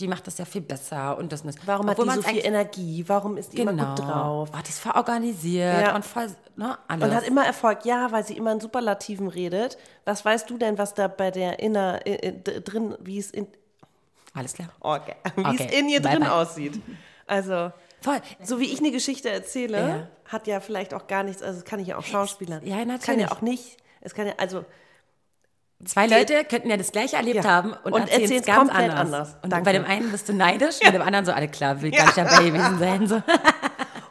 die 0.00 0.08
macht 0.08 0.26
das 0.26 0.36
ja 0.38 0.44
viel 0.44 0.62
besser 0.62 1.16
und 1.16 1.30
das 1.30 1.44
das. 1.44 1.54
Warum 1.64 1.88
hat 1.88 1.96
Obwohl 1.96 2.12
die 2.12 2.20
so 2.22 2.28
viel 2.28 2.44
Energie? 2.44 3.04
Warum 3.06 3.36
ist 3.36 3.52
die 3.52 3.58
Genau. 3.58 3.70
immer 3.70 3.94
gut 3.94 3.98
drauf? 4.04 4.50
Oh, 4.52 4.58
die 4.64 4.68
ist 4.68 4.80
voll 4.80 4.92
organisiert 4.96 5.80
Ja. 5.86 5.94
und 5.94 6.04
voll, 6.04 6.26
ne? 6.56 6.76
Alles. 6.88 7.08
Und 7.08 7.14
hat 7.14 7.22
immer 7.28 7.46
Erfolg, 7.46 7.84
ja, 7.84 8.10
weil 8.10 8.24
sie 8.24 8.36
immer 8.36 8.50
in 8.50 8.58
Superlativen 8.58 9.28
redet. 9.28 9.78
Was 10.04 10.24
weißt 10.24 10.50
du 10.50 10.58
denn, 10.58 10.76
was 10.76 10.94
da 10.94 11.06
bei 11.06 11.30
der 11.30 11.60
inner 11.60 12.04
äh, 12.04 12.32
drin, 12.62 12.96
wie 13.00 13.18
es 13.18 13.30
in 13.30 13.46
Alles 14.34 14.54
klar. 14.54 14.70
okay, 14.80 15.14
wie 15.36 15.40
Okay, 15.46 15.68
es 15.70 15.78
in 15.78 15.88
ihr 15.88 16.02
bye, 16.02 16.10
drin 16.14 16.22
bye. 16.22 16.32
aussieht. 16.32 16.80
Also 17.28 17.70
Voll. 18.00 18.18
so 18.42 18.58
wie 18.58 18.64
ich 18.72 18.80
eine 18.80 18.90
Geschichte 18.90 19.30
erzähle, 19.30 19.78
Ja. 19.78 20.08
hat 20.32 20.48
ja 20.48 20.58
vielleicht 20.58 20.94
auch 20.94 21.06
gar 21.06 21.22
nichts. 21.22 21.42
Also 21.44 21.58
es 21.60 21.64
kann 21.64 21.78
ich 21.78 21.86
ja 21.86 21.96
auch 21.96 22.02
Schauspielern. 22.04 22.66
Ja, 22.66 22.74
Es 22.74 22.78
kann 22.80 22.88
natürlich. 22.88 23.20
ja 23.20 23.30
auch 23.30 23.40
nicht. 23.40 23.76
Es 24.00 24.14
kann 24.14 24.26
ja 24.26 24.32
also 24.38 24.64
Zwei 25.84 26.06
Leute 26.06 26.44
könnten 26.44 26.68
ja 26.68 26.76
das 26.76 26.92
gleiche 26.92 27.16
erlebt 27.16 27.44
Ja. 27.44 27.50
haben 27.50 27.72
und, 27.84 27.92
Und 27.94 28.02
erzählen 28.02 28.32
es 28.40 28.46
ganz 28.46 28.68
komplett 28.68 28.90
anders. 28.90 29.00
anders. 29.00 29.36
Und 29.42 29.50
Danke. 29.52 29.64
bei 29.64 29.72
dem 29.72 29.84
einen 29.86 30.10
bist 30.10 30.28
du 30.28 30.34
neidisch, 30.34 30.78
bei 30.84 30.90
dem 30.90 31.00
anderen 31.02 31.24
so, 31.24 31.32
alle 31.32 31.48
klar, 31.48 31.80
will 31.80 31.90
gar 31.90 32.04
nicht 32.04 32.18
dabei 32.18 32.44
gewesen 32.50 32.78
sein. 32.78 33.06
So. 33.06 33.22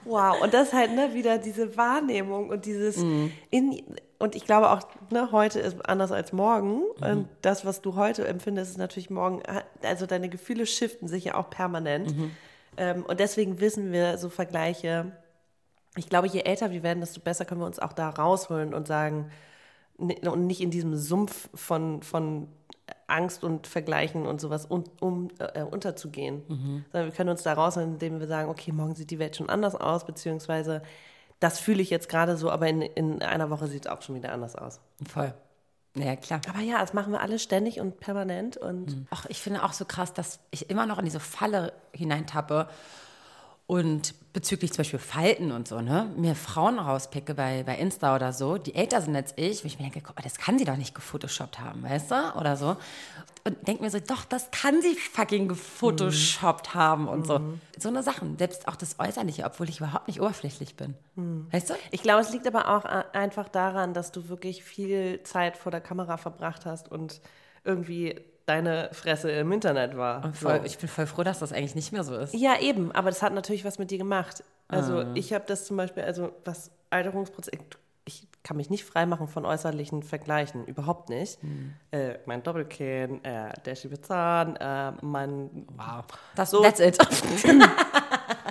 Wow, 0.06 0.42
und 0.42 0.56
das 0.56 0.74
halt 0.74 0.96
ne, 0.96 1.14
wieder 1.14 1.38
diese 1.38 1.78
Wahrnehmung 1.78 2.50
und 2.50 2.66
dieses 2.66 2.98
Mhm. 2.98 3.32
in 3.52 3.84
und 4.18 4.36
ich 4.36 4.44
glaube 4.46 4.72
auch, 4.72 4.82
ne, 5.12 5.32
heute 5.32 5.60
ist 5.60 5.88
anders 5.88 6.12
als 6.12 6.34
morgen. 6.34 6.80
Mhm. 7.00 7.06
Und 7.06 7.30
das, 7.44 7.64
was 7.64 7.82
du 7.82 7.96
heute 7.96 8.28
empfindest, 8.28 8.72
ist 8.72 8.78
natürlich 8.78 9.12
morgen, 9.12 9.44
also 9.84 10.08
deine 10.08 10.28
Gefühle 10.28 10.66
shiften 10.66 11.08
sich 11.08 11.26
ja 11.26 11.36
auch 11.36 11.52
permanent. 11.52 12.18
Mhm. 12.18 12.32
Ähm, 12.78 13.06
und 13.06 13.20
deswegen 13.20 13.60
wissen 13.60 13.92
wir 13.92 14.18
so 14.18 14.30
Vergleiche. 14.30 15.12
Ich 15.96 16.10
glaube, 16.10 16.28
je 16.28 16.42
älter 16.42 16.72
wir 16.72 16.82
werden, 16.82 17.02
desto 17.02 17.22
besser 17.22 17.46
können 17.46 17.62
wir 17.62 17.68
uns 17.68 17.78
auch 17.80 17.94
da 17.94 18.10
rausholen 18.10 18.74
und 18.74 18.88
sagen, 18.88 19.30
und 20.00 20.48
nicht 20.48 20.62
in 20.62 20.72
diesem 20.72 20.96
Sumpf 20.96 21.50
von, 21.54 22.02
von 22.02 22.48
Angst 23.08 23.44
und 23.44 23.68
Vergleichen 23.68 24.26
und 24.26 24.40
sowas 24.42 24.70
un, 24.70 24.84
um 25.00 25.30
äh, 25.40 25.64
unterzugehen. 25.64 26.44
Sondern 26.92 27.10
wir 27.10 27.12
können 27.12 27.30
uns 27.30 27.44
da 27.44 27.54
rausholen, 27.54 27.94
indem 27.94 28.20
wir 28.20 28.28
sagen, 28.28 28.50
okay, 28.50 28.72
morgen 28.72 28.96
sieht 28.96 29.12
die 29.12 29.20
Welt 29.20 29.36
schon 29.36 29.50
anders 29.50 29.76
aus, 29.76 30.06
beziehungsweise 30.06 30.82
das 31.40 31.60
fühle 31.60 31.82
ich 31.82 31.90
jetzt 31.90 32.10
gerade 32.10 32.38
so, 32.38 32.52
aber 32.52 32.68
in, 32.68 32.82
in 32.82 33.22
einer 33.22 33.50
Woche 33.50 33.68
sieht 33.68 33.86
es 33.86 33.92
auch 33.92 34.02
schon 34.02 34.16
wieder 34.16 34.34
anders 34.34 34.56
aus. 34.56 34.80
Voll. 35.08 35.34
Ja, 35.96 36.16
klar. 36.16 36.42
Aber 36.48 36.60
ja, 36.60 36.80
das 36.80 36.94
machen 36.94 37.12
wir 37.12 37.22
alle 37.22 37.40
ständig 37.40 37.80
und 37.80 38.00
permanent 38.00 38.58
und 38.58 38.96
Mhm. 38.96 39.08
Ach, 39.10 39.26
ich 39.28 39.42
finde 39.42 39.64
auch 39.64 39.74
so 39.74 39.86
krass, 39.86 40.14
dass 40.14 40.40
ich 40.52 40.70
immer 40.70 40.86
noch 40.86 41.00
in 41.00 41.06
diese 41.06 41.20
Falle 41.20 41.74
hineintappe 41.94 42.68
und 43.70 44.16
bezüglich 44.34 44.74
zum 44.74 44.78
Beispiel 44.80 44.98
Falten 44.98 45.52
und 45.52 45.68
so, 45.68 45.80
ne, 45.80 46.12
mir 46.18 46.34
Frauen 46.34 46.80
rauspicke 46.80 47.36
bei, 47.36 47.62
bei 47.62 47.78
Insta 47.78 48.16
oder 48.16 48.34
so, 48.34 48.58
die 48.58 48.74
älter 48.74 49.00
sind 49.00 49.16
als 49.16 49.34
ich, 49.36 49.64
wo 49.64 49.68
ich 49.68 49.78
mir 49.78 49.84
denke, 49.84 50.02
guck 50.02 50.16
mal, 50.16 50.24
das 50.24 50.40
kann 50.40 50.58
sie 50.58 50.66
doch 50.66 50.76
nicht 50.76 50.96
gefotoshoppt 50.96 51.60
haben, 51.60 51.84
weißt 51.84 52.10
du, 52.10 52.36
oder 52.36 52.58
so. 52.58 52.78
Und 53.46 53.68
denke 53.68 53.84
mir 53.84 53.92
so, 53.92 54.00
doch, 54.00 54.26
das 54.26 54.50
kann 54.50 54.82
sie 54.82 54.96
fucking 54.96 55.48
gefotoshoppt 55.48 56.74
haben 56.74 57.08
und 57.08 57.28
so. 57.28 57.42
So 57.78 57.90
eine 57.90 58.02
Sachen, 58.02 58.40
selbst 58.40 58.68
auch 58.68 58.76
das 58.76 59.00
Äußerliche, 59.00 59.46
obwohl 59.46 59.70
ich 59.70 59.78
überhaupt 59.78 60.08
nicht 60.08 60.20
oberflächlich 60.20 60.76
bin. 60.76 60.96
Weißt 61.52 61.70
du? 61.70 61.76
Ich 61.92 62.02
glaube, 62.02 62.22
es 62.22 62.32
liegt 62.32 62.48
aber 62.48 62.76
auch 62.76 62.86
einfach 62.86 63.50
daran, 63.50 63.94
dass 63.94 64.12
du 64.12 64.30
wirklich 64.30 64.64
viel 64.64 65.22
Zeit 65.22 65.58
vor 65.58 65.72
der 65.72 65.82
Kamera 65.82 66.18
verbracht 66.18 66.66
hast 66.66 66.92
und 66.92 67.22
irgendwie 67.64 68.20
deine 68.50 68.90
Fresse 68.92 69.32
im 69.32 69.52
Internet 69.52 69.96
war. 69.96 70.34
Voll, 70.34 70.60
So. 70.60 70.66
Ich 70.66 70.78
bin 70.78 70.90
voll 70.90 71.06
froh, 71.08 71.24
dass 71.24 71.40
das 71.40 71.54
eigentlich 71.54 71.76
nicht 71.76 71.92
mehr 71.94 72.04
so 72.04 72.16
ist. 72.16 72.34
Ja, 72.34 72.60
eben, 72.60 72.92
aber 72.92 73.10
das 73.10 73.22
hat 73.22 73.34
natürlich 73.34 73.64
was 73.64 73.78
mit 73.80 73.92
dir 73.92 73.98
gemacht. 74.00 74.44
Also 74.68 75.04
ich 75.16 75.34
habe 75.34 75.46
das 75.48 75.66
zum 75.66 75.78
Beispiel, 75.78 76.04
also 76.04 76.32
was 76.46 76.72
Alterungsprozess, 76.90 77.52
ich 78.06 78.28
kann 78.44 78.58
mich 78.58 78.70
nicht 78.70 78.86
freimachen 78.86 79.28
von 79.28 79.46
äußerlichen 79.46 80.02
Vergleichen, 80.04 80.66
überhaupt 80.66 81.10
nicht. 81.10 81.38
Äh, 81.92 82.16
mein 82.26 82.42
Doppelkinn, 82.44 83.24
äh, 83.24 83.54
der 83.66 83.76
schiebe 83.76 84.02
Zahn, 84.02 84.56
äh, 84.56 84.92
mein... 85.02 85.68
Wow. 85.76 86.06
Das, 86.36 86.50
So. 86.52 86.62
That's 86.62 86.80
it. 86.80 86.98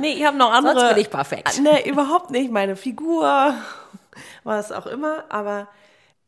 Nee, 0.01 0.13
ich 0.13 0.25
habe 0.25 0.37
noch 0.37 0.53
andere... 0.53 0.79
Sonst 0.79 0.95
bin 0.95 1.03
ich 1.03 1.11
perfekt. 1.11 1.61
Nee, 1.61 1.89
überhaupt 1.91 2.31
nicht. 2.31 2.53
Meine 2.53 2.77
Figur, 2.77 3.53
was 4.45 4.71
auch 4.71 4.87
immer. 4.87 5.25
Aber 5.29 5.67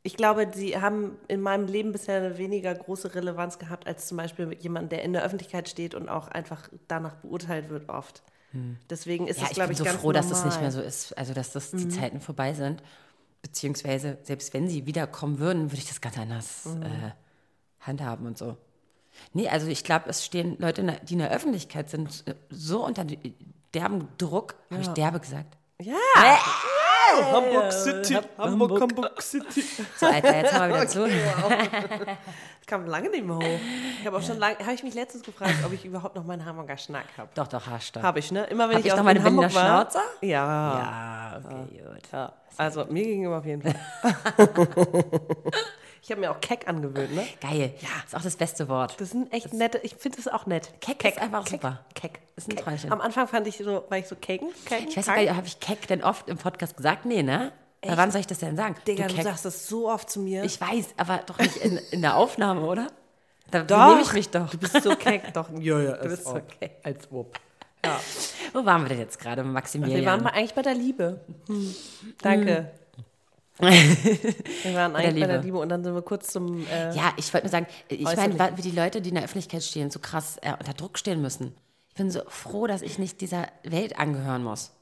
ich 0.03 0.17
glaube, 0.17 0.51
sie 0.55 0.81
haben 0.81 1.17
in 1.29 1.41
meinem 1.41 1.67
Leben 1.67 1.93
bisher 1.93 2.17
eine 2.17 2.39
weniger 2.39 2.75
große 2.75 3.15
Relevanz 3.15 3.59
gehabt, 3.59 3.87
als 3.87 4.07
zum 4.07 4.17
Beispiel 4.17 4.47
mit 4.47 4.63
jemandem, 4.63 4.89
der 4.91 5.03
in 5.03 5.13
der 5.13 5.23
Öffentlichkeit 5.23 5.69
steht 5.69 5.95
und 5.95 6.09
auch 6.09 6.29
einfach 6.29 6.69
danach 6.89 7.17
beurteilt 7.17 7.69
wird 7.69 7.89
oft. 7.89 8.23
Deswegen 8.89 9.29
ist 9.29 9.39
Ja, 9.39 9.45
es, 9.45 9.51
ich 9.51 9.55
glaube 9.55 9.69
bin 9.69 9.73
ich, 9.75 9.79
so 9.79 9.85
ganz 9.85 10.01
froh, 10.01 10.11
dass 10.13 10.27
normal. 10.27 10.45
das 10.45 10.55
nicht 10.55 10.61
mehr 10.61 10.73
so 10.73 10.81
ist. 10.81 11.17
Also, 11.17 11.35
dass 11.35 11.53
das 11.53 11.71
die 11.71 11.89
Zeiten 11.89 12.21
vorbei 12.21 12.53
sind. 12.55 12.83
Beziehungsweise, 13.43 14.19
selbst 14.23 14.53
wenn 14.55 14.69
sie 14.69 14.87
wiederkommen 14.87 15.39
würden, 15.39 15.71
würde 15.71 15.79
ich 15.79 15.87
das 15.89 16.01
ganz 16.01 16.19
anders 16.19 16.67
äh, 16.67 17.13
handhaben 17.81 18.27
und 18.27 18.37
so. 18.37 18.57
Nee, 19.35 19.49
also 19.49 19.67
ich 19.69 19.85
glaube, 19.85 20.09
es 20.09 20.25
stehen 20.25 20.57
Leute, 20.59 20.99
die 21.09 21.13
in 21.13 21.19
der 21.21 21.31
Öffentlichkeit 21.31 21.91
sind, 21.91 22.25
äh, 22.27 22.35
so 22.49 22.85
unter 22.85 23.07
derben 23.73 24.09
Druck. 24.19 24.57
Habe 24.71 24.83
ich 24.83 24.89
derbe 24.89 25.21
gesagt? 25.21 25.57
Ja! 25.81 25.95
Hamburg 27.33 27.73
City, 27.73 28.19
Hamburg, 28.39 28.81
Hamburg 28.81 29.23
City. 29.23 29.65
So, 29.97 30.07
Alter, 30.07 30.37
jetzt 30.37 30.53
haben 30.53 30.71
wir 30.71 30.77
wieder 30.77 30.89
zu. 30.89 31.09
Das 31.09 32.67
kam 32.67 32.87
lange 32.87 33.11
nicht 33.11 33.25
mehr 33.25 33.37
hoch. 33.37 33.43
Ich 34.01 34.07
habe 34.07 34.17
auch 34.17 34.23
schon 34.23 34.39
lange, 34.39 34.59
habe 34.59 34.73
ich 34.75 34.83
mich 34.83 34.95
letztens 34.95 35.25
gefragt, 35.25 35.55
ob 35.65 35.73
ich 35.73 35.85
überhaupt 35.85 36.15
noch 36.15 36.25
meinen 36.25 36.45
Hamburger 36.45 36.77
Schnack 36.77 37.07
habe. 37.17 37.29
Doch, 37.35 37.49
doch, 37.49 37.67
hast 37.67 37.97
du. 37.97 38.03
Habe 38.03 38.19
ich, 38.19 38.31
ne? 38.33 38.45
Immer 38.45 38.69
wenn 38.69 38.77
Hab 38.77 38.85
ich, 38.85 38.91
ich 38.91 38.97
noch 38.97 39.05
meine 39.05 39.19
in 39.19 39.25
Hamburg 39.25 39.49
Berliner 39.53 39.71
war. 39.71 39.91
Schnauze? 39.91 39.99
Ja. 40.21 40.79
Ja, 40.79 41.41
okay, 41.45 41.83
gut. 41.85 42.03
ja. 42.13 42.33
Also 42.57 42.85
mir 42.87 43.05
gegenüber 43.05 43.39
auf 43.39 43.47
jeden 43.47 43.63
Fall. 43.63 43.75
Ich 46.03 46.11
habe 46.11 46.21
mir 46.21 46.31
auch 46.31 46.41
Keck 46.41 46.67
angewöhnt, 46.69 47.15
ne? 47.15 47.27
Geil. 47.41 47.75
Ja. 47.81 47.89
Ist 48.07 48.17
auch 48.17 48.23
das 48.23 48.37
beste 48.37 48.69
Wort. 48.69 48.99
Das 49.01 49.11
sind 49.11 49.33
echt 49.33 49.53
nette, 49.53 49.79
ich 49.83 49.95
finde 49.97 50.17
das 50.17 50.29
auch 50.29 50.47
nett. 50.47 50.73
Keck 50.81 51.05
ist 51.05 51.19
einfach 51.21 51.47
super. 51.47 51.85
Keck. 51.95 52.21
Ist 52.37 52.49
ein 52.49 52.57
Keck. 52.57 52.65
Träumchen. 52.65 52.93
Am 52.93 53.01
Anfang 53.01 53.29
fand 53.29 53.47
ich 53.47 53.59
so, 53.59 53.85
war 53.89 53.99
ich 53.99 54.07
so 54.09 54.17
kecken, 54.17 54.49
kecken, 54.65 54.89
Ich 54.89 54.97
weiß 54.97 55.07
gar 55.07 55.17
nicht, 55.19 55.31
habe 55.35 55.47
ich 55.47 55.61
Keck 55.61 55.87
denn 55.89 56.03
oft 56.03 56.29
im 56.29 56.39
Podcast 56.39 56.77
gesagt? 56.77 57.05
Nee, 57.05 57.23
ne? 57.23 57.53
Na, 57.85 57.97
wann 57.97 58.11
soll 58.11 58.21
ich 58.21 58.27
das 58.27 58.39
denn 58.39 58.57
sagen? 58.57 58.75
Digga, 58.87 59.07
du 59.09 59.15
Keck. 59.15 59.25
sagst 59.25 59.45
das 59.45 59.67
so 59.69 59.89
oft 59.91 60.11
zu 60.11 60.21
mir. 60.21 60.45
Ich 60.45 60.61
weiß, 60.61 60.95
aber 60.97 61.19
doch 61.27 61.39
nicht 61.39 61.57
in, 61.57 61.79
in 61.91 62.03
der 62.03 62.17
Aufnahme, 62.17 62.63
oder? 62.63 62.89
Da 63.51 63.63
Doch. 63.65 63.89
nehme 63.89 64.03
ich 64.03 64.13
mich 64.13 64.29
doch. 64.31 64.49
Du 64.51 64.59
bist 64.59 64.83
so 64.83 64.95
keck, 64.97 65.33
doch. 65.35 65.49
Ja, 65.59 65.81
ja, 65.81 65.97
Du 65.97 66.09
bist 66.09 66.25
so 66.25 66.41
keck. 66.61 66.77
Als 66.85 67.11
ob. 67.11 67.39
Ja. 67.85 67.99
Wo 68.53 68.65
waren 68.65 68.83
wir 68.83 68.91
denn 68.91 68.99
jetzt 69.01 69.19
gerade, 69.19 69.43
Maximilian? 69.43 70.01
Wir 70.01 70.07
waren 70.07 70.27
eigentlich 70.27 70.55
bei 70.55 70.63
der 70.63 70.75
Liebe. 70.75 71.21
Hm. 71.49 71.75
Danke. 72.23 72.71
Wir 73.61 74.75
waren 74.75 74.97
eigentlich 74.97 75.21
bei 75.23 75.27
der 75.27 75.43
Liebe 75.43 75.59
und 75.59 75.69
dann 75.69 75.83
sind 75.85 75.95
wir 75.95 76.03
kurz 76.03 76.29
zum. 76.29 76.67
Äh, 76.67 76.95
Ja, 76.95 77.13
ich 77.17 77.33
wollte 77.33 77.47
nur 77.47 77.51
sagen, 77.51 77.67
ich 77.89 78.05
meine, 78.05 78.57
wie 78.57 78.63
die 78.63 78.71
Leute, 78.71 79.01
die 79.01 79.11
in 79.11 79.15
der 79.17 79.25
Öffentlichkeit 79.25 79.63
stehen, 79.63 79.91
so 79.91 79.99
krass 79.99 80.37
äh, 80.43 80.53
unter 80.59 80.75
Druck 80.75 80.99
stehen 80.99 81.21
müssen. 81.21 81.55
Ich 81.89 81.95
bin 81.95 82.11
so 82.11 82.21
froh, 82.29 82.67
dass 82.67 82.83
ich 82.83 82.99
nicht 82.99 83.21
dieser 83.21 83.47
Welt 83.65 83.99
angehören 83.99 84.45
muss. 84.45 84.73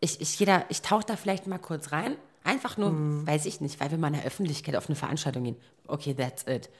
Ich, 0.00 0.20
ich, 0.20 0.38
jeder, 0.38 0.64
ich 0.68 0.82
tauche 0.82 1.04
da 1.04 1.16
vielleicht 1.16 1.46
mal 1.46 1.58
kurz 1.58 1.92
rein, 1.92 2.16
einfach 2.44 2.76
nur, 2.76 2.90
Mhm. 2.90 3.26
weiß 3.26 3.46
ich 3.46 3.60
nicht, 3.60 3.80
weil 3.80 3.90
wir 3.90 3.98
mal 3.98 4.08
in 4.08 4.14
der 4.14 4.24
Öffentlichkeit 4.24 4.76
auf 4.76 4.88
eine 4.88 4.96
Veranstaltung 4.96 5.44
gehen. 5.44 5.56
Okay, 5.86 6.14
that's 6.14 6.44
it. 6.46 6.70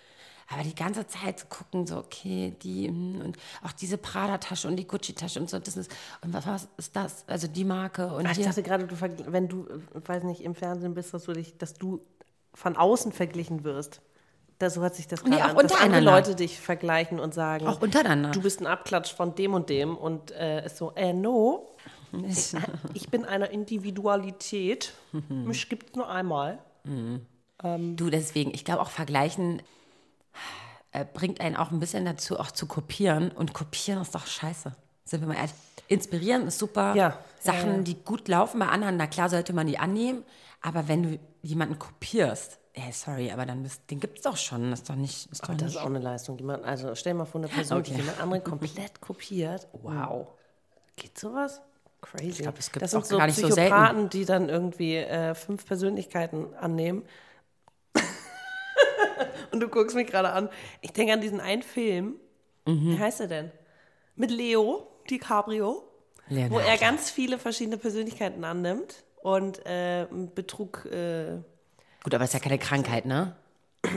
Aber 0.53 0.65
die 0.65 0.75
ganze 0.75 1.07
Zeit 1.07 1.39
zu 1.39 1.47
gucken, 1.47 1.87
so, 1.87 1.97
okay, 1.99 2.55
die, 2.63 2.89
hm, 2.89 3.21
und 3.25 3.37
auch 3.63 3.71
diese 3.71 3.97
Prada-Tasche 3.99 4.67
und 4.67 4.77
die 4.77 4.87
Gucci-Tasche 4.87 5.39
und 5.39 5.49
so, 5.49 5.61
das 5.61 5.77
ist, 5.77 5.93
und 6.23 6.33
was, 6.33 6.45
was 6.47 6.69
ist 6.77 6.97
das? 6.97 7.25
Also 7.29 7.47
die 7.47 7.65
Marke 7.65 8.09
und 8.13 8.29
ich 8.29 8.45
dachte 8.45 8.63
gerade, 8.65 8.87
du, 8.87 8.97
wenn 9.29 9.49
du, 9.49 9.67
äh, 9.69 9.79
weiß 10.09 10.25
nicht, 10.25 10.41
im 10.43 10.57
Fernsehen 10.57 10.95
bist, 10.95 11.15
dass 11.15 11.25
du, 11.25 11.33
dich, 11.35 11.57
dass 11.57 11.75
du 11.75 12.01
von 12.53 12.77
außen 12.77 13.13
verglichen 13.13 13.63
wirst. 13.63 14.01
Da, 14.59 14.69
so 14.69 14.83
hat 14.83 14.95
sich 14.97 15.07
das 15.07 15.23
Nee, 15.23 15.31
gerade 15.37 15.55
auch 15.55 15.59
an, 15.59 15.69
dass 15.69 15.81
andere. 15.81 16.01
Leute 16.03 16.35
dich 16.35 16.59
vergleichen 16.61 17.21
und 17.21 17.33
sagen, 17.33 17.67
Auch 17.69 17.81
untereinander. 17.81 18.31
du 18.33 18.43
bist 18.43 18.61
ein 18.61 18.67
Abklatsch 18.67 19.15
von 19.15 19.35
dem 19.37 19.55
und 19.55 19.71
dem 19.71 19.97
und 19.97 20.33
äh, 20.33 20.67
ist 20.67 20.77
so, 20.77 20.93
äh, 20.97 21.13
no, 21.13 21.67
ich, 22.27 22.55
ich 22.93 23.09
bin 23.09 23.25
eine 23.25 23.47
Individualität, 23.47 24.93
mich 25.29 25.69
gibt 25.69 25.91
es 25.91 25.97
nur 25.97 26.09
einmal. 26.11 26.59
Du, 27.63 28.11
deswegen, 28.11 28.53
ich 28.53 28.65
glaube 28.65 28.83
auch 28.83 28.91
vergleichen 28.91 29.63
äh, 30.93 31.05
bringt 31.05 31.41
einen 31.41 31.57
auch 31.57 31.71
ein 31.71 31.81
bisschen 31.81 32.05
dazu, 32.05 32.39
auch 32.39 32.51
zu 32.51 32.67
kopieren. 32.67 33.31
Und 33.31 33.53
kopieren 33.53 34.03
ist 34.03 34.15
doch 34.15 34.27
scheiße. 34.27 34.73
Sind 35.05 35.21
wir 35.21 35.29
mal 35.29 35.35
ehrlich. 35.35 35.53
Inspirieren 35.89 36.47
ist 36.47 36.59
super. 36.59 36.95
Ja. 36.95 37.19
Sachen, 37.41 37.77
ja. 37.77 37.83
die 37.83 37.95
gut 37.97 38.29
laufen 38.29 38.61
bei 38.61 38.67
anderen, 38.67 38.97
na 38.97 39.07
klar 39.07 39.29
sollte 39.29 39.53
man 39.53 39.67
die 39.67 39.79
annehmen. 39.79 40.25
Aber 40.61 40.89
wenn 40.89 41.03
du 41.03 41.19
jemanden 41.43 41.79
kopierst, 41.79 42.59
ey, 42.75 42.93
sorry, 42.93 43.31
aber 43.33 43.47
dann 43.47 43.63
bist, 43.63 43.83
den 43.91 43.99
gibt 43.99 44.19
es 44.19 44.25
doch 44.25 44.37
schon. 44.37 44.71
Das 44.71 44.81
ist 44.81 44.91
doch 44.91 44.95
nicht. 44.95 45.31
Ist 45.33 45.43
doch 45.43 45.49
Das 45.49 45.63
nicht 45.63 45.71
ist 45.71 45.77
auch 45.79 45.87
eine 45.87 45.99
Leistung, 45.99 46.37
die 46.37 46.45
man, 46.45 46.63
also 46.65 46.95
stell 46.95 47.15
mal 47.15 47.25
vor, 47.25 47.41
eine 47.41 47.49
Person, 47.49 47.83
die 47.83 47.91
Okay. 47.93 48.01
jemand 48.01 48.21
anderen 48.21 48.45
komplett 48.45 49.01
kopiert. 49.01 49.67
Wow. 49.73 50.29
Geht 50.97 51.19
sowas? 51.19 51.61
Crazy. 52.03 52.43
glaub, 52.43 52.59
es 52.59 52.73
gibt's 52.73 52.81
das 52.81 52.91
sind 52.93 53.01
auch 53.01 53.05
so 53.05 53.19
gar 53.19 53.27
nicht 53.27 53.39
so 53.39 53.49
Psychopathen, 53.49 54.09
die 54.09 54.25
dann 54.25 54.49
irgendwie 54.49 54.97
äh, 54.97 55.35
fünf 55.35 55.67
Persönlichkeiten 55.67 56.55
annehmen. 56.55 57.03
Und 59.53 59.61
du 59.61 59.69
guckst 59.69 59.97
mich 59.97 60.07
gerade 60.07 60.31
an. 60.31 60.49
Ich 60.81 60.93
denke 60.93 61.13
an 61.13 61.21
diesen 61.21 61.41
einen 61.41 61.63
Film. 61.63 62.17
Mhm. 62.67 62.93
Wie 62.93 62.99
heißt 62.99 63.21
er 63.21 63.27
denn? 63.29 63.51
Mit 64.17 64.31
Leo 64.31 64.87
DiCaprio, 65.09 65.83
wo 66.29 66.35
Leonardo. 66.35 66.59
er 66.61 66.77
ganz 66.79 67.11
viele 67.11 67.39
verschiedene 67.39 67.79
Persönlichkeiten 67.79 68.45
annimmt 68.45 69.03
und 69.23 69.65
äh, 69.67 70.07
Betrug. 70.35 70.85
Äh, 70.87 71.39
Gut, 72.03 72.15
aber 72.15 72.25
es 72.25 72.31
ist 72.31 72.35
ja 72.35 72.41
keine 72.41 72.59
Krankheit, 72.59 73.07
ne? 73.07 73.37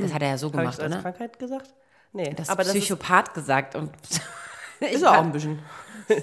Das 0.02 0.14
hat 0.14 0.22
er 0.22 0.30
ja 0.30 0.38
so 0.38 0.50
gemacht, 0.50 0.78
das 0.78 0.80
als 0.80 0.94
oder? 0.94 1.02
Krankheit 1.02 1.40
gesagt? 1.40 1.74
Nee, 2.14 2.34
Das 2.36 2.50
aber 2.50 2.64
das 2.64 2.74
ist, 2.76 2.86
Psychopath 2.86 3.34
gesagt 3.34 3.76
und 3.76 3.92
ist 4.80 5.06
auch 5.06 5.14
ein 5.14 5.32
bisschen. 5.32 5.60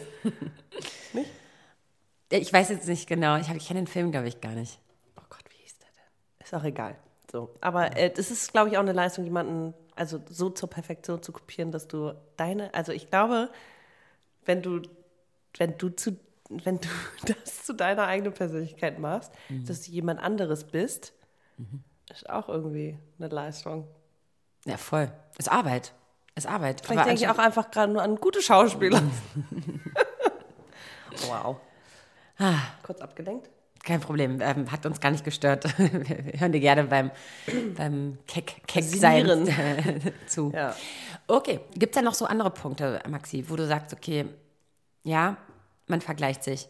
ich 2.31 2.53
weiß 2.53 2.69
jetzt 2.71 2.87
nicht 2.89 3.07
genau. 3.09 3.37
Ich, 3.37 3.49
hab- 3.49 3.57
ich 3.57 3.67
kenne 3.67 3.81
den 3.81 3.87
Film, 3.87 4.11
glaube 4.13 4.29
ich, 4.29 4.41
gar 4.41 4.53
nicht. 4.53 4.79
Oh 5.19 5.23
Gott, 5.29 5.45
wie 5.51 5.63
hieß 5.63 5.79
der 5.79 5.89
denn? 5.89 6.45
Ist 6.45 6.55
auch 6.55 6.65
egal. 6.65 6.97
So. 7.31 7.55
Aber 7.61 7.97
äh, 7.97 8.11
das 8.11 8.31
ist, 8.31 8.53
glaube 8.53 8.71
ich, 8.71 8.77
auch 8.77 8.83
eine 8.83 8.93
Leistung, 8.93 9.25
jemanden 9.25 9.75
also 9.95 10.21
so 10.29 10.51
zur 10.51 10.71
Perfektion 10.71 11.23
zu 11.23 11.33
kopieren, 11.33 11.73
dass 11.73 11.87
du 11.87 12.15
deine, 12.37 12.73
also 12.75 12.93
ich 12.93 13.09
glaube, 13.11 13.51
wenn 14.45 14.63
du, 14.63 14.81
wenn 15.59 15.77
du 15.77 15.91
zu, 15.91 16.17
wenn 16.49 16.81
du 16.81 16.89
das 17.27 17.65
zu 17.65 17.75
deiner 17.75 18.07
eigenen 18.07 18.33
Persönlichkeit 18.33 18.99
machst, 18.99 19.33
dass 19.67 19.83
du 19.83 19.93
jemand 19.93 20.21
anderes 20.21 20.65
bist, 20.65 21.13
ist 22.11 22.29
auch 22.31 22.49
irgendwie 22.49 22.99
eine 23.19 23.29
Leistung. 23.29 23.87
Ja, 24.65 24.77
voll. 24.79 25.13
Ist 25.39 25.53
Arbeit. 25.53 25.93
Ist 26.35 26.47
Arbeit. 26.47 26.81
Vielleicht 26.85 27.07
denke 27.07 27.23
ich 27.23 27.29
auch 27.29 27.39
einfach 27.39 27.71
gerade 27.71 27.93
nur 27.93 28.03
an 28.03 28.17
gute 28.17 28.41
Schauspieler. 28.41 29.03
wow. 31.29 31.57
Kurz 32.83 33.01
abgelenkt. 33.01 33.51
Kein 33.83 34.01
Problem, 34.01 34.41
ähm, 34.43 34.71
hat 34.71 34.85
uns 34.85 35.01
gar 35.01 35.11
nicht 35.11 35.25
gestört. 35.25 35.65
Wir 35.79 36.41
hören 36.41 36.53
dir 36.53 36.61
gerne 36.61 36.85
beim, 36.85 37.11
beim 37.77 38.19
Keck, 38.27 38.63
Keck 38.67 38.85
sein 38.85 39.49
zu. 40.27 40.53
Ja. 40.55 40.75
Okay, 41.27 41.61
gibt 41.75 41.95
es 41.95 42.01
da 42.01 42.03
noch 42.03 42.15
so 42.15 42.27
andere 42.27 42.51
Punkte, 42.51 43.01
Maxi, 43.09 43.45
wo 43.49 43.57
du 43.57 43.67
sagst, 43.67 43.93
okay, 43.95 44.27
ja, 45.03 45.37
man 45.87 46.01
vergleicht 46.03 46.45
sich. 46.45 46.69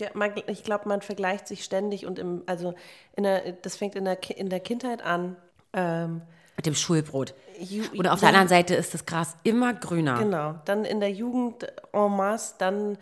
Ja, 0.00 0.08
man, 0.14 0.32
ich 0.46 0.62
glaube, 0.62 0.88
man 0.88 1.02
vergleicht 1.02 1.48
sich 1.48 1.64
ständig 1.64 2.06
und 2.06 2.18
im, 2.20 2.42
also 2.46 2.74
in 3.16 3.24
der, 3.24 3.52
das 3.52 3.76
fängt 3.76 3.96
in 3.96 4.04
der, 4.04 4.18
in 4.38 4.48
der 4.48 4.60
Kindheit 4.60 5.02
an. 5.02 5.36
Ähm, 5.72 6.22
Mit 6.56 6.66
dem 6.66 6.76
Schulbrot. 6.76 7.34
Ju- 7.58 7.90
Und 7.98 8.06
auf 8.06 8.20
ja. 8.22 8.28
der 8.28 8.28
anderen 8.28 8.48
Seite 8.48 8.76
ist 8.76 8.94
das 8.94 9.04
Gras 9.04 9.36
immer 9.42 9.74
grüner. 9.74 10.18
Genau, 10.20 10.54
dann 10.66 10.84
in 10.84 11.00
der 11.00 11.10
Jugend 11.10 11.66
en 11.92 12.16
masse, 12.16 12.54
dann 12.58 12.96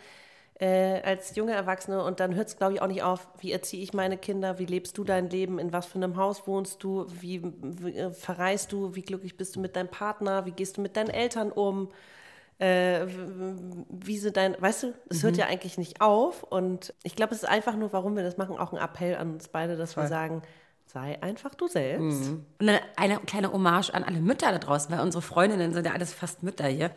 äh, 0.59 1.01
als 1.01 1.35
junge 1.35 1.53
Erwachsene. 1.53 2.03
Und 2.03 2.19
dann 2.19 2.35
hört 2.35 2.47
es, 2.47 2.57
glaube 2.57 2.73
ich, 2.73 2.81
auch 2.81 2.87
nicht 2.87 3.03
auf, 3.03 3.27
wie 3.39 3.51
erziehe 3.51 3.83
ich 3.83 3.93
meine 3.93 4.17
Kinder, 4.17 4.59
wie 4.59 4.65
lebst 4.65 4.97
du 4.97 5.03
dein 5.03 5.29
Leben, 5.29 5.59
in 5.59 5.71
was 5.71 5.85
für 5.85 5.95
einem 5.95 6.17
Haus 6.17 6.47
wohnst 6.47 6.83
du, 6.83 7.05
wie, 7.21 7.41
wie 7.61 7.95
äh, 7.95 8.11
verreist 8.11 8.71
du, 8.71 8.95
wie 8.95 9.03
glücklich 9.03 9.37
bist 9.37 9.55
du 9.55 9.59
mit 9.59 9.75
deinem 9.75 9.89
Partner, 9.89 10.45
wie 10.45 10.51
gehst 10.51 10.77
du 10.77 10.81
mit 10.81 10.97
deinen 10.97 11.09
Eltern 11.09 11.51
um, 11.51 11.89
äh, 12.59 13.05
wie 13.89 14.17
sind 14.17 14.35
dein, 14.35 14.59
weißt 14.59 14.83
du, 14.83 14.93
es 15.09 15.21
hört 15.21 15.37
ja 15.37 15.45
eigentlich 15.45 15.77
nicht 15.77 16.01
auf. 16.01 16.41
Und 16.43 16.93
ich 17.03 17.15
glaube, 17.15 17.35
es 17.35 17.43
ist 17.43 17.49
einfach 17.49 17.75
nur, 17.75 17.93
warum 17.93 18.15
wir 18.15 18.23
das 18.23 18.37
machen, 18.37 18.57
auch 18.57 18.73
ein 18.73 18.79
Appell 18.79 19.15
an 19.15 19.33
uns 19.33 19.49
beide, 19.49 19.77
dass 19.77 19.95
wir 19.95 20.07
sagen, 20.07 20.41
sei 20.85 21.21
einfach 21.21 21.53
du 21.53 21.67
selbst. 21.67 22.29
Und 22.59 22.69
eine, 22.69 22.79
eine 22.95 23.19
kleine 23.19 23.51
Hommage 23.51 23.93
an 23.93 24.03
alle 24.03 24.21
Mütter 24.21 24.51
da 24.51 24.57
draußen, 24.57 24.89
weil 24.89 25.01
unsere 25.01 25.21
Freundinnen 25.21 25.73
sind 25.73 25.85
ja 25.85 25.91
alles 25.91 26.13
fast 26.13 26.41
Mütter 26.41 26.65
hier. 26.65 26.89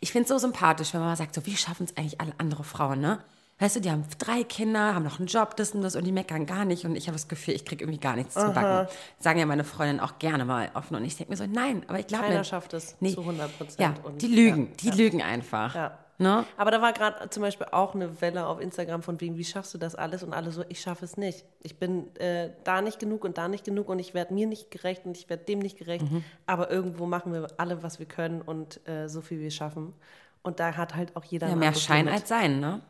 Ich 0.00 0.12
finde 0.12 0.24
es 0.24 0.28
so 0.28 0.38
sympathisch, 0.38 0.94
wenn 0.94 1.00
man 1.00 1.10
mal 1.10 1.16
sagt, 1.16 1.34
so, 1.34 1.44
wie 1.46 1.56
schaffen 1.56 1.84
es 1.84 1.96
eigentlich 1.96 2.20
alle 2.20 2.32
andere 2.38 2.64
Frauen, 2.64 3.00
ne? 3.00 3.18
Weißt 3.60 3.74
du, 3.74 3.80
die 3.80 3.90
haben 3.90 4.04
drei 4.18 4.44
Kinder, 4.44 4.94
haben 4.94 5.02
noch 5.02 5.18
einen 5.18 5.26
Job, 5.26 5.56
das 5.56 5.72
und 5.72 5.82
das 5.82 5.96
und 5.96 6.04
die 6.04 6.12
meckern 6.12 6.46
gar 6.46 6.64
nicht 6.64 6.84
und 6.84 6.94
ich 6.94 7.08
habe 7.08 7.16
das 7.16 7.26
Gefühl, 7.26 7.54
ich 7.54 7.64
kriege 7.64 7.82
irgendwie 7.82 7.98
gar 7.98 8.14
nichts 8.14 8.34
zu 8.34 8.52
backen. 8.52 8.88
Sagen 9.18 9.40
ja 9.40 9.46
meine 9.46 9.64
Freundinnen 9.64 9.98
auch 9.98 10.20
gerne 10.20 10.44
mal 10.44 10.70
offen 10.74 10.94
und 10.94 11.04
ich 11.04 11.16
denke 11.16 11.32
mir 11.32 11.36
so, 11.36 11.46
nein, 11.46 11.82
aber 11.88 11.98
ich 11.98 12.06
glaube 12.06 12.26
Keiner 12.26 12.38
mir, 12.38 12.44
schafft 12.44 12.72
es 12.74 12.96
nee, 13.00 13.12
zu 13.12 13.20
100 13.20 13.58
Prozent. 13.58 13.80
Ja, 13.80 13.94
die 14.12 14.28
lügen, 14.28 14.72
die 14.76 14.90
lügen 14.90 15.22
einfach. 15.22 15.74
Ja. 15.74 15.98
Ne? 16.20 16.44
Aber 16.56 16.72
da 16.72 16.82
war 16.82 16.92
gerade 16.92 17.30
zum 17.30 17.42
Beispiel 17.44 17.68
auch 17.70 17.94
eine 17.94 18.20
Welle 18.20 18.46
auf 18.48 18.60
Instagram 18.60 19.02
von 19.04 19.20
wegen, 19.20 19.36
wie 19.36 19.44
schaffst 19.44 19.72
du 19.72 19.78
das 19.78 19.94
alles? 19.94 20.24
Und 20.24 20.32
alle 20.32 20.50
so, 20.50 20.64
ich 20.68 20.80
schaffe 20.80 21.04
es 21.04 21.16
nicht. 21.16 21.44
Ich 21.62 21.78
bin 21.78 22.14
äh, 22.16 22.50
da 22.64 22.82
nicht 22.82 22.98
genug 22.98 23.24
und 23.24 23.38
da 23.38 23.46
nicht 23.46 23.64
genug 23.64 23.88
und 23.88 24.00
ich 24.00 24.14
werde 24.14 24.34
mir 24.34 24.48
nicht 24.48 24.72
gerecht 24.72 25.06
und 25.06 25.16
ich 25.16 25.30
werde 25.30 25.44
dem 25.44 25.60
nicht 25.60 25.78
gerecht. 25.78 26.10
Mhm. 26.10 26.24
Aber 26.44 26.70
irgendwo 26.72 27.06
machen 27.06 27.32
wir 27.32 27.46
alle, 27.56 27.84
was 27.84 28.00
wir 28.00 28.06
können 28.06 28.42
und 28.42 28.86
äh, 28.88 29.08
so 29.08 29.20
viel 29.20 29.38
wir 29.38 29.52
schaffen. 29.52 29.94
Und 30.42 30.58
da 30.58 30.76
hat 30.76 30.96
halt 30.96 31.14
auch 31.14 31.22
jeder 31.24 31.48
Ja, 31.48 31.54
mehr 31.54 31.72
Schein 31.74 32.06
Limit. 32.06 32.20
als 32.20 32.28
Sein, 32.28 32.58
ne? 32.58 32.80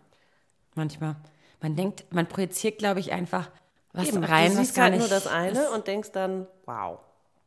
Manchmal. 0.75 1.17
Man 1.61 1.77
denkt, 1.77 2.07
man 2.11 2.27
projiziert, 2.29 2.79
glaube 2.79 3.01
ich, 3.01 3.13
einfach 3.13 3.51
was 3.93 4.09
Eben, 4.09 4.25
rein, 4.25 4.53
du 4.53 4.57
siehst 4.59 4.75
gar 4.75 4.85
halt 4.85 4.95
nicht 4.95 5.01
nur 5.03 5.11
das 5.11 5.27
eine 5.27 5.51
ist. 5.61 5.71
und 5.73 5.87
denkst 5.87 6.13
dann, 6.13 6.47
wow. 6.65 6.99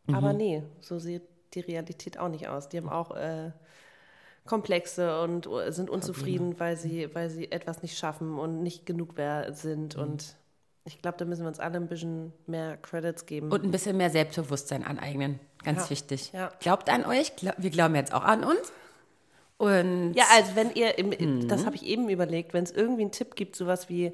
Mhm. 0.05 0.15
Aber 0.15 0.33
nee, 0.33 0.61
so 0.79 0.99
sieht 0.99 1.23
die 1.53 1.61
Realität 1.61 2.19
auch 2.19 2.29
nicht 2.29 2.47
aus. 2.49 2.69
Die 2.69 2.77
haben 2.77 2.89
auch 2.89 3.15
äh, 3.15 3.51
Komplexe 4.45 5.21
und 5.21 5.47
äh, 5.47 5.71
sind 5.71 5.89
unzufrieden, 5.89 6.59
weil 6.59 6.75
sie, 6.77 7.13
weil 7.13 7.29
sie 7.29 7.51
etwas 7.51 7.81
nicht 7.83 7.97
schaffen 7.97 8.37
und 8.39 8.63
nicht 8.63 8.85
genug 8.85 9.11
wer 9.15 9.53
sind. 9.53 9.95
Mhm. 9.97 10.03
Und 10.03 10.35
ich 10.85 11.01
glaube, 11.01 11.17
da 11.17 11.25
müssen 11.25 11.41
wir 11.43 11.47
uns 11.47 11.59
alle 11.59 11.77
ein 11.77 11.87
bisschen 11.87 12.33
mehr 12.47 12.77
Credits 12.77 13.25
geben. 13.27 13.51
Und 13.51 13.63
ein 13.63 13.71
bisschen 13.71 13.97
mehr 13.97 14.09
Selbstbewusstsein 14.09 14.83
aneignen. 14.83 15.39
Ganz 15.63 15.83
Ja, 15.83 15.89
wichtig. 15.91 16.31
ja. 16.33 16.51
Glaubt 16.59 16.89
an 16.89 17.05
euch, 17.05 17.31
wir 17.57 17.69
glauben 17.69 17.93
jetzt 17.95 18.13
auch 18.13 18.23
an 18.23 18.43
uns. 18.43 18.71
Und 19.57 20.13
Ja, 20.15 20.23
also 20.33 20.55
wenn 20.55 20.71
ihr, 20.73 20.97
im, 20.97 21.09
Mhm. 21.09 21.47
das 21.47 21.65
habe 21.65 21.75
ich 21.75 21.85
eben 21.85 22.09
überlegt, 22.09 22.53
wenn 22.53 22.63
es 22.63 22.71
irgendwie 22.71 23.01
einen 23.03 23.11
Tipp 23.11 23.35
gibt, 23.35 23.55
sowas 23.55 23.89
wie 23.89 24.11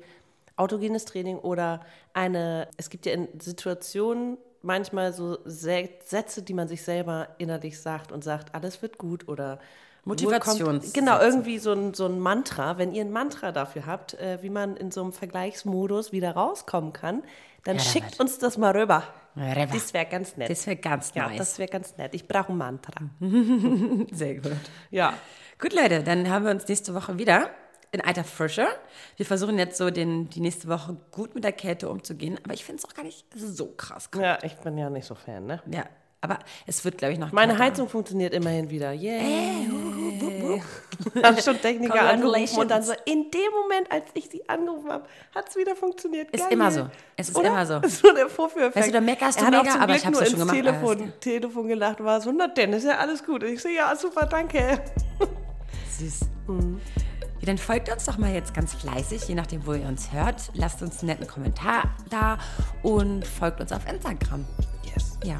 autogenes 0.57 1.05
Training 1.05 1.37
oder 1.39 1.85
eine, 2.13 2.67
es 2.77 2.89
gibt 2.89 3.05
ja 3.05 3.13
in 3.13 3.27
Situationen 3.39 4.37
manchmal 4.61 5.13
so 5.13 5.37
Sä- 5.45 5.89
Sätze, 6.03 6.41
die 6.41 6.53
man 6.53 6.67
sich 6.67 6.81
selber 6.81 7.29
innerlich 7.37 7.79
sagt 7.79 8.11
und 8.11 8.23
sagt, 8.25 8.53
alles 8.55 8.81
wird 8.81 8.97
gut 8.97 9.29
oder 9.29 9.59
Motivationssätze. 10.07 10.93
Genau, 10.99 11.19
irgendwie 11.19 11.59
so 11.59 11.73
ein, 11.73 11.93
so 11.93 12.05
ein 12.05 12.19
Mantra. 12.19 12.77
Wenn 12.77 12.93
ihr 12.93 13.03
ein 13.03 13.11
Mantra 13.11 13.51
dafür 13.51 13.85
habt, 13.85 14.13
äh, 14.15 14.39
wie 14.41 14.49
man 14.49 14.75
in 14.77 14.91
so 14.91 15.01
einem 15.03 15.13
Vergleichsmodus 15.13 16.11
wieder 16.11 16.31
rauskommen 16.31 16.93
kann, 16.93 17.23
dann 17.63 17.77
Ja, 17.77 17.81
schickt 17.81 18.05
damit. 18.13 18.19
uns 18.21 18.39
das 18.39 18.57
mal 18.57 18.75
rüber. 18.75 19.03
Whatever. 19.35 19.73
Das 19.73 19.93
wäre 19.93 20.05
ganz 20.05 20.35
nett. 20.37 20.49
Das 20.49 20.65
wäre 20.65 20.77
ganz 20.77 21.11
ja, 21.13 21.27
nice. 21.27 21.37
das 21.37 21.59
wäre 21.59 21.69
ganz 21.69 21.95
nett. 21.97 22.13
Ich 22.15 22.27
brauche 22.27 22.51
ein 22.51 22.57
Mantra. 22.57 22.93
Sehr 24.11 24.35
gut. 24.35 24.51
Ja. 24.89 25.13
Gut, 25.59 25.73
Leute, 25.73 26.03
dann 26.03 26.29
haben 26.29 26.45
wir 26.45 26.51
uns 26.51 26.67
nächste 26.67 26.95
Woche 26.95 27.17
wieder 27.17 27.49
in 27.91 28.01
alter 28.01 28.23
Frische. 28.23 28.67
Wir 29.15 29.25
versuchen 29.25 29.57
jetzt 29.57 29.77
so 29.77 29.89
den, 29.91 30.29
die 30.29 30.39
nächste 30.39 30.67
Woche 30.67 30.97
gut 31.11 31.35
mit 31.35 31.43
der 31.43 31.51
Kälte 31.51 31.89
umzugehen, 31.89 32.39
aber 32.43 32.53
ich 32.53 32.63
finde 32.65 32.81
es 32.83 32.85
auch 32.89 32.93
gar 32.93 33.03
nicht 33.03 33.25
so 33.35 33.67
krass. 33.75 34.09
Ja, 34.19 34.39
ich 34.43 34.55
bin 34.57 34.77
ja 34.77 34.89
nicht 34.89 35.05
so 35.05 35.15
Fan, 35.15 35.45
ne? 35.45 35.61
Ja, 35.71 35.85
aber 36.21 36.39
es 36.65 36.83
wird, 36.83 36.97
glaube 36.97 37.13
ich, 37.13 37.19
noch 37.19 37.31
Meine. 37.31 37.57
Heizung 37.57 37.87
funktioniert 37.87 38.33
immerhin 38.33 38.69
wieder. 38.69 38.91
Yeah. 38.91 39.21
Haben 41.23 41.41
schon 41.41 41.61
Techniker 41.61 42.01
angerufen 42.01 42.59
und 42.59 42.71
dann 42.71 42.81
so, 42.81 42.93
in 43.05 43.29
dem 43.29 43.51
Moment, 43.61 43.91
als 43.91 44.05
ich 44.13 44.29
sie 44.29 44.47
angerufen 44.49 44.91
habe, 44.91 45.05
hat 45.35 45.49
es 45.49 45.55
wieder 45.55 45.75
funktioniert. 45.75 46.31
Ist 46.31 46.43
Geil. 46.43 46.53
immer 46.53 46.71
so. 46.71 46.89
Es 47.15 47.29
ist 47.29 47.35
Oder? 47.35 47.49
immer 47.49 47.65
so. 47.65 47.79
Das 47.79 47.91
ist 47.93 48.01
so 48.01 48.13
der 48.13 48.29
Vorführeffekt. 48.29 48.75
Weißt 48.75 48.87
du, 48.87 48.93
da 48.93 49.01
meckerst 49.01 49.39
du 49.39 49.45
mega, 49.45 49.63
zum 49.63 49.81
aber 49.81 49.93
Glück 49.93 49.97
ich 49.97 50.05
hab's 50.05 50.17
nur 50.17 50.23
ja 50.23 50.29
schon 50.29 50.39
gemacht, 50.39 50.57
alles 50.57 50.79
Telefon, 50.79 51.13
Telefon 51.19 51.67
gelacht, 51.67 52.03
war 52.03 52.21
so, 52.21 52.31
na 52.31 52.47
denn, 52.47 52.73
ist 52.73 52.85
ja 52.85 52.97
alles 52.97 53.23
gut. 53.23 53.43
Und 53.43 53.49
ich 53.49 53.61
so, 53.61 53.69
ja, 53.69 53.95
super, 53.95 54.25
danke. 54.25 54.81
Süß. 55.99 56.21
Ja, 56.47 57.45
dann 57.45 57.57
folgt 57.57 57.91
uns 57.91 58.05
doch 58.05 58.17
mal 58.17 58.33
jetzt 58.33 58.53
ganz 58.53 58.73
fleißig, 58.73 59.27
je 59.27 59.35
nachdem, 59.35 59.65
wo 59.67 59.73
ihr 59.73 59.87
uns 59.87 60.11
hört. 60.11 60.49
Lasst 60.53 60.81
uns 60.81 60.99
einen 60.99 61.09
netten 61.09 61.27
Kommentar 61.27 61.95
da 62.09 62.39
und 62.81 63.25
folgt 63.25 63.61
uns 63.61 63.71
auf 63.71 63.87
Instagram. 63.87 64.45
Yes. 64.83 65.17
Ja, 65.23 65.39